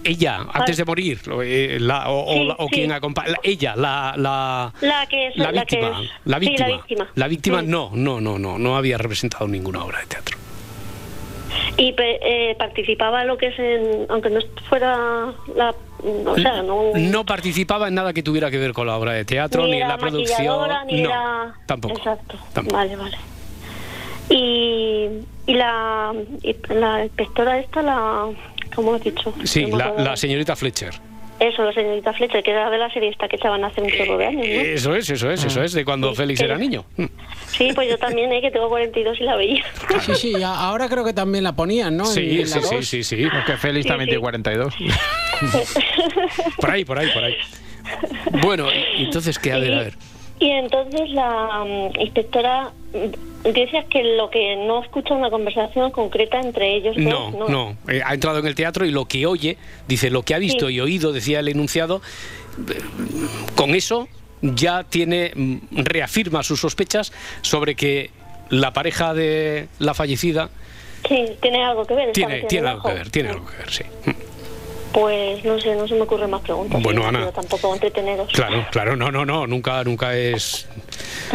Ella, 0.07 0.41
antes 0.53 0.77
de 0.77 0.85
morir, 0.85 1.19
eh, 1.43 1.79
la- 1.81 2.11
o, 2.11 2.25
o 2.27 2.33
Sí, 2.35 2.45
la- 2.45 2.55
o 2.59 2.65
sí. 2.69 2.75
quien 2.75 2.93
acompaña. 2.93 3.37
Ella, 3.43 3.75
la. 3.75 4.13
La, 4.19 4.73
La 4.83 5.07
que 5.07 5.29
es... 5.29 5.35
que 5.35 5.51
víctima. 5.51 6.03
es- 6.03 6.11
La 6.27 6.39
sí, 6.39 6.41
víctima. 6.47 6.69
la 6.69 6.75
víctima. 6.77 7.09
La 7.15 7.29
víctima, 7.29 7.61
Sí. 7.61 7.67
no, 7.69 7.91
no, 7.95 8.21
no, 8.21 8.39
no. 8.39 8.59
No 8.59 8.77
había 8.77 8.99
representado 8.99 9.49
ninguna 9.49 9.83
obra 9.83 10.01
de 10.01 10.07
teatro. 10.07 10.37
Y 11.79 11.95
eh, 11.99 12.55
participaba 12.59 13.23
en 13.23 13.29
lo 13.29 13.39
que 13.39 13.47
es 13.47 13.59
en... 13.59 14.07
Aunque 14.11 14.29
no 14.29 14.41
fuera 14.69 15.33
la... 15.57 15.75
O 16.27 16.37
sea, 16.37 16.63
no... 16.63 16.91
No 16.95 17.25
participaba 17.25 17.89
en 17.89 17.95
nada 17.95 18.13
que 18.13 18.23
tuviera 18.23 18.51
que 18.51 18.59
ver 18.59 18.75
con 18.75 18.87
la 18.87 18.97
obra 18.99 19.13
de 19.13 19.25
teatro, 19.25 19.63
ni, 19.65 19.73
en 19.73 19.77
era 19.79 19.89
la 19.89 19.97
producción. 19.99 20.69
ni 20.87 21.01
no, 21.03 21.09
era... 21.09 21.55
tampoco. 21.67 21.97
Exacto. 21.97 22.37
tampoco. 22.53 22.77
Vale, 22.77 22.95
vale. 22.97 23.17
Y, 24.31 25.09
y 25.47 25.55
la, 25.55 26.13
y 26.43 26.57
la 26.73 27.05
inspectora 27.05 27.59
esta, 27.59 27.83
la... 27.83 28.27
¿Cómo 28.75 28.95
has 28.95 29.03
dicho? 29.05 29.33
Sí, 29.45 29.67
la, 29.67 29.93
la 29.93 30.17
señorita 30.17 30.57
Fletcher. 30.57 30.93
Eso, 31.41 31.63
la 31.65 31.73
señorita 31.73 32.13
Fletcher, 32.13 32.43
que 32.43 32.53
era 32.53 32.71
de 32.71 32.79
la 32.79 32.89
serie 32.93 33.11
esta 33.11 33.29
que 33.29 33.37
echaban 33.37 33.65
hace 33.65 33.81
un 33.83 33.91
chorro 33.91 34.17
de 34.17 34.27
años, 34.27 34.47
¿no? 34.47 34.53
Eso 34.53 34.95
es, 34.95 35.11
eso 35.11 35.31
es, 35.31 35.45
eso 35.45 35.63
es, 35.63 35.73
de 35.73 35.85
cuando 35.85 36.15
Félix 36.15 36.41
era 36.41 36.57
niño. 36.57 36.85
Mm. 36.97 37.05
Sí, 37.49 37.71
pues 37.75 37.89
yo 37.91 37.99
también, 37.99 38.33
¿eh? 38.33 38.41
que 38.41 38.51
tengo 38.53 38.69
42 38.69 39.21
y 39.21 39.25
la 39.25 39.37
veía. 39.37 39.65
Sí, 40.01 40.15
sí, 40.15 40.43
a- 40.43 40.55
ahora 40.55 40.89
creo 40.89 41.05
que 41.05 41.13
también 41.13 41.45
la 41.45 41.55
ponían, 41.55 41.97
¿no? 41.97 42.05
En- 42.05 42.11
Sí, 42.11 42.41
en 42.41 42.41
la 42.41 42.47
sí, 42.47 42.61
sí, 42.63 42.75
dos. 42.77 42.87
sí, 42.87 43.05
sí. 43.05 43.17
Que 43.47 43.57
Félix 43.57 43.83
Sí, 43.85 43.89
también 43.89 44.07
sí. 44.07 44.11
tiene 44.11 44.21
42. 44.23 44.75
Por 46.61 46.71
ahí, 46.71 46.85
por 46.85 46.99
ahí, 46.99 47.09
por 47.13 47.25
ahí. 47.25 47.35
Bueno, 48.43 48.67
entonces, 48.97 49.39
¿qué? 49.39 49.53
A 49.53 49.59
ver, 49.59 49.75
a 49.75 49.79
ver. 49.81 49.95
Y 50.39 50.51
entonces 50.51 51.11
la 51.11 51.65
mm, 51.65 52.01
inspectora 52.01 52.71
dice 53.45 53.85
que 53.91 54.03
lo 54.17 54.31
que 54.31 54.57
no 54.57 54.83
escucha 54.83 55.15
una 55.15 55.31
conversación 55.31 55.91
concreta 55.91 56.41
entre 56.41 56.75
ellos 56.77 56.97
No, 56.97 57.31
dos, 57.31 57.51
no. 57.51 57.77
Eh, 57.89 58.01
ha 58.05 58.15
entrado 58.15 58.39
en 58.39 58.47
el 58.47 58.55
teatro 58.55 58.87
y 58.87 58.91
lo 58.91 59.05
que 59.07 59.27
oye, 59.27 59.59
dice, 59.87 60.11
lo 60.11 60.23
que 60.23 60.35
ha 60.35 60.39
visto 60.39 60.69
Sí. 60.69 60.75
y 60.75 60.81
oído, 60.81 61.13
decía 61.13 61.41
el 61.41 61.49
enunciado, 61.49 62.01
con 63.57 63.75
eso 63.75 64.09
ya 64.43 64.85
tiene, 64.85 65.33
mm, 65.35 65.57
reafirma 65.85 66.43
sus 66.43 66.61
sospechas 66.61 67.13
sobre 67.43 67.75
que 67.75 68.11
la 68.51 68.73
pareja 68.73 69.15
de 69.15 69.69
la 69.79 69.95
fallecida 69.95 70.51
Sí, 71.09 71.25
tiene 71.43 71.63
algo 71.65 71.85
que 71.87 71.95
ver. 71.95 72.13
tiene, 72.13 72.43
tiene 72.43 72.69
algo 72.69 72.83
que 72.89 72.95
ver, 72.95 73.11
tiene 73.11 73.29
algo 73.31 73.47
que 73.47 73.57
ver, 73.59 73.71
sí. 73.71 73.85
Pues 74.93 75.45
no 75.45 75.59
sé, 75.59 75.75
no 75.75 75.89
se 75.89 75.95
me 75.95 76.03
ocurren 76.03 76.31
más 76.31 76.41
preguntas. 76.43 76.81
Bueno, 76.83 77.01
sí, 77.03 77.09
Ana. 77.09 77.33
tampoco 77.33 77.75
entreteneros. 77.75 78.29
Claro, 78.33 78.65
claro, 78.71 78.95
no, 78.97 79.11
no, 79.11 79.25
no, 79.27 79.47
nunca, 79.47 79.83
nunca 79.83 80.17
es 80.17 80.69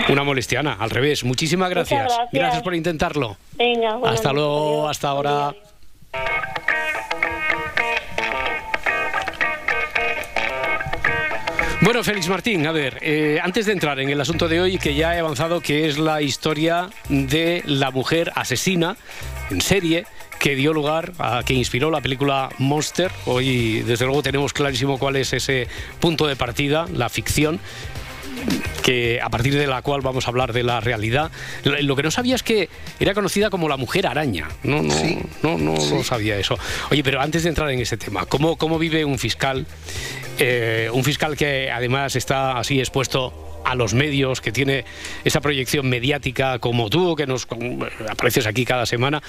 una 0.10 0.24
molestiana, 0.24 0.78
al 0.80 0.90
revés. 0.90 1.24
Muchísimas 1.24 1.70
gracias. 1.70 2.12
gracias. 2.32 2.64
por 2.64 2.76
intentarlo. 2.76 3.38
Venga, 3.54 4.00
Hasta 4.06 4.34
luego, 4.34 4.80
adiós. 4.82 4.92
hasta 4.92 5.10
ahora. 5.10 5.56
Bueno, 11.82 12.04
Félix 12.04 12.28
Martín, 12.28 12.68
a 12.68 12.74
ver, 12.74 12.98
eh, 13.02 13.40
antes 13.42 13.66
de 13.66 13.72
entrar 13.72 14.00
en 14.02 14.10
el 14.10 14.20
asunto 14.20 14.50
de 14.50 14.60
hoy, 14.60 14.78
que 14.78 14.96
ya 14.96 15.16
he 15.16 15.20
avanzado, 15.20 15.62
que 15.62 15.88
es 15.88 15.98
la 15.98 16.22
historia 16.22 16.90
de 17.08 17.64
la 17.66 17.90
mujer 17.90 18.34
asesina 18.36 18.98
en 19.50 19.62
serie 19.62 20.06
que 20.40 20.56
dio 20.56 20.74
lugar 20.74 21.14
a 21.20 21.42
que 21.46 21.54
inspiró 21.54 21.90
la 21.90 22.02
película 22.02 22.50
Monster. 22.58 23.12
Hoy, 23.26 23.82
desde 23.82 24.06
luego, 24.06 24.22
tenemos 24.22 24.52
clarísimo 24.54 24.98
cuál 24.98 25.16
es 25.16 25.32
ese 25.34 25.68
punto 26.00 26.28
de 26.28 26.36
partida, 26.36 26.86
la 26.94 27.10
ficción 27.10 27.60
que 28.84 29.20
a 29.22 29.30
partir 29.30 29.56
de 29.56 29.68
la 29.68 29.82
cual 29.82 30.02
vamos 30.02 30.26
a 30.26 30.30
hablar 30.30 30.54
de 30.54 30.64
la 30.64 30.80
realidad. 30.80 31.32
Lo 31.64 31.96
que 31.96 32.04
no 32.04 32.12
sabía 32.12 32.36
es 32.36 32.44
que 32.44 32.70
era 33.00 33.14
conocida 33.14 33.50
como 33.50 33.70
la 33.70 33.78
mujer 33.78 34.08
araña. 34.08 34.48
No, 34.64 34.82
no, 34.82 34.96
no, 35.44 35.58
no, 35.58 35.74
no 35.74 36.04
sabía 36.04 36.38
eso. 36.38 36.58
Oye, 36.92 37.04
pero 37.04 37.22
antes 37.22 37.44
de 37.44 37.50
entrar 37.50 37.70
en 37.72 37.80
ese 37.80 37.98
tema, 37.98 38.26
¿cómo, 38.26 38.58
cómo 38.58 38.80
vive 38.80 39.06
un 39.06 39.20
fiscal? 39.20 39.66
Eh, 40.38 40.90
un 40.94 41.04
fiscal 41.04 41.36
que 41.36 41.70
además 41.70 42.16
está 42.16 42.58
así 42.58 42.80
expuesto 42.80 43.49
a 43.64 43.76
los 43.76 43.94
medios, 43.94 44.42
que 44.42 44.52
tiene 44.52 44.86
esa 45.24 45.42
proyección 45.42 45.90
mediática 45.90 46.60
como 46.60 46.90
tú, 46.90 47.16
que 47.16 47.28
nos 47.28 47.48
apareces 48.10 48.46
aquí 48.46 48.66
cada 48.66 48.86
semana. 48.86 49.22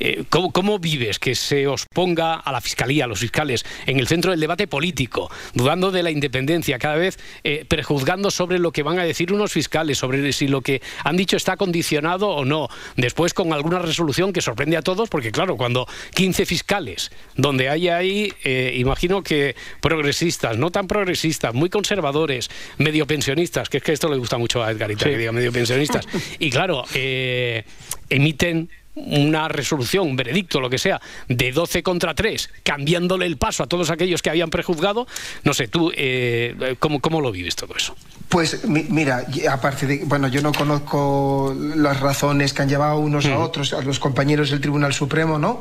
Eh, 0.00 0.24
¿cómo, 0.28 0.52
cómo 0.52 0.78
vives 0.78 1.18
que 1.18 1.34
se 1.34 1.66
os 1.66 1.86
ponga 1.92 2.34
a 2.34 2.52
la 2.52 2.60
fiscalía, 2.60 3.04
a 3.04 3.06
los 3.06 3.20
fiscales, 3.20 3.64
en 3.86 3.98
el 3.98 4.06
centro 4.06 4.30
del 4.30 4.40
debate 4.40 4.66
político, 4.66 5.30
dudando 5.54 5.90
de 5.90 6.02
la 6.02 6.10
independencia, 6.10 6.78
cada 6.78 6.96
vez 6.96 7.18
eh, 7.44 7.64
prejuzgando 7.66 8.30
sobre 8.30 8.58
lo 8.58 8.72
que 8.72 8.82
van 8.82 8.98
a 8.98 9.04
decir 9.04 9.32
unos 9.32 9.52
fiscales, 9.52 9.98
sobre 9.98 10.32
si 10.32 10.48
lo 10.48 10.60
que 10.60 10.82
han 11.04 11.16
dicho 11.16 11.36
está 11.36 11.56
condicionado 11.56 12.28
o 12.28 12.44
no? 12.44 12.68
Después 12.96 13.34
con 13.34 13.52
alguna 13.52 13.78
resolución 13.78 14.32
que 14.32 14.40
sorprende 14.40 14.76
a 14.76 14.82
todos, 14.82 15.08
porque 15.08 15.32
claro, 15.32 15.56
cuando 15.56 15.86
15 16.14 16.46
fiscales, 16.46 17.10
donde 17.36 17.68
hay 17.68 17.88
ahí, 17.88 18.32
eh, 18.44 18.74
imagino 18.76 19.22
que 19.22 19.56
progresistas, 19.80 20.58
no 20.58 20.70
tan 20.70 20.86
progresistas, 20.86 21.54
muy 21.54 21.70
conservadores, 21.70 22.50
medio 22.78 23.06
pensionistas, 23.06 23.68
que 23.68 23.77
es 23.78 23.82
que 23.82 23.92
esto 23.92 24.08
le 24.08 24.16
gusta 24.18 24.38
mucho 24.38 24.62
a 24.62 24.70
Edgarita, 24.70 25.04
que 25.06 25.16
diga 25.18 25.32
medio 25.32 25.52
pensionistas. 25.52 26.06
Y 26.38 26.50
claro, 26.50 26.84
eh, 26.94 27.64
emiten 28.10 28.68
una 28.94 29.46
resolución, 29.46 30.08
un 30.08 30.16
veredicto, 30.16 30.60
lo 30.60 30.68
que 30.68 30.78
sea, 30.78 31.00
de 31.28 31.52
12 31.52 31.84
contra 31.84 32.14
3, 32.16 32.50
cambiándole 32.64 33.26
el 33.26 33.36
paso 33.36 33.62
a 33.62 33.68
todos 33.68 33.90
aquellos 33.90 34.22
que 34.22 34.30
habían 34.30 34.50
prejuzgado. 34.50 35.06
No 35.44 35.54
sé, 35.54 35.68
tú, 35.68 35.92
eh, 35.94 36.74
¿cómo, 36.80 37.00
¿cómo 37.00 37.20
lo 37.20 37.30
vives 37.30 37.54
todo 37.54 37.76
eso? 37.76 37.94
Pues 38.28 38.64
mi- 38.64 38.86
mira, 38.88 39.24
aparte 39.50 39.86
de, 39.86 40.02
bueno, 40.04 40.26
yo 40.26 40.42
no 40.42 40.52
conozco 40.52 41.56
las 41.76 42.00
razones 42.00 42.52
que 42.52 42.62
han 42.62 42.68
llevado 42.68 42.98
unos 42.98 43.24
a 43.26 43.38
otros, 43.38 43.72
a 43.72 43.82
los 43.82 44.00
compañeros 44.00 44.50
del 44.50 44.60
Tribunal 44.60 44.92
Supremo, 44.92 45.38
¿no? 45.38 45.60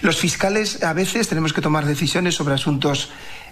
Los 0.00 0.16
fiscales 0.16 0.82
a 0.82 0.94
veces 0.94 1.28
tenemos 1.28 1.52
que 1.52 1.60
tomar 1.60 1.84
decisiones 1.84 2.36
sobre 2.36 2.54
asuntos 2.54 3.10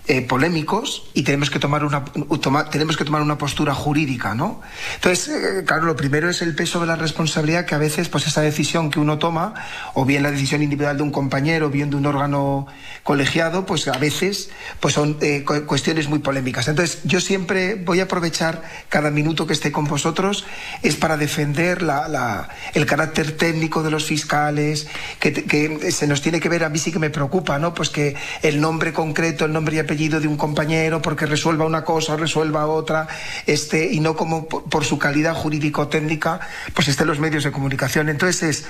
eh, 0.08 0.22
polémicos 0.22 1.04
y 1.14 1.24
tenemos 1.24 1.50
que 1.50 1.58
tomar 1.58 1.84
una 1.84 2.04
toma- 2.40 2.70
tenemos 2.70 2.96
que 2.96 3.04
tomar 3.04 3.22
una 3.22 3.38
postura 3.38 3.74
jurídica, 3.74 4.34
¿no? 4.36 4.60
Entonces, 4.94 5.28
eh, 5.28 5.64
claro, 5.66 5.84
lo 5.86 5.96
primero 5.96 6.30
es 6.30 6.42
el 6.42 6.54
peso 6.54 6.78
de 6.80 6.86
la 6.86 6.94
responsabilidad 6.94 7.66
que 7.66 7.74
a 7.74 7.78
veces, 7.78 8.08
pues 8.08 8.24
esa 8.28 8.40
decisión 8.40 8.90
que 8.90 9.00
uno 9.00 9.18
toma, 9.18 9.54
o 9.94 10.04
bien 10.04 10.22
la 10.22 10.30
decisión 10.30 10.62
individual 10.62 10.96
de 10.96 11.02
un 11.02 11.10
compañero, 11.10 11.66
o 11.66 11.70
bien 11.70 11.90
de 11.90 11.96
un 11.96 12.06
órgano 12.06 12.68
colegiado, 13.02 13.66
pues 13.66 13.88
a 13.88 13.98
veces, 13.98 14.50
pues 14.78 14.94
son 14.94 15.16
eh, 15.22 15.42
cu- 15.44 15.66
cuestiones 15.66 16.08
muy 16.08 16.20
polémicas. 16.20 16.68
Entonces, 16.68 17.00
yo 17.02 17.20
siempre 17.20 17.74
voy 17.74 17.98
a 17.98 18.04
aprovechar 18.04 18.62
cada 18.88 19.10
minuto 19.10 19.46
que 19.48 19.54
esté 19.54 19.72
con 19.72 19.86
vosotros 19.86 20.44
es 20.84 20.94
para 20.94 21.16
defender 21.16 21.82
la- 21.82 22.06
la- 22.06 22.48
el 22.74 22.86
carácter 22.86 23.32
técnico 23.36 23.82
de 23.82 23.90
los 23.90 24.04
fiscales, 24.04 24.86
que, 25.18 25.32
que 25.32 25.90
se 25.90 26.06
nos 26.06 26.22
tiene 26.22 26.38
que 26.38 26.48
ver, 26.48 26.62
a 26.62 26.68
mí 26.68 26.78
sí 26.78 26.92
que 26.92 27.00
me 27.00 27.10
preocupa, 27.10 27.58
¿no? 27.58 27.74
Pues 27.74 27.90
que 27.90 28.14
el 28.42 28.60
nombre 28.60 28.92
concreto, 28.92 29.44
el 29.46 29.52
nombre 29.52 29.74
y 29.74 29.78
apellido 29.80 29.95
de 29.96 30.28
un 30.28 30.36
compañero, 30.36 31.00
porque 31.00 31.24
resuelva 31.26 31.64
una 31.64 31.82
cosa 31.84 32.16
resuelva 32.16 32.66
otra, 32.66 33.08
este, 33.46 33.92
y 33.92 34.00
no 34.00 34.14
como 34.14 34.46
por, 34.46 34.64
por 34.64 34.84
su 34.84 34.98
calidad 34.98 35.34
jurídico-técnica, 35.34 36.40
pues 36.74 36.88
estén 36.88 37.06
los 37.06 37.18
medios 37.18 37.44
de 37.44 37.50
comunicación. 37.52 38.08
Entonces, 38.08 38.42
es, 38.42 38.64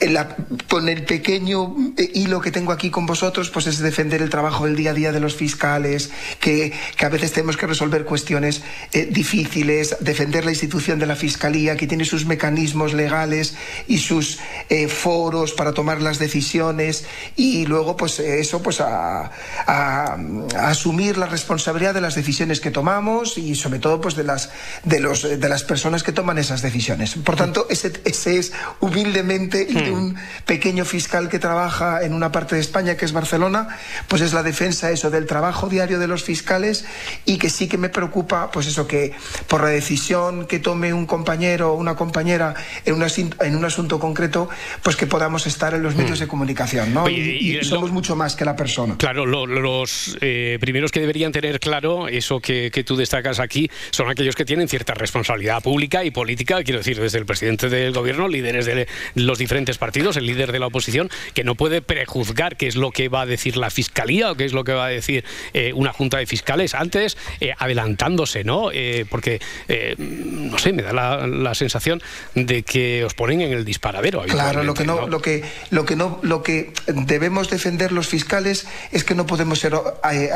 en 0.00 0.12
la- 0.14 0.36
con 0.68 0.88
el 0.88 1.04
pequeño 1.04 1.74
eh, 1.96 2.10
hilo 2.14 2.40
que 2.40 2.50
tengo 2.50 2.72
aquí 2.72 2.90
con 2.90 3.06
vosotros, 3.06 3.50
pues 3.50 3.66
es 3.66 3.78
defender 3.78 4.20
el 4.22 4.28
trabajo 4.30 4.66
del 4.66 4.76
día 4.76 4.90
a 4.90 4.94
día 4.94 5.12
de 5.12 5.20
los 5.20 5.34
fiscales, 5.34 6.10
que, 6.40 6.72
que 6.96 7.06
a 7.06 7.08
veces 7.08 7.32
tenemos 7.32 7.56
que 7.56 7.66
resolver 7.66 8.04
cuestiones 8.04 8.62
eh, 8.92 9.06
difíciles, 9.10 9.96
defender 10.00 10.44
la 10.44 10.50
institución 10.50 10.98
de 10.98 11.06
la 11.06 11.16
fiscalía, 11.16 11.76
que 11.76 11.86
tiene 11.86 12.04
sus 12.04 12.26
mecanismos 12.26 12.92
legales 12.92 13.56
y 13.88 13.98
sus 13.98 14.38
eh, 14.68 14.88
foros 14.88 15.52
para 15.54 15.72
tomar 15.72 16.02
las 16.02 16.18
decisiones, 16.18 17.06
y 17.34 17.64
luego, 17.66 17.96
pues 17.96 18.20
eh, 18.20 18.40
eso, 18.40 18.62
pues 18.62 18.80
a- 18.80 19.30
a 19.66 20.16
a 20.58 20.65
asumir 20.70 21.16
la 21.18 21.26
responsabilidad 21.26 21.94
de 21.94 22.00
las 22.00 22.14
decisiones 22.14 22.60
que 22.60 22.70
tomamos 22.70 23.38
y 23.38 23.54
sobre 23.54 23.78
todo 23.78 24.00
pues 24.00 24.16
de 24.16 24.24
las 24.24 24.50
de 24.84 25.00
los 25.00 25.22
de 25.22 25.48
las 25.48 25.62
personas 25.64 26.02
que 26.02 26.12
toman 26.12 26.38
esas 26.38 26.62
decisiones. 26.62 27.14
Por 27.14 27.36
tanto, 27.36 27.66
ese, 27.70 27.92
ese 28.04 28.38
es 28.38 28.52
humildemente 28.80 29.68
el 29.68 29.74
de 29.84 29.90
un 29.90 30.16
pequeño 30.46 30.84
fiscal 30.84 31.28
que 31.28 31.38
trabaja 31.38 32.02
en 32.02 32.12
una 32.14 32.32
parte 32.32 32.54
de 32.54 32.60
España 32.60 32.96
que 32.96 33.04
es 33.04 33.12
Barcelona, 33.12 33.68
pues 34.08 34.22
es 34.22 34.32
la 34.32 34.42
defensa 34.42 34.90
eso 34.90 35.10
del 35.10 35.26
trabajo 35.26 35.68
diario 35.68 35.98
de 35.98 36.06
los 36.08 36.22
fiscales 36.24 36.84
y 37.24 37.38
que 37.38 37.50
sí 37.50 37.68
que 37.68 37.78
me 37.78 37.88
preocupa 37.88 38.50
pues 38.50 38.66
eso 38.66 38.86
que 38.86 39.12
por 39.48 39.62
la 39.62 39.68
decisión 39.68 40.46
que 40.46 40.58
tome 40.58 40.92
un 40.92 41.06
compañero 41.06 41.72
o 41.72 41.74
una 41.76 41.94
compañera 41.96 42.54
en 42.84 42.94
un, 42.94 43.02
asin- 43.02 43.34
en 43.44 43.56
un 43.56 43.64
asunto 43.64 43.98
concreto, 43.98 44.48
pues 44.82 44.96
que 44.96 45.06
podamos 45.06 45.46
estar 45.46 45.74
en 45.74 45.82
los 45.82 45.94
medios 45.96 46.18
de 46.18 46.26
comunicación, 46.28 46.94
¿no? 46.94 47.08
Y, 47.08 47.14
y 47.14 47.58
y 47.58 47.64
somos 47.64 47.90
mucho 47.90 48.16
más 48.16 48.34
que 48.36 48.44
la 48.44 48.56
persona. 48.56 48.96
Claro, 48.98 49.26
lo- 49.26 49.46
los 49.46 50.16
eh, 50.20 50.55
primeros 50.58 50.92
que 50.92 51.00
deberían 51.00 51.32
tener 51.32 51.60
claro 51.60 52.08
eso 52.08 52.40
que, 52.40 52.70
que 52.70 52.84
tú 52.84 52.96
destacas 52.96 53.40
aquí 53.40 53.70
son 53.90 54.08
aquellos 54.08 54.34
que 54.34 54.44
tienen 54.44 54.68
cierta 54.68 54.94
responsabilidad 54.94 55.62
pública 55.62 56.04
y 56.04 56.10
política, 56.10 56.62
quiero 56.62 56.78
decir, 56.78 57.00
desde 57.00 57.18
el 57.18 57.26
presidente 57.26 57.68
del 57.68 57.92
gobierno, 57.92 58.28
líderes 58.28 58.66
de 58.66 58.86
los 59.14 59.38
diferentes 59.38 59.78
partidos, 59.78 60.16
el 60.16 60.26
líder 60.26 60.52
de 60.52 60.58
la 60.58 60.66
oposición, 60.66 61.10
que 61.34 61.44
no 61.44 61.54
puede 61.54 61.82
prejuzgar 61.82 62.56
qué 62.56 62.66
es 62.66 62.76
lo 62.76 62.90
que 62.90 63.08
va 63.08 63.22
a 63.22 63.26
decir 63.26 63.56
la 63.56 63.70
fiscalía 63.70 64.30
o 64.32 64.34
qué 64.34 64.44
es 64.44 64.52
lo 64.52 64.64
que 64.64 64.72
va 64.72 64.86
a 64.86 64.88
decir 64.88 65.24
eh, 65.52 65.72
una 65.74 65.92
junta 65.92 66.18
de 66.18 66.26
fiscales 66.26 66.74
antes, 66.74 67.16
eh, 67.40 67.52
adelantándose, 67.58 68.44
¿no? 68.44 68.70
Eh, 68.72 69.06
porque, 69.08 69.40
no 69.98 70.58
sé, 70.58 70.72
me 70.72 70.82
da 70.82 70.92
la, 70.92 71.26
la 71.26 71.54
sensación 71.54 72.02
de 72.34 72.62
que 72.62 73.04
os 73.04 73.14
ponen 73.14 73.40
en 73.40 73.52
el 73.52 73.64
disparadero. 73.64 74.22
Claro, 74.22 74.62
lo 74.62 74.74
que 74.74 74.84
no, 74.84 75.06
lo 75.06 75.20
que, 75.20 75.44
lo 75.70 75.84
que 75.84 75.96
no, 75.96 76.18
lo 76.22 76.42
que 76.42 76.72
debemos 76.86 77.50
defender 77.50 77.92
los 77.92 78.08
fiscales 78.08 78.66
es 78.92 79.04
que 79.04 79.14
no 79.14 79.26
podemos 79.26 79.58
ser 79.58 79.74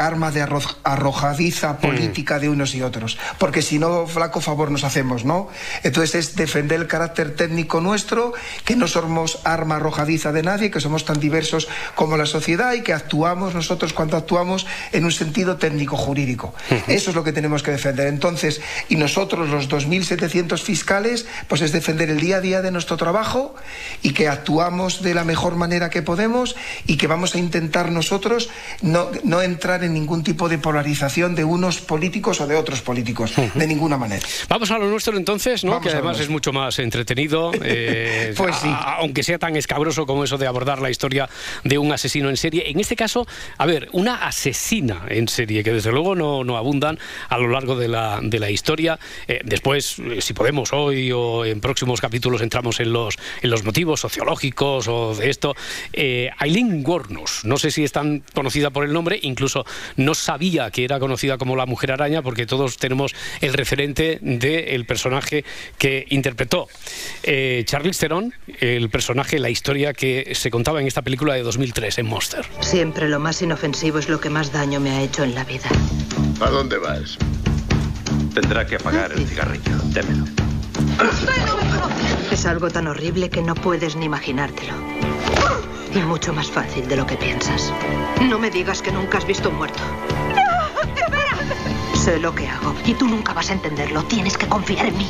arma 0.01 0.31
de 0.31 0.43
arro- 0.45 0.77
arrojadiza 0.85 1.79
política 1.79 2.39
de 2.39 2.49
unos 2.49 2.75
y 2.75 2.83
otros, 2.83 3.19
porque 3.39 3.63
si 3.63 3.79
no, 3.79 4.07
flaco 4.07 4.41
favor 4.41 4.71
nos 4.71 4.85
hacemos, 4.85 5.25
¿no? 5.25 5.49
Entonces 5.83 6.15
es 6.15 6.37
defender 6.37 6.81
el 6.81 6.87
carácter 6.87 7.35
técnico 7.37 7.81
nuestro, 7.81 8.33
que 8.65 8.77
no 8.77 8.87
somos 8.89 9.41
arma 9.45 9.77
arrojadiza 9.77 10.33
de 10.33 10.43
nadie, 10.43 10.71
que 10.71 10.81
somos 10.81 11.05
tan 11.05 11.21
diversos 11.21 11.69
como 11.95 12.17
la 12.17 12.27
sociedad 12.27 12.73
y 12.75 12.83
que 12.83 12.93
actuamos 12.93 13.55
nosotros 13.55 13.93
cuando 13.93 14.17
actuamos 14.17 14.67
en 14.93 15.05
un 15.05 15.13
sentido 15.13 15.57
técnico 15.57 15.97
jurídico. 15.97 16.55
Eso 16.89 17.11
es 17.11 17.17
lo 17.17 17.25
que 17.25 17.33
tenemos 17.33 17.63
que 17.63 17.71
defender. 17.73 18.07
Entonces, 18.09 18.61
y 18.89 18.97
nosotros 18.97 19.49
los 19.49 19.69
2.700 19.69 20.59
fiscales, 20.61 21.27
pues 21.49 21.61
es 21.63 21.73
defender 21.73 22.11
el 22.11 22.21
día 22.21 22.37
a 22.37 22.41
día 22.41 22.63
de 22.63 22.71
nuestro 22.71 22.97
trabajo 22.97 23.55
y 24.03 24.13
que 24.13 24.29
actuamos 24.29 25.03
de 25.03 25.15
la 25.15 25.25
mejor 25.25 25.57
manera 25.57 25.91
que 25.91 26.03
podemos 26.03 26.57
y 26.87 26.97
que 26.97 27.07
vamos 27.07 27.35
a 27.35 27.39
intentar 27.39 27.91
nosotros 27.93 28.51
no, 28.83 29.11
no 29.25 29.43
entrar 29.43 29.85
en 29.85 29.89
ningún 29.95 30.22
tipo 30.24 30.49
de 30.49 30.59
polarización 30.59 31.34
de 31.34 31.45
unos 31.45 31.80
políticos 31.80 32.41
o 32.41 32.47
de 32.47 32.57
otros 32.57 32.80
políticos, 32.82 33.32
de 33.55 33.66
ninguna 33.66 33.97
manera. 33.97 34.24
Vamos 34.49 34.70
a 34.70 34.78
lo 34.78 34.86
nuestro 34.88 35.16
entonces, 35.16 35.64
¿no? 35.64 35.72
Vamos 35.72 35.86
que 35.86 35.93
además 35.93 36.20
es 36.20 36.28
mucho 36.28 36.53
más 36.53 36.78
entretenido, 36.78 37.53
eh, 37.62 38.32
Pues 38.36 38.57
sí. 38.57 38.68
a- 38.68 38.97
aunque 39.01 39.22
sea 39.22 39.38
tan 39.38 39.57
escabroso 39.57 40.07
como 40.07 40.24
eso 40.24 40.38
de 40.38 40.47
abordar 40.47 40.80
la 40.80 40.91
historia 40.91 41.28
de 41.64 41.78
un 41.78 41.93
asesino 41.93 42.28
en 42.30 42.36
serie. 42.36 42.70
En 42.70 42.80
este 42.80 42.97
caso, 42.97 43.26
a 43.59 43.66
ver, 43.66 43.88
una 43.93 44.26
asesina 44.26 45.03
en 45.09 45.28
serie, 45.28 45.62
que 45.62 45.72
desde 45.72 45.91
luego 45.93 46.14
no, 46.14 46.45
no 46.45 46.57
abundan 46.57 46.99
a 47.28 47.38
lo 47.38 47.49
largo 47.49 47.76
de 47.76 47.88
la, 47.88 48.20
de 48.22 48.38
la 48.38 48.51
historia. 48.51 48.99
Eh, 49.28 49.41
después, 49.45 49.99
eh, 49.99 50.20
si 50.20 50.32
podemos, 50.34 50.72
hoy 50.72 51.11
o 51.12 51.45
en 51.45 51.61
próximos 51.61 52.01
capítulos 52.01 52.41
entramos 52.43 52.80
en 52.80 52.93
los, 52.93 53.16
en 53.43 53.51
los 53.51 53.64
motivos 53.64 54.01
sociológicos 54.01 54.88
o 54.88 55.14
de 55.14 55.30
esto. 55.30 55.55
Eh, 55.93 56.30
Aileen 56.38 56.82
Wuornos, 56.86 57.45
no 57.45 57.59
sé 57.59 57.70
si 57.70 57.84
es 57.84 57.93
tan 57.93 58.22
conocida 58.34 58.70
por 58.70 58.84
el 58.84 58.93
nombre, 58.93 59.18
incluso 59.22 59.64
no 59.97 60.14
sabía 60.14 60.70
que 60.70 60.85
era 60.85 60.99
conocida 60.99 61.39
como 61.39 61.57
la 61.57 61.66
Mujer 61.66 61.93
Araña, 61.93 62.22
porque 62.22 62.47
todos 62.47 62.76
tenemos 62.76 63.14
el 63.41 63.53
referente 63.53 64.18
del 64.20 64.85
personaje 64.87 65.45
que 65.78 66.07
interpretó 66.11 66.68
eh, 67.22 67.62
Charlize 67.66 68.01
Theron, 68.01 68.35
el 68.61 68.91
personaje, 68.91 69.39
la 69.39 69.51
historia 69.51 69.93
que 69.93 70.33
se 70.35 70.51
contaba 70.51 70.81
en 70.81 70.87
esta 70.87 71.03
película 71.03 71.35
de 71.35 71.43
2003, 71.43 71.99
en 71.99 72.07
Monster. 72.07 72.47
Siempre 72.61 73.09
lo 73.09 73.20
más 73.20 73.43
inofensivo 73.43 73.99
es 73.99 74.09
lo 74.09 74.20
que 74.20 74.31
más 74.31 74.53
daño 74.53 74.81
me 74.81 74.91
ha 74.91 75.03
hecho 75.03 75.24
en 75.24 75.35
la 75.35 75.45
vida. 75.45 75.68
¿A 76.41 76.51
dónde 76.51 76.78
vas? 76.78 77.18
Tendrá 78.35 78.66
que 78.66 78.76
apagar 78.76 79.12
el 79.12 79.26
cigarrillo. 79.26 79.76
Démelo. 79.93 80.24
Es 82.31 82.47
algo 82.47 82.70
tan 82.70 82.87
horrible 82.87 83.28
que 83.28 83.43
no 83.43 83.55
puedes 83.55 83.97
ni 83.97 84.07
imaginártelo. 84.07 84.72
Y 85.93 85.99
mucho 85.99 86.33
más 86.33 86.49
fácil 86.51 86.87
de 86.89 86.97
lo 86.97 87.05
que 87.05 87.16
piensas. 87.16 87.72
No 88.22 88.39
me 88.39 88.51
digas 88.51 88.81
que 88.81 88.93
nunca 88.93 89.18
has 89.18 89.26
visto 89.26 89.49
un 89.51 89.57
muerto. 89.57 89.81
Sé 91.95 92.18
lo 92.18 92.35
que 92.35 92.49
hago 92.49 92.74
y 92.87 92.95
tú 92.95 93.09
nunca 93.09 93.33
vas 93.35 93.51
a 93.51 93.55
entenderlo. 93.55 94.05
Tienes 94.05 94.39
que 94.39 94.47
confiar 94.47 94.87
en 94.87 94.97
mí. 94.97 95.09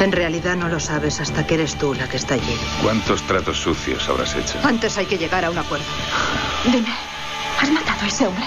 En 0.00 0.12
realidad 0.12 0.56
no 0.56 0.68
lo 0.68 0.78
sabes 0.80 1.20
hasta 1.20 1.46
que 1.46 1.54
eres 1.54 1.76
tú 1.76 1.94
la 1.94 2.08
que 2.08 2.16
está 2.16 2.34
allí. 2.34 2.56
¿Cuántos 2.82 3.22
tratos 3.22 3.58
sucios 3.58 4.08
habrás 4.08 4.34
hecho? 4.34 4.58
Antes 4.62 4.96
hay 4.98 5.06
que 5.06 5.18
llegar 5.18 5.44
a 5.44 5.50
un 5.50 5.58
acuerdo. 5.58 5.84
Dime, 6.64 6.94
¿has 7.60 7.70
matado 7.70 8.00
a 8.02 8.06
ese 8.06 8.26
hombre? 8.26 8.44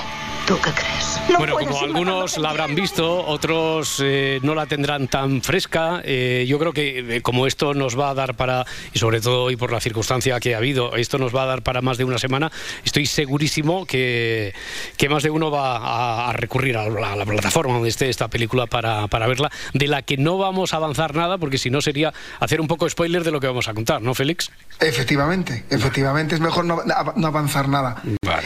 ¿Tú 0.47 0.57
qué 0.63 0.71
crees? 0.71 1.14
No 1.35 1.39
bueno, 1.39 1.55
como 1.57 1.81
algunos 1.81 2.37
la 2.37 2.49
habrán 2.51 2.75
visto, 2.75 3.25
otros 3.25 3.99
eh, 4.03 4.39
no 4.43 4.53
la 4.53 4.67
tendrán 4.67 5.07
tan 5.07 5.41
fresca. 5.41 6.01
eh, 6.03 6.45
yo 6.47 6.59
creo 6.59 6.71
que 6.71 7.17
eh, 7.17 7.21
como 7.21 7.47
esto 7.47 7.73
nos 7.73 7.99
va 7.99 8.11
a 8.11 8.13
dar 8.13 8.35
para, 8.35 8.65
y 8.93 8.99
sobre 8.99 9.19
todo 9.21 9.43
hoy 9.43 9.55
por 9.55 9.71
la 9.71 9.81
circunstancia 9.81 10.39
que 10.39 10.53
ha 10.53 10.59
habido, 10.59 10.95
esto 10.95 11.17
nos 11.17 11.35
va 11.35 11.43
a 11.43 11.45
dar 11.47 11.61
para 11.63 11.81
más 11.81 11.97
de 11.97 12.03
una 12.05 12.19
semana, 12.19 12.51
estoy 12.83 13.05
segurísimo 13.07 13.85
que, 13.85 14.53
que 14.97 15.09
más 15.09 15.23
de 15.23 15.31
uno 15.31 15.49
va 15.51 15.77
a, 15.77 16.29
a 16.29 16.33
recurrir 16.33 16.77
a 16.77 16.87
la, 16.89 17.13
a 17.13 17.15
la 17.15 17.25
plataforma 17.25 17.73
donde 17.73 17.89
esté 17.89 18.07
esta 18.09 18.27
película 18.27 18.67
para, 18.67 19.07
para 19.07 19.27
verla, 19.27 19.51
de 19.73 19.87
la 19.87 20.03
que 20.03 20.17
no 20.17 20.37
vamos 20.37 20.73
a 20.73 20.77
avanzar 20.77 21.15
nada, 21.15 21.37
porque 21.37 21.57
si 21.57 21.69
no 21.69 21.81
sería 21.81 22.13
hacer 22.39 22.61
un 22.61 22.67
poco 22.67 22.87
spoiler 22.89 23.23
de 23.23 23.31
lo 23.31 23.39
que 23.39 23.47
vamos 23.47 23.67
a 23.67 23.73
contar, 23.73 24.01
¿no, 24.01 24.13
Félix? 24.13 24.51
Efectivamente, 24.79 25.65
efectivamente, 25.69 26.35
es 26.35 26.41
mejor 26.41 26.65
no, 26.65 26.81
no 27.15 27.27
avanzar 27.27 27.67
nada. 27.67 28.01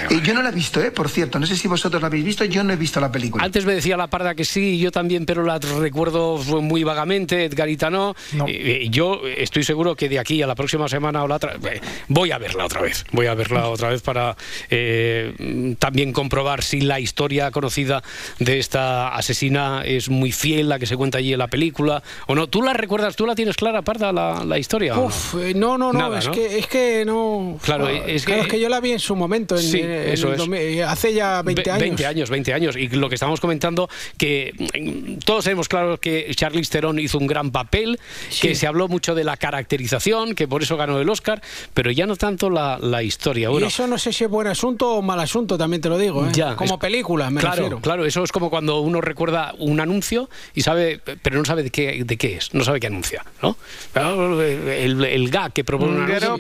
Eh, 0.10 0.22
yo 0.24 0.34
no 0.34 0.42
la 0.42 0.50
he 0.50 0.54
visto, 0.54 0.82
¿eh? 0.82 0.92
por 0.92 1.10
cierto, 1.10 1.40
no 1.40 1.46
sé 1.46 1.56
si 1.58 1.68
vosotros 1.68 2.02
la 2.02 2.08
habéis 2.08 2.24
visto, 2.26 2.46
yo 2.46 2.64
no 2.64 2.69
he 2.74 2.78
visto 2.78 3.00
la 3.00 3.12
película. 3.12 3.44
Antes 3.44 3.66
me 3.66 3.74
decía 3.74 3.98
la 3.98 4.08
parda 4.08 4.36
que 4.36 4.46
sí, 4.46 4.80
yo 4.80 4.92
también, 4.92 5.26
pero 5.26 5.44
la 5.44 5.60
recuerdo 5.60 6.38
muy 6.62 6.84
vagamente, 6.84 7.46
Edgarita 7.46 7.90
no. 7.90 8.16
Eh, 8.48 8.82
eh, 8.84 8.88
yo 8.90 9.22
estoy 9.38 9.64
seguro 9.64 9.96
que 9.96 10.10
de 10.10 10.20
aquí 10.20 10.42
a 10.42 10.48
la 10.48 10.56
próxima 10.56 10.88
semana 10.88 11.24
o 11.24 11.28
la 11.28 11.36
otra, 11.36 11.56
eh, 11.72 11.82
voy 12.08 12.32
a 12.32 12.38
verla 12.38 12.66
otra 12.66 12.82
vez. 12.82 13.06
Voy 13.12 13.28
a 13.28 13.34
verla 13.34 13.68
otra 13.70 13.90
vez 13.90 14.02
para 14.02 14.36
eh, 14.70 15.76
también 15.80 16.12
comprobar 16.14 16.64
si 16.64 16.82
la 16.82 17.00
historia 17.00 17.52
conocida 17.52 18.04
de 18.40 18.60
esta 18.60 19.10
asesina 19.16 19.84
es 19.86 20.10
muy 20.10 20.32
fiel, 20.32 20.70
la 20.70 20.80
que 20.80 20.86
se 20.86 20.96
cuenta 20.98 21.18
allí 21.18 21.34
en 21.34 21.40
la 21.40 21.48
película, 21.48 22.04
o 22.28 22.36
no. 22.36 22.48
¿Tú 22.48 22.62
la 22.62 22.74
recuerdas, 22.74 23.16
tú 23.16 23.26
la 23.26 23.36
tienes 23.36 23.56
clara, 23.56 23.82
parda, 23.82 24.12
la, 24.12 24.44
la 24.46 24.58
historia? 24.58 24.94
no? 24.96 25.04
Uf, 25.06 25.36
no, 25.56 25.78
no, 25.78 25.92
no, 25.94 26.00
Nada, 26.00 26.20
es, 26.20 26.26
¿no? 26.28 26.32
Que, 26.34 26.60
es 26.60 26.68
que 26.68 27.04
no. 27.06 27.58
Claro, 27.64 27.88
es 27.90 28.26
claro, 28.26 28.42
que- 28.42 28.48
es 28.48 28.52
que 28.54 28.60
yo 28.60 28.70
la 28.70 28.80
vi 28.80 28.92
en 28.92 29.00
su 29.00 29.16
momento, 29.16 29.56
en, 29.56 29.62
Sí, 29.64 29.80
en 29.80 29.92
eso 30.10 30.32
es. 30.32 30.38
2000, 30.38 30.84
hace 30.84 31.14
ya 31.14 31.42
20 31.42 31.64
Ve- 31.64 31.72
años. 31.72 31.82
20 31.82 32.06
años, 32.06 32.30
20 32.30 32.54
años. 32.54 32.59
Y 32.60 32.88
lo 32.90 33.10
que 33.10 33.16
estamos 33.16 33.40
comentando, 33.40 33.90
que 34.18 34.54
mm, 34.80 35.20
todos 35.26 35.44
tenemos 35.46 35.68
claro 35.68 36.00
que 36.00 36.32
Charlize 36.36 36.72
Theron 36.72 37.00
hizo 37.00 37.18
un 37.18 37.28
gran 37.28 37.52
papel, 37.52 38.00
que 38.42 38.56
se 38.56 38.68
habló 38.68 38.88
mucho 38.88 39.16
de 39.16 39.24
la 39.24 39.38
caracterización, 39.38 40.36
que 40.36 40.48
por 40.48 40.62
eso 40.64 40.78
ganó 40.78 41.00
el 41.00 41.10
Oscar, 41.10 41.42
pero 41.74 41.92
ya 41.92 42.06
no 42.06 42.16
tanto 42.16 42.50
la, 42.50 42.78
la 42.80 43.04
historia. 43.04 43.48
Y 43.48 43.52
Bueno, 43.52 43.68
eso 43.68 43.88
no 43.88 43.98
sé 43.98 44.12
si 44.14 44.24
es 44.26 44.30
buen 44.30 44.48
asunto 44.48 44.96
o 44.96 45.02
mal 45.02 45.20
asunto, 45.20 45.58
también 45.58 45.82
te 45.82 45.90
lo 45.90 45.98
digo. 45.98 46.26
¿eh? 46.26 46.30
Ya, 46.34 46.56
Como 46.56 46.76
es- 46.76 46.80
película, 46.80 47.30
me 47.30 47.40
claro, 47.40 47.56
refiero. 47.56 47.80
claro, 47.82 48.06
eso 48.06 48.24
es 48.24 48.32
como 48.32 48.50
cuando 48.50 48.80
uno 48.82 49.02
recuerda 49.02 49.54
un 49.60 49.80
anuncio 49.80 50.30
y 50.54 50.62
sabe, 50.62 51.00
pero 51.22 51.38
no 51.38 51.46
sabe 51.46 51.64
de 51.64 51.70
qué, 51.70 52.04
de 52.04 52.18
qué 52.18 52.36
es, 52.38 52.54
no 52.54 52.64
sabe 52.64 52.80
qué 52.80 52.88
anuncia, 52.88 53.24
¿no? 53.42 53.56
El, 53.96 55.04
el 55.06 55.30
gag 55.30 55.54
que 55.54 55.64
propone 55.64 55.94
un 55.94 56.02
anuncio. 56.12 56.38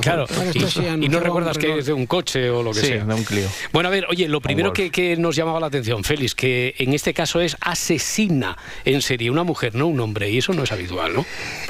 Claro, 0.00 0.26
sí 0.52 0.80
y, 1.00 1.04
y 1.04 1.08
no 1.08 1.20
recuerdas 1.20 1.58
que 1.58 1.78
es 1.78 1.86
de 1.86 1.92
un 1.92 2.06
coche 2.06 2.50
o 2.50 2.62
lo 2.62 2.72
que 2.72 2.80
Sí, 2.80 2.86
sea. 2.86 3.04
de 3.04 3.14
un 3.14 3.24
Clio. 3.24 3.48
Bueno, 3.72 3.88
a 3.88 3.92
ver, 3.92 4.06
oye, 4.10 4.28
lo 4.28 4.40
primero 4.40 4.63
Golf. 4.68 4.76
que, 4.76 4.90
que 4.90 5.16
nos 5.16 5.36
llamaba 5.36 5.60
la 5.60 5.66
atención, 5.66 6.04
Félix, 6.04 6.34
que 6.34 6.74
en 6.78 6.94
este 6.94 7.14
caso 7.14 7.40
es 7.40 7.56
asesina 7.60 8.56
en 8.84 9.02
serie, 9.02 9.30
una 9.30 9.44
mujer, 9.44 9.74
no 9.74 9.86
un 9.86 10.00
hombre, 10.00 10.30
y 10.30 10.38
eso 10.38 10.52
no 10.52 10.62
es 10.62 10.72
habitual, 10.72 11.14
¿no? 11.14 11.26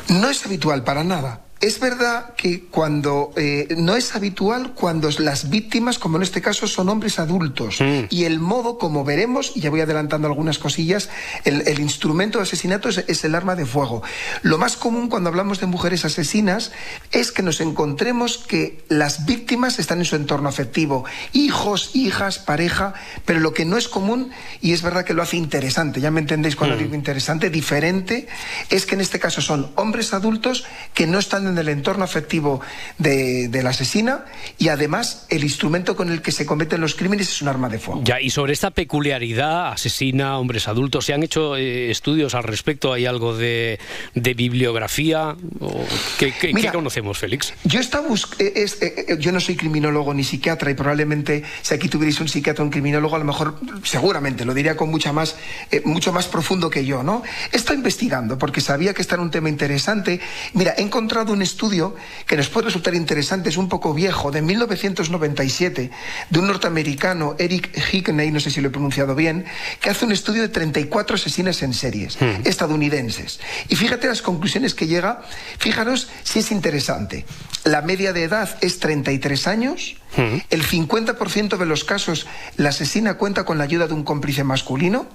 No 0.09 0.29
es 0.29 0.45
habitual 0.45 0.85
para 0.85 1.05
nada. 1.05 1.41
Es 1.65 1.81
verdad 1.81 2.35
que 2.37 2.67
cuando 2.67 3.33
eh, 3.37 3.75
no 3.79 3.97
es 3.97 4.15
habitual 4.15 4.75
cuando 4.75 5.09
las 5.19 5.49
víctimas, 5.49 5.99
como 5.99 6.19
en 6.19 6.23
este 6.23 6.43
caso, 6.43 6.69
son 6.69 6.91
hombres 6.91 7.19
adultos. 7.19 7.79
Y 8.11 8.25
el 8.25 8.39
modo, 8.39 8.77
como 8.77 9.03
veremos, 9.03 9.53
y 9.55 9.61
ya 9.61 9.71
voy 9.71 9.81
adelantando 9.81 10.29
algunas 10.29 10.59
cosillas, 10.59 11.09
el, 11.45 11.67
el 11.67 11.81
instrumento 11.81 12.37
de 12.37 12.43
asesinato 12.43 12.91
es, 12.91 12.99
es 13.09 13.25
el 13.25 13.35
arma 13.35 13.57
de 13.57 13.65
fuego. 13.65 14.03
Lo 14.43 14.59
más 14.59 14.77
común 14.77 15.09
cuando 15.09 15.31
hablamos 15.31 15.59
de 15.59 15.65
mujeres 15.65 16.05
asesinas 16.05 16.71
es 17.13 17.33
que 17.33 17.43
nos 17.43 17.63
encontremos 17.63 18.37
que 18.37 18.85
las 18.91 19.25
víctimas 19.25 19.79
están 19.79 20.01
en 20.01 20.05
su 20.05 20.17
entorno 20.17 20.51
afectivo, 20.51 21.07
hijos, 21.33 21.93
hijas, 21.95 22.41
pareja, 22.41 22.93
pero 23.25 23.41
lo 23.41 23.55
que 23.55 23.65
no 23.65 23.79
es 23.79 23.89
común 23.89 24.33
y 24.61 24.75
es 24.75 24.83
verdad 24.83 25.07
que 25.07 25.15
lo 25.15 25.23
hace 25.23 25.39
interesante, 25.39 26.03
ya 26.03 26.11
me 26.11 26.21
entendéis 26.21 26.57
cuando 26.57 26.77
digo 26.77 26.95
interesante, 26.95 27.49
diferente, 27.49 28.27
es 28.69 28.85
que 28.85 28.97
en 28.97 29.01
este 29.01 29.19
caso 29.19 29.41
son 29.41 29.71
hombres 29.77 30.13
adultos 30.13 30.67
que 30.93 31.07
no 31.07 31.19
están 31.19 31.47
en 31.47 31.54
el 31.59 31.69
entorno 31.69 32.05
afectivo 32.05 32.61
de, 32.99 33.49
de 33.49 33.63
la 33.63 33.71
asesina 33.71 34.25
y 34.59 34.69
además 34.69 35.27
el 35.31 35.43
instrumento 35.45 35.97
con 35.97 36.11
el 36.11 36.23
que 36.23 36.33
se 36.33 36.47
cometen 36.47 36.81
los 36.81 36.95
crímenes 36.95 37.29
es 37.29 37.43
un 37.43 37.49
arma 37.49 37.69
de 37.69 37.79
fuego. 37.79 38.03
Ya, 38.05 38.21
y 38.21 38.31
sobre 38.31 38.53
esta 38.53 38.71
peculiaridad, 38.71 39.69
asesina, 39.73 40.39
hombres 40.39 40.69
adultos, 40.69 41.05
¿se 41.07 41.15
han 41.15 41.23
hecho 41.23 41.57
eh, 41.57 41.91
estudios 41.91 42.35
al 42.35 42.45
respecto? 42.45 42.93
¿Hay 42.93 43.07
algo 43.07 43.37
de, 43.37 43.79
de 44.15 44.35
bibliografía? 44.35 45.37
¿O 45.61 45.85
¿Qué, 46.19 46.33
qué- 46.33 46.49
qué 46.49 46.55
Mira, 46.55 46.73
conocemos, 46.73 47.19
Félix? 47.19 47.53
Yo, 47.65 47.81
estaba 47.81 48.09
bus- 48.09 48.29
eh, 48.39 48.53
es- 48.57 48.81
eh, 48.83 49.07
eh, 49.09 49.17
yo 49.19 49.33
no 49.33 49.41
soy 49.41 49.57
criminólogo 49.57 50.13
ni 50.15 50.25
psiquiatra 50.25 50.71
y 50.71 50.75
probablemente 50.75 51.43
si 51.63 51.75
aquí 51.75 51.89
tuvierais 51.89 52.21
un 52.21 52.29
psiquiatra 52.29 52.63
o 52.63 52.67
un 52.67 52.71
criminólogo, 52.73 53.17
a 53.17 53.19
lo 53.19 53.25
mejor, 53.25 53.59
seguramente, 53.83 54.45
lo 54.45 54.55
diría 54.55 54.77
con 54.77 54.91
mucha 54.91 55.13
más, 55.13 55.37
eh, 55.71 55.83
mucho 55.85 56.13
más 56.13 56.27
profundo 56.27 56.71
que 56.71 56.85
yo, 56.85 57.03
¿no? 57.03 57.23
Estado 57.53 57.75
investigando 57.75 58.39
porque 58.39 58.61
sabía 58.61 58.95
que 58.95 59.03
este 59.03 59.15
era 59.15 59.23
un 59.23 59.31
tema 59.31 59.49
interesante. 59.49 60.21
Mira, 60.55 60.75
he 60.77 60.83
encontrado 60.83 61.33
un 61.33 61.43
estudio 61.45 61.95
que 62.27 62.37
nos 62.37 62.49
puede 62.49 62.67
resultar 62.67 62.95
interesante, 62.95 63.49
es 63.49 63.57
un 63.57 63.69
poco 63.69 63.95
viejo, 63.95 64.31
de 64.31 64.43
1997, 64.43 65.91
de 66.31 66.39
un 66.39 66.47
norteamericano, 66.47 67.37
Eric 67.39 67.71
Hickney, 67.93 68.31
no 68.31 68.41
sé 68.41 68.51
si 68.51 68.61
lo 68.61 68.69
he 68.69 68.71
pronunciado 68.71 69.15
bien, 69.15 69.45
que 69.81 69.91
hace 69.91 70.05
un 70.05 70.13
estudio 70.13 70.43
de 70.43 70.49
34 70.49 71.17
asesinas 71.17 71.63
en 71.63 71.75
series 71.75 72.19
estadounidenses. 72.45 73.41
Y 73.69 73.77
fíjate 73.77 74.09
las 74.09 74.23
conclusiones 74.23 74.75
que 74.75 74.87
llega, 74.87 75.23
fijaros 75.59 76.09
si 76.25 76.41
es 76.41 76.51
interesante. 76.51 77.25
La 77.65 77.83
media 77.83 78.13
de 78.13 78.25
edad 78.25 78.59
es 78.61 78.81
33 78.81 79.47
años, 79.47 79.97
el 80.17 80.65
50% 80.65 81.57
de 81.57 81.67
los 81.67 81.85
casos 81.85 82.27
la 82.57 82.69
asesina 82.71 83.15
cuenta 83.15 83.45
con 83.45 83.59
la 83.59 83.65
ayuda 83.65 83.89
de 83.89 83.95
un 83.95 84.05
cómplice 84.05 84.45
masculino, 84.45 85.07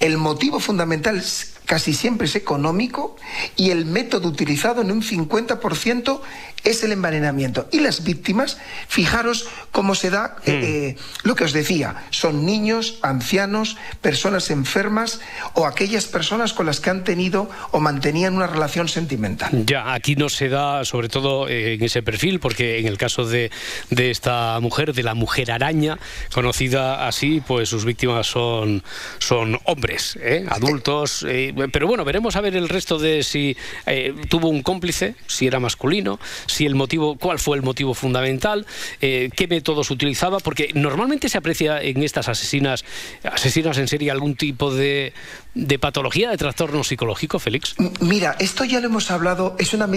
el 0.00 0.18
motivo 0.18 0.60
fundamental 0.60 1.22
casi 1.66 1.92
siempre 1.92 2.26
es 2.26 2.36
económico 2.36 3.16
y 3.56 3.70
el 3.70 3.84
método 3.84 4.28
utilizado 4.28 4.80
en 4.80 4.92
un 4.92 5.02
50% 5.02 6.20
es 6.64 6.82
el 6.82 6.92
envenenamiento. 6.92 7.68
Y 7.70 7.80
las 7.80 8.02
víctimas, 8.02 8.58
fijaros 8.88 9.48
cómo 9.70 9.94
se 9.94 10.10
da 10.10 10.36
eh, 10.44 10.96
eh, 10.96 10.96
lo 11.22 11.34
que 11.34 11.44
os 11.44 11.52
decía, 11.52 12.06
son 12.10 12.44
niños, 12.44 12.98
ancianos, 13.02 13.76
personas 14.00 14.50
enfermas 14.50 15.20
o 15.54 15.66
aquellas 15.66 16.06
personas 16.06 16.52
con 16.52 16.66
las 16.66 16.80
que 16.80 16.90
han 16.90 17.04
tenido 17.04 17.48
o 17.70 17.80
mantenían 17.80 18.34
una 18.34 18.46
relación 18.46 18.88
sentimental. 18.88 19.64
Ya, 19.66 19.92
aquí 19.92 20.16
no 20.16 20.28
se 20.28 20.48
da, 20.48 20.84
sobre 20.84 21.08
todo 21.08 21.48
eh, 21.48 21.74
en 21.74 21.84
ese 21.84 22.02
perfil, 22.02 22.40
porque 22.40 22.78
en 22.78 22.86
el 22.86 22.98
caso 22.98 23.26
de, 23.26 23.50
de 23.90 24.10
esta 24.10 24.58
mujer, 24.60 24.92
de 24.92 25.02
la 25.02 25.14
mujer 25.14 25.52
araña, 25.52 25.98
conocida 26.32 27.06
así, 27.06 27.42
pues 27.46 27.68
sus 27.68 27.84
víctimas 27.84 28.26
son, 28.26 28.82
son 29.18 29.55
hombres, 29.64 30.18
¿eh? 30.20 30.46
adultos. 30.48 31.24
eh, 31.28 31.54
pero 31.72 31.86
bueno, 31.86 32.04
veremos 32.04 32.36
a 32.36 32.40
ver 32.40 32.56
el 32.56 32.68
resto 32.68 32.98
de 32.98 33.22
si 33.22 33.56
eh, 33.86 34.14
tuvo 34.28 34.48
un 34.48 34.62
cómplice, 34.62 35.14
si 35.26 35.46
era 35.46 35.60
masculino, 35.60 36.18
si 36.46 36.66
el 36.66 36.74
motivo, 36.74 37.16
cuál 37.16 37.38
fue 37.38 37.56
el 37.56 37.62
motivo 37.62 37.94
fundamental, 37.94 38.66
eh, 39.00 39.30
qué 39.34 39.48
métodos 39.48 39.90
utilizaba, 39.90 40.38
porque 40.40 40.70
normalmente 40.74 41.28
se 41.28 41.38
aprecia 41.38 41.80
en 41.80 42.02
estas 42.02 42.28
asesinas, 42.28 42.84
asesinas 43.24 43.78
en 43.78 43.88
serie 43.88 44.10
algún 44.10 44.36
tipo 44.36 44.74
de, 44.74 45.12
de 45.54 45.78
patología, 45.78 46.30
de 46.30 46.36
trastorno 46.36 46.84
psicológico, 46.84 47.38
Félix. 47.38 47.74
Mira, 48.00 48.36
esto 48.38 48.64
ya 48.64 48.80
lo 48.80 48.86
hemos 48.86 49.10
hablado, 49.10 49.56
es 49.58 49.72
una, 49.74 49.88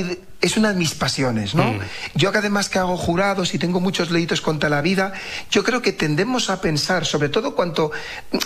es 0.42 0.58
una 0.58 0.74
de 0.74 0.80
mis 0.80 0.96
pasiones, 0.96 1.56
¿no? 1.56 1.74
Mm. 1.74 1.80
Yo 2.16 2.32
que 2.32 2.38
además 2.38 2.70
que 2.70 2.80
hago 2.80 2.98
jurados 2.98 3.54
y 3.54 3.60
tengo 3.60 3.80
muchos 3.80 4.12
leitos 4.12 4.42
contra 4.42 4.70
la 4.70 4.82
vida, 4.82 5.14
yo 5.52 5.64
creo 5.64 5.82
que 5.82 5.92
tendemos 5.92 6.50
a 6.50 6.62
pensar, 6.62 7.06
sobre 7.06 7.30
todo 7.30 7.56
cuanto, 7.56 7.92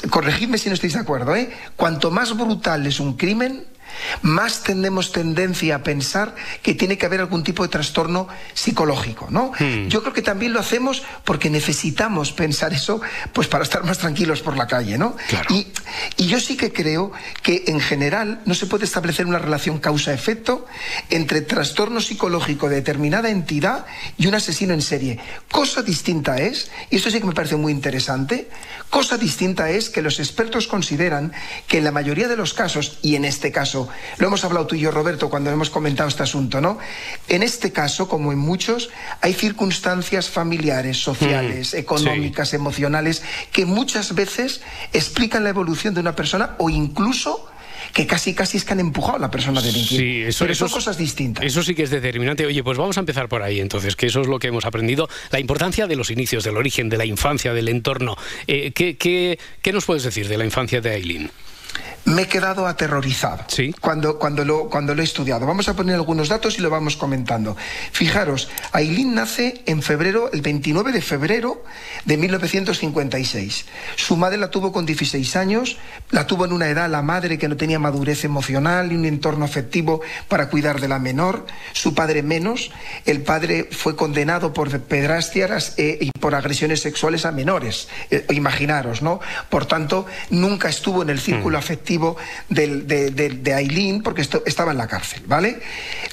corregidme 0.09 0.57
si 0.57 0.69
no 0.69 0.75
estáis 0.75 0.93
de 0.93 1.02
¿eh? 1.35 1.51
Cuanto 1.75 2.11
más 2.11 2.37
brutal 2.37 2.85
es 2.85 2.99
un 2.99 3.13
crimen, 3.13 3.65
más 4.21 4.63
tenemos 4.63 5.11
tendencia 5.11 5.75
a 5.75 5.83
pensar 5.83 6.35
que 6.61 6.73
tiene 6.73 6.97
que 6.97 7.05
haber 7.05 7.21
algún 7.21 7.43
tipo 7.43 7.63
de 7.63 7.69
trastorno 7.69 8.27
psicológico, 8.53 9.27
¿no? 9.29 9.51
Hmm. 9.59 9.87
Yo 9.87 10.01
creo 10.01 10.13
que 10.13 10.21
también 10.21 10.53
lo 10.53 10.59
hacemos 10.59 11.03
porque 11.23 11.49
necesitamos 11.49 12.31
pensar 12.31 12.73
eso, 12.73 13.01
pues 13.33 13.47
para 13.47 13.63
estar 13.63 13.83
más 13.83 13.97
tranquilos 13.97 14.41
por 14.41 14.57
la 14.57 14.67
calle, 14.67 14.97
¿no? 14.97 15.15
Y, 15.49 15.67
y 16.17 16.27
yo 16.27 16.39
sí 16.39 16.57
que 16.57 16.71
creo 16.71 17.11
que 17.41 17.65
en 17.67 17.79
general 17.79 18.41
no 18.45 18.53
se 18.53 18.65
puede 18.65 18.85
establecer 18.85 19.25
una 19.25 19.39
relación 19.39 19.79
causa-efecto 19.79 20.65
entre 21.09 21.41
trastorno 21.41 22.01
psicológico 22.01 22.69
de 22.69 22.75
determinada 22.75 23.29
entidad 23.29 23.85
y 24.17 24.27
un 24.27 24.35
asesino 24.35 24.73
en 24.73 24.81
serie. 24.81 25.19
Cosa 25.51 25.81
distinta 25.81 26.39
es, 26.39 26.71
y 26.89 26.97
esto 26.97 27.09
sí 27.09 27.19
que 27.19 27.27
me 27.27 27.33
parece 27.33 27.55
muy 27.55 27.71
interesante, 27.71 28.49
cosa 28.89 29.17
distinta 29.17 29.69
es 29.69 29.89
que 29.89 30.01
los 30.01 30.19
expertos 30.19 30.67
consideran 30.67 31.33
que 31.67 31.79
en 31.79 31.83
la 31.83 31.91
mayoría 31.91 32.27
de 32.27 32.37
los 32.37 32.53
casos, 32.53 32.99
y 33.01 33.15
en 33.15 33.25
este 33.25 33.51
caso, 33.51 33.82
lo 34.17 34.27
hemos 34.27 34.43
hablado 34.43 34.67
tú 34.67 34.75
y 34.75 34.79
yo, 34.79 34.91
Roberto, 34.91 35.29
cuando 35.29 35.51
hemos 35.51 35.69
comentado 35.69 36.09
este 36.09 36.23
asunto, 36.23 36.61
¿no? 36.61 36.77
En 37.27 37.43
este 37.43 37.71
caso, 37.71 38.07
como 38.07 38.31
en 38.31 38.39
muchos, 38.39 38.89
hay 39.21 39.33
circunstancias 39.33 40.29
familiares, 40.29 40.97
sociales, 40.97 41.73
Mm, 41.73 41.77
económicas, 41.77 42.53
emocionales, 42.53 43.23
que 43.51 43.65
muchas 43.65 44.15
veces 44.15 44.61
explican 44.91 45.43
la 45.43 45.49
evolución 45.49 45.93
de 45.93 46.01
una 46.01 46.15
persona 46.15 46.55
o 46.57 46.69
incluso 46.69 47.49
que 47.93 48.07
casi 48.07 48.33
casi 48.33 48.57
es 48.57 48.65
que 48.65 48.73
han 48.73 48.79
empujado 48.79 49.17
a 49.17 49.19
la 49.19 49.29
persona 49.29 49.59
a 49.59 49.63
delinquir. 49.63 49.99
Sí, 49.99 50.21
eso, 50.23 50.45
Pero 50.45 50.55
son 50.55 50.69
cosas 50.69 50.97
distintas. 50.97 51.45
Eso 51.45 51.61
sí 51.61 51.75
que 51.75 51.83
es 51.83 51.91
determinante. 51.91 52.45
Oye, 52.45 52.63
pues 52.63 52.77
vamos 52.77 52.97
a 52.97 53.01
empezar 53.01 53.27
por 53.27 53.43
ahí 53.43 53.59
entonces, 53.59 53.95
que 53.95 54.07
eso 54.07 54.21
es 54.21 54.27
lo 54.27 54.39
que 54.39 54.47
hemos 54.47 54.65
aprendido. 54.65 55.09
La 55.31 55.39
importancia 55.39 55.85
de 55.85 55.95
los 55.95 56.09
inicios, 56.09 56.43
del 56.43 56.57
origen, 56.57 56.89
de 56.89 56.97
la 56.97 57.05
infancia, 57.05 57.53
del 57.53 57.67
entorno. 57.67 58.15
Eh, 58.47 58.71
¿qué, 58.71 58.97
qué, 58.97 59.37
qué 59.61 59.73
nos 59.73 59.85
puedes 59.85 60.03
decir 60.03 60.27
de 60.27 60.37
la 60.37 60.45
infancia 60.45 60.81
de 60.81 60.91
Aileen? 60.91 61.31
Me 62.05 62.23
he 62.23 62.27
quedado 62.27 62.67
aterrorizado 62.67 63.45
cuando, 63.79 64.19
cuando, 64.19 64.43
lo, 64.43 64.69
cuando 64.69 64.93
lo 64.93 65.01
he 65.01 65.05
estudiado. 65.05 65.45
Vamos 65.45 65.69
a 65.69 65.73
poner 65.73 65.95
algunos 65.95 66.27
datos 66.27 66.59
y 66.59 66.61
lo 66.61 66.69
vamos 66.69 66.97
comentando. 66.97 67.55
Fijaros, 67.93 68.49
Aileen 68.73 69.15
nace 69.15 69.63
en 69.65 69.81
febrero, 69.81 70.29
el 70.33 70.41
29 70.41 70.91
de 70.91 71.01
febrero 71.01 71.63
de 72.03 72.17
1956. 72.17 73.65
Su 73.95 74.17
madre 74.17 74.37
la 74.37 74.51
tuvo 74.51 74.73
con 74.73 74.85
16 74.85 75.35
años, 75.37 75.77
la 76.11 76.27
tuvo 76.27 76.43
en 76.43 76.51
una 76.51 76.67
edad 76.67 76.89
la 76.89 77.01
madre 77.01 77.37
que 77.37 77.47
no 77.47 77.55
tenía 77.55 77.79
madurez 77.79 78.25
emocional 78.25 78.91
y 78.91 78.95
un 78.95 79.05
entorno 79.05 79.45
afectivo 79.45 80.01
para 80.27 80.49
cuidar 80.49 80.81
de 80.81 80.89
la 80.89 80.99
menor, 80.99 81.45
su 81.71 81.95
padre 81.95 82.21
menos. 82.21 82.71
El 83.05 83.21
padre 83.21 83.69
fue 83.71 83.95
condenado 83.95 84.51
por 84.51 84.77
pedrastias 84.81 85.75
eh, 85.77 85.99
y 86.01 86.11
por 86.11 86.35
agresiones 86.35 86.81
sexuales 86.81 87.25
a 87.25 87.31
menores. 87.31 87.87
Eh, 88.11 88.25
imaginaros, 88.31 89.01
¿no? 89.01 89.21
Por 89.49 89.65
tanto, 89.65 90.05
nunca 90.29 90.67
estuvo 90.67 91.01
en 91.01 91.09
el 91.09 91.19
círculo 91.19 91.57
afectivo 91.63 92.17
del- 92.49 92.85
de, 92.87 93.09
de- 93.11 93.29
de 93.29 93.53
Aileen 93.53 94.01
porque 94.03 94.21
esto- 94.21 94.43
estaba 94.45 94.71
en 94.71 94.77
la 94.77 94.87
cárcel, 94.87 95.23
¿vale? 95.25 95.59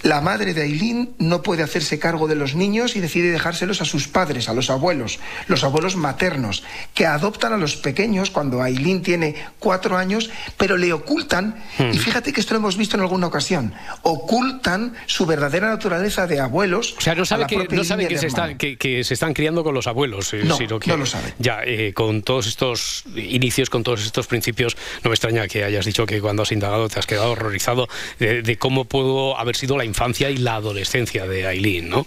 La 0.03 0.21
madre 0.21 0.55
de 0.55 0.63
Aileen 0.63 1.11
no 1.19 1.43
puede 1.43 1.63
hacerse 1.63 1.99
cargo 1.99 2.29
de 2.29 2.37
los 2.37 2.55
niños 2.55 2.95
y 2.97 3.01
decide 3.01 3.31
dejárselos 3.31 3.81
a 3.81 3.85
sus 3.85 4.07
padres, 4.09 4.49
a 4.49 4.55
los 4.55 4.71
abuelos, 4.71 5.19
los 5.49 5.65
abuelos 5.65 5.97
maternos, 5.97 6.63
que 6.95 7.07
adoptan 7.07 7.53
a 7.53 7.57
los 7.57 7.77
pequeños 7.77 8.31
cuando 8.31 8.63
Aileen 8.63 9.03
tiene 9.03 9.35
cuatro 9.59 9.97
años, 9.97 10.31
pero 10.57 10.77
le 10.77 10.93
ocultan, 10.93 11.57
y 11.93 11.99
fíjate 11.99 12.33
que 12.33 12.41
esto 12.41 12.55
lo 12.55 12.59
hemos 12.61 12.77
visto 12.77 12.97
en 12.97 13.03
alguna 13.03 13.27
ocasión, 13.27 13.75
ocultan 14.03 14.95
su 15.07 15.27
verdadera 15.27 15.69
naturaleza 15.69 16.27
de 16.27 16.41
abuelos. 16.41 16.95
O 16.99 17.01
sea, 17.01 17.15
no 17.15 17.25
sabe 17.25 17.47
que, 17.47 17.57
no 17.57 17.85
sabe 17.85 18.05
se, 18.19 18.77
que 18.77 19.05
se 19.05 19.15
están 19.15 19.35
criando 19.35 19.65
con 19.65 19.75
los 19.75 19.87
abuelos, 19.87 20.33
eh, 20.35 20.43
No, 20.45 20.57
sino 20.57 20.79
que 20.79 20.91
no 20.91 20.97
lo 20.99 21.07
sabe. 21.07 21.35
ya 21.39 21.61
eh, 21.65 21.93
con 21.95 22.23
todos 22.23 22.47
estos 22.47 23.05
inicios, 23.17 23.71
con 23.71 23.83
todos 23.83 24.05
estos 24.05 24.27
principios, 24.27 24.77
no 25.03 25.11
me 25.11 25.15
extraña 25.15 25.40
que 25.49 25.65
hayas 25.65 25.85
dicho 25.85 26.07
que 26.07 26.21
cuando 26.21 26.43
has 26.43 26.53
indagado 26.53 26.89
te 26.89 26.99
has 26.99 27.07
quedado 27.07 27.33
horrorizado 27.33 27.89
de, 28.19 28.57
cómo 28.59 28.85
pudo 28.85 29.39
haber 29.39 29.57
sido 29.57 29.77
la 29.77 29.85
infancia 29.85 30.31
y 30.31 30.37
la 30.37 30.57
adolescencia 30.57 31.27
de 31.27 31.47
Aileen, 31.47 31.89
¿no? 31.89 32.07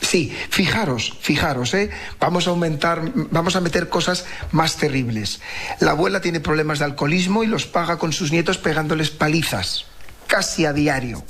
Sí, 0.00 0.34
fijaros, 0.50 1.16
fijaros, 1.20 1.74
¿eh? 1.74 1.90
vamos 2.18 2.46
a 2.46 2.50
aumentar, 2.50 3.02
vamos 3.14 3.56
a 3.56 3.60
meter 3.60 3.88
cosas 3.88 4.24
más 4.50 4.76
terribles. 4.76 5.40
La 5.80 5.90
abuela 5.90 6.20
tiene 6.20 6.40
problemas 6.40 6.78
de 6.78 6.86
alcoholismo 6.86 7.44
y 7.44 7.46
los 7.46 7.66
paga 7.66 7.98
con 7.98 8.12
sus 8.12 8.32
nietos 8.32 8.56
pegándoles 8.56 9.10
palizas, 9.10 9.84
casi 10.26 10.64
a 10.64 10.72
diario. 10.72 11.22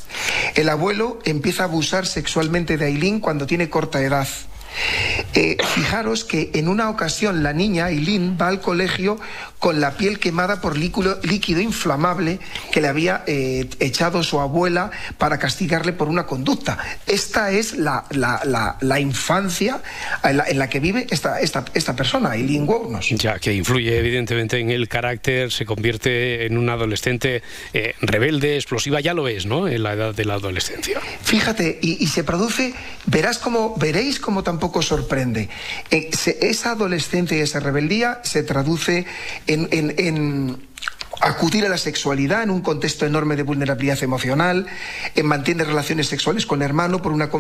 El 0.55 0.69
abuelo 0.69 1.19
empieza 1.25 1.65
a 1.65 1.67
abusar 1.67 2.07
sexualmente 2.07 2.77
de 2.77 2.87
Aileen 2.87 3.21
cuando 3.21 3.47
tiene 3.47 3.69
corta 3.69 4.03
edad. 4.03 4.29
Eh, 5.35 5.57
fijaros 5.75 6.25
que 6.25 6.51
en 6.55 6.69
una 6.69 6.91
ocasión 6.91 7.43
la 7.43 7.53
niña 7.53 7.87
Aileen 7.87 8.37
va 8.41 8.49
al 8.49 8.61
colegio 8.61 9.19
con 9.65 9.81
la 9.81 9.93
piel 9.97 10.19
quemada 10.19 10.61
por 10.61 10.77
líquido, 10.77 11.19
líquido 11.23 11.59
inflamable 11.63 12.39
que 12.71 12.83
le 12.83 12.89
había 12.89 13.25
eh, 13.27 13.67
echado 13.81 14.23
su 14.23 14.39
abuela 14.39 14.91
para 15.17 15.39
castigarle 15.39 15.95
por 15.95 16.09
una 16.09 16.27
conducta. 16.27 16.77
Esta 17.07 17.51
es 17.51 17.73
la, 17.79 18.05
la- 18.11 18.43
la- 18.45 18.77
la 18.83 19.01
infancia 19.01 19.81
en 20.23 20.37
la, 20.37 20.45
en 20.47 20.59
la 20.59 20.69
que 20.69 20.81
vive 20.81 21.07
esta, 21.09 21.41
esta, 21.41 21.65
esta 21.73 21.97
persona, 21.97 22.33
Aileen 22.33 22.69
Wuornos. 22.69 23.09
Ya, 23.09 23.39
que 23.39 23.55
influye 23.55 23.97
evidentemente 23.99 24.59
en 24.59 24.69
el 24.69 24.87
carácter, 24.87 25.51
se 25.51 25.65
convierte 25.65 26.45
en 26.45 26.59
una 26.59 26.75
adolescente 26.75 27.43
eh, 27.73 27.95
rebelde, 28.03 28.57
explosiva, 28.57 29.01
ya 29.01 29.15
lo 29.15 29.29
es, 29.29 29.47
¿no? 29.47 29.67
En 29.67 29.83
la 29.83 29.95
edad 29.95 30.15
de 30.15 30.27
la 30.27 30.35
adolescencia. 30.35 31.01
Fíjate, 31.23 31.79
y, 31.81 32.05
y 32.05 32.09
se 32.09 32.23
produce, 32.23 32.75
verás 33.07 33.39
como, 33.39 33.75
veréis 33.79 34.21
cómo 34.21 34.43
tampoco 34.43 34.83
sorprende. 34.83 35.49
Eh, 35.91 36.11
se- 36.13 36.37
esa 36.51 36.73
adolescencia 36.73 37.39
y 37.39 37.41
esa 37.41 37.61
rebeldía 37.61 38.21
se 38.25 38.43
traduce 38.43 39.07
en, 39.47 39.54
en- 39.55 39.95
en 39.99 40.57
acudir 41.25 41.65
a 41.65 41.69
la 41.69 41.79
sexualidad 41.79 42.43
en 42.43 42.51
un 42.51 42.61
contexto 42.61 43.07
enorme 43.07 43.35
de 43.37 43.43
vulnerabilidad 43.43 44.03
emocional, 44.03 44.67
eh, 45.15 45.23
mantiene 45.23 45.65
relaciones 45.65 46.07
sexuales 46.09 46.45
con 46.47 46.61
el 46.61 46.67
hermano 46.67 47.01
por 47.01 47.13
una, 47.13 47.31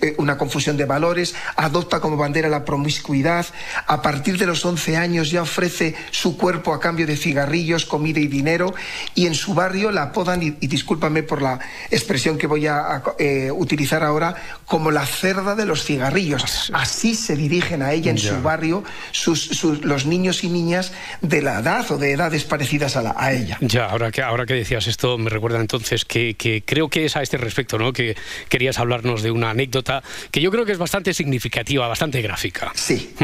eh, 0.00 0.14
una 0.18 0.38
confusión 0.38 0.76
de 0.76 0.84
valores, 0.84 1.34
adopta 1.56 2.00
como 2.00 2.16
bandera 2.16 2.48
la 2.48 2.64
promiscuidad, 2.64 3.46
a 3.86 4.00
partir 4.00 4.38
de 4.38 4.46
los 4.46 4.64
11 4.64 4.96
años 4.96 5.30
ya 5.30 5.42
ofrece 5.42 5.94
su 6.12 6.36
cuerpo 6.36 6.72
a 6.72 6.80
cambio 6.80 7.06
de 7.06 7.16
cigarrillos, 7.16 7.84
comida 7.84 8.20
y 8.20 8.28
dinero, 8.28 8.74
y 9.14 9.26
en 9.26 9.34
su 9.34 9.54
barrio 9.54 9.90
la 9.90 10.04
apodan, 10.04 10.42
y, 10.42 10.56
y 10.60 10.66
discúlpame 10.68 11.22
por 11.24 11.42
la 11.42 11.58
expresión 11.90 12.38
que 12.38 12.46
voy 12.46 12.66
a, 12.68 12.78
a, 12.78 13.02
eh, 13.18 13.50
utilizar 13.52 14.04
ahora, 14.04 14.36
como 14.66 14.90
la 14.92 15.04
cerda 15.04 15.54
de 15.56 15.66
los 15.66 15.84
cigarrillos. 15.84 16.70
Así 16.72 17.14
se 17.16 17.34
dirigen 17.36 17.82
a 17.82 17.92
ella 17.92 18.10
en 18.12 18.16
Ya. 18.18 18.30
su 18.36 18.42
barrio 18.42 18.84
sus, 19.10 19.40
sus- 19.42 19.84
los 19.84 20.06
niños 20.06 20.44
y 20.44 20.48
niñas 20.48 20.92
de 21.20 21.42
la 21.42 21.58
edad 21.60 21.90
o 21.90 21.98
de 21.98 22.12
edades 22.12 22.44
parecidas 22.44 22.96
a, 22.96 23.02
la- 23.02 23.14
a 23.16 23.31
ella. 23.34 23.58
Ya, 23.60 23.86
ahora 23.86 24.10
que, 24.10 24.22
ahora 24.22 24.46
que 24.46 24.54
decías 24.54 24.86
esto, 24.86 25.18
me 25.18 25.30
recuerda 25.30 25.60
entonces 25.60 26.04
que, 26.04 26.34
que 26.34 26.62
creo 26.64 26.88
que 26.88 27.04
es 27.04 27.16
a 27.16 27.22
este 27.22 27.36
respecto, 27.36 27.78
¿no? 27.78 27.92
Que 27.92 28.16
querías 28.48 28.78
hablarnos 28.78 29.22
de 29.22 29.30
una 29.30 29.50
anécdota 29.50 30.02
que 30.30 30.40
yo 30.40 30.50
creo 30.50 30.64
que 30.64 30.72
es 30.72 30.78
bastante 30.78 31.14
significativa, 31.14 31.88
bastante 31.88 32.22
gráfica. 32.22 32.72
Sí. 32.74 33.14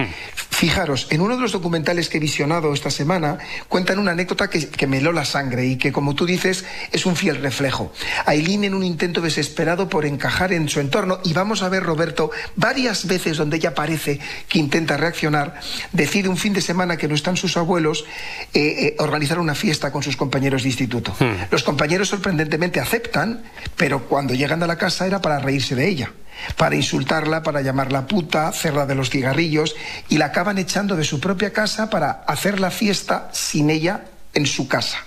Fijaros, 0.51 1.07
en 1.11 1.21
uno 1.21 1.37
de 1.37 1.43
los 1.43 1.53
documentales 1.53 2.09
que 2.09 2.17
he 2.17 2.21
visionado 2.21 2.75
esta 2.75 2.91
semana 2.91 3.39
cuentan 3.69 3.99
una 3.99 4.13
anécdota 4.13 4.51
que, 4.51 4.69
que 4.69 4.87
me 4.87 4.99
heló 4.99 5.13
la 5.13 5.25
sangre 5.25 5.67
y 5.67 5.77
que, 5.77 5.93
como 5.93 6.15
tú 6.15 6.27
dices, 6.27 6.65
es 6.91 7.07
un 7.07 7.15
fiel 7.15 7.37
reflejo. 7.37 7.93
Aileen, 8.27 8.65
en 8.65 8.75
un 8.75 8.85
intento 8.85 9.21
desesperado 9.21 9.89
por 9.89 10.05
encajar 10.05 10.53
en 10.53 10.69
su 10.69 10.81
entorno, 10.81 11.21
y 11.25 11.33
vamos 11.33 11.63
a 11.63 11.69
ver, 11.69 11.85
Roberto, 11.85 12.31
varias 12.57 13.07
veces 13.07 13.37
donde 13.37 13.59
ella 13.59 13.75
parece 13.75 14.19
que 14.49 14.59
intenta 14.59 14.97
reaccionar, 14.97 15.61
decide 15.93 16.29
un 16.29 16.37
fin 16.37 16.53
de 16.53 16.61
semana 16.61 16.97
que 16.97 17.09
no 17.09 17.15
están 17.15 17.37
sus 17.37 17.57
abuelos 17.57 18.05
eh, 18.55 18.61
eh, 18.61 18.97
organizar 18.99 19.39
una 19.39 19.55
fiesta 19.55 19.93
con 19.93 19.98
sus 20.03 20.17
compañeros 20.17 20.63
de 20.63 20.69
instituto. 20.69 21.15
Los 21.51 21.63
compañeros 21.63 22.09
sorprendentemente 22.09 22.81
aceptan, 22.81 23.43
pero 23.77 24.05
cuando 24.05 24.35
llegan 24.35 24.63
a 24.63 24.67
la 24.67 24.77
casa 24.77 25.07
era 25.07 25.21
para 25.21 25.39
reírse 25.39 25.75
de 25.75 25.89
ella 25.89 26.11
para 26.57 26.77
insultarla, 26.77 27.43
para 27.43 27.63
llamarla 27.63 28.07
puta, 28.07 28.49
hacerla 28.49 28.87
de 28.87 28.95
los 28.95 29.11
cigarrillos, 29.11 29.75
y 30.09 30.19
la 30.19 30.27
acaban 30.27 30.59
echando 30.59 30.97
de 30.97 31.05
su 31.05 31.21
propia 31.21 31.53
casa 31.53 31.91
para 31.91 32.11
hacer 32.27 32.61
la 32.61 32.71
fiesta 32.71 33.29
sin 33.33 33.71
ella 33.71 34.05
en 34.35 34.47
su 34.47 34.69
casa. 34.69 34.99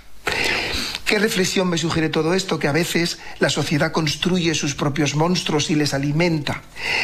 ¿Qué 1.11 1.19
reflexión 1.19 1.67
me 1.67 1.77
sugiere 1.77 2.07
todo 2.07 2.33
esto? 2.33 2.57
Que 2.57 2.69
a 2.69 2.71
veces 2.71 3.19
la 3.39 3.49
sociedad 3.49 3.91
construye 3.91 4.55
sus 4.55 4.75
propios 4.75 5.13
monstruos 5.13 5.69
y 5.69 5.75
les 5.75 5.93
alimenta. 5.93 6.61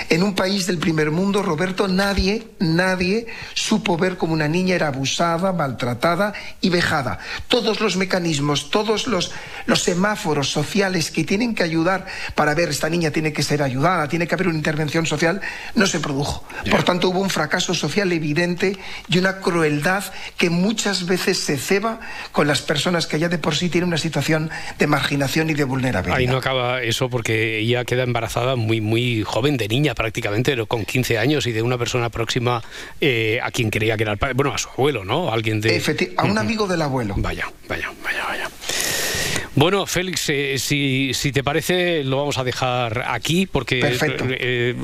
En 0.08 0.24
un 0.24 0.34
país 0.34 0.66
del 0.66 0.78
primer 0.78 1.12
mundo, 1.12 1.44
Roberto, 1.44 1.90
nadie, 1.90 2.48
nadie 2.58 3.28
supo 3.54 3.98
ver 3.98 4.16
cómo 4.16 4.32
una 4.32 4.48
niña 4.48 4.76
era 4.76 4.88
abusada, 4.88 5.52
maltratada 5.52 6.32
y 6.62 6.70
vejada. 6.70 7.20
Todos 7.50 7.82
los 7.82 7.98
mecanismos, 7.98 8.70
todos 8.70 9.08
los, 9.08 9.34
los 9.66 9.84
semáforos 9.84 10.52
sociales 10.52 11.12
que 11.12 11.26
tienen 11.26 11.54
que 11.54 11.64
ayudar 11.64 12.06
para 12.34 12.56
ver 12.56 12.70
esta 12.70 12.90
niña 12.90 13.12
tiene 13.12 13.34
que 13.34 13.44
ser 13.44 13.62
ayudada, 13.62 14.08
tiene 14.08 14.26
que 14.26 14.36
haber 14.36 14.48
una 14.48 14.58
intervención 14.58 15.06
social, 15.06 15.42
no 15.76 15.86
se 15.86 16.00
produjo. 16.00 16.48
Por 16.72 16.84
tanto, 16.84 17.10
hubo 17.10 17.20
un 17.20 17.30
fracaso 17.30 17.74
social 17.74 18.10
evidente 18.14 18.78
y 19.10 19.18
una 19.18 19.40
crueldad 19.42 20.06
que 20.38 20.50
muchas 20.50 21.06
veces 21.06 21.40
se 21.40 21.58
ceba 21.58 22.00
con 22.32 22.48
las 22.48 22.62
personas 22.62 23.06
que 23.06 23.20
ya 23.20 23.28
de 23.28 23.38
por 23.38 23.54
sí 23.54 23.68
tienen 23.68 23.90
una 23.90 23.97
situación 23.98 24.50
de 24.80 24.88
marginación 24.88 25.50
y 25.50 25.54
de 25.54 25.64
vulnerabilidad. 25.64 26.18
Ahí 26.18 26.28
no 26.28 26.38
acaba 26.38 26.82
eso 26.82 27.10
porque 27.10 27.60
ella 27.60 27.86
queda 27.86 28.04
embarazada 28.04 28.56
muy 28.56 28.82
muy 28.82 29.24
joven, 29.24 29.58
de 29.58 29.68
niña 29.68 29.96
prácticamente, 29.96 30.52
pero 30.52 30.66
con 30.66 30.86
15 30.86 31.18
años 31.18 31.48
y 31.48 31.52
de 31.52 31.62
una 31.62 31.78
persona 31.78 32.10
próxima 32.10 32.62
eh, 33.02 33.40
a 33.44 33.52
quien 33.52 33.70
creía 33.70 33.98
que 33.98 34.04
era 34.04 34.12
el 34.14 34.18
padre, 34.18 34.34
bueno, 34.36 34.54
a 34.54 34.58
su 34.58 34.70
abuelo, 34.70 35.04
¿no? 35.06 35.32
Alguien 35.32 35.62
de... 35.62 35.82
Efecti- 35.82 36.14
a 36.18 36.24
un 36.26 36.38
amigo 36.38 36.68
del 36.68 36.82
abuelo. 36.82 37.16
Vaya, 37.18 37.46
vaya, 37.68 37.90
vaya, 38.04 38.24
vaya. 38.28 38.50
Bueno, 39.58 39.88
Félix, 39.88 40.30
eh, 40.30 40.60
si, 40.60 41.16
si 41.16 41.32
te 41.32 41.44
parece, 41.44 42.04
lo 42.04 42.18
vamos 42.18 42.38
a 42.38 42.44
dejar 42.44 43.04
aquí 43.08 43.48
porque 43.48 43.80
Perfecto. 43.80 44.26
eh, 44.30 44.76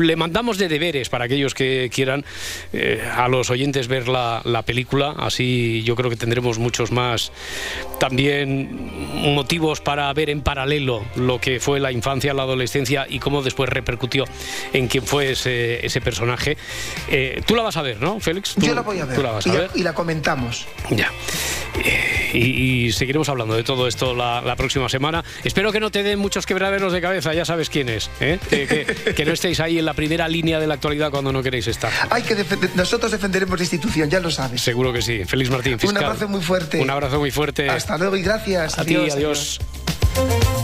le 0.00 0.16
mandamos 0.16 0.56
de 0.56 0.66
deberes 0.68 1.10
para 1.10 1.26
aquellos 1.26 1.52
que 1.52 1.90
quieran 1.92 2.24
eh, 2.72 3.06
a 3.14 3.28
los 3.28 3.50
oyentes 3.50 3.86
ver 3.86 4.08
la, 4.08 4.40
la 4.44 4.62
película. 4.62 5.14
Así 5.18 5.82
yo 5.84 5.94
creo 5.94 6.08
que 6.08 6.16
tendremos 6.16 6.58
muchos 6.58 6.90
más 6.90 7.32
también 8.00 8.90
motivos 9.34 9.82
para 9.82 10.10
ver 10.14 10.30
en 10.30 10.40
paralelo 10.40 11.04
lo 11.16 11.38
que 11.38 11.60
fue 11.60 11.78
la 11.78 11.92
infancia, 11.92 12.32
la 12.32 12.44
adolescencia 12.44 13.06
y 13.06 13.18
cómo 13.18 13.42
después 13.42 13.68
repercutió 13.68 14.24
en 14.72 14.88
quién 14.88 15.04
fue 15.04 15.32
ese, 15.32 15.84
ese 15.84 16.00
personaje. 16.00 16.56
Eh, 17.10 17.42
Tú 17.46 17.54
la 17.56 17.62
vas 17.62 17.76
a 17.76 17.82
ver, 17.82 18.00
¿no, 18.00 18.20
Félix? 18.20 18.54
Yo 18.56 18.74
la 18.74 18.80
voy 18.80 19.00
a 19.00 19.04
ver 19.04 19.16
Tú 19.16 19.22
la 19.22 19.32
vas 19.32 19.46
a 19.46 19.50
y, 19.50 19.52
la- 19.52 19.58
ver. 19.60 19.70
y 19.74 19.82
la 19.82 19.92
comentamos. 19.92 20.66
Ya. 20.90 21.10
Y, 22.32 22.38
y 22.86 22.92
seguiremos 22.92 23.28
hablando 23.28 23.54
de 23.54 23.64
todo 23.64 23.86
esto 23.86 24.13
la, 24.16 24.40
la 24.40 24.56
próxima 24.56 24.88
semana. 24.88 25.24
Espero 25.44 25.72
que 25.72 25.80
no 25.80 25.90
te 25.90 26.02
den 26.02 26.18
muchos 26.18 26.46
quebraderos 26.46 26.92
de 26.92 27.00
cabeza, 27.00 27.34
ya 27.34 27.44
sabes 27.44 27.68
quién 27.70 27.88
es. 27.88 28.10
¿eh? 28.20 28.38
Que, 28.48 28.66
que- 28.66 29.14
que 29.14 29.24
no 29.24 29.32
estéis 29.32 29.60
ahí 29.60 29.78
en 29.78 29.84
la 29.84 29.94
primera 29.94 30.28
línea 30.28 30.58
de 30.60 30.66
la 30.66 30.74
actualidad 30.74 31.10
cuando 31.10 31.32
no 31.32 31.42
queréis 31.42 31.66
estar. 31.66 31.92
Hay 32.10 32.22
que 32.22 32.36
defender- 32.36 32.70
nosotros 32.74 33.10
defenderemos 33.12 33.58
la 33.58 33.64
institución, 33.64 34.08
ya 34.10 34.20
lo 34.20 34.30
sabes. 34.30 34.60
Seguro 34.60 34.92
que 34.92 35.02
sí. 35.02 35.24
Félix 35.24 35.50
Martín, 35.50 35.78
Un 35.86 35.96
abrazo 35.96 36.28
muy 36.28 36.40
fuerte. 36.42 36.80
Un 36.80 36.90
abrazo 36.90 37.18
muy 37.18 37.30
fuerte. 37.30 37.68
Hasta 37.68 37.98
luego 37.98 38.16
y 38.16 38.22
gracias. 38.22 38.78
A 38.78 38.84
ti, 38.84 38.94
Adiós, 38.96 39.14
adiós. 39.14 40.63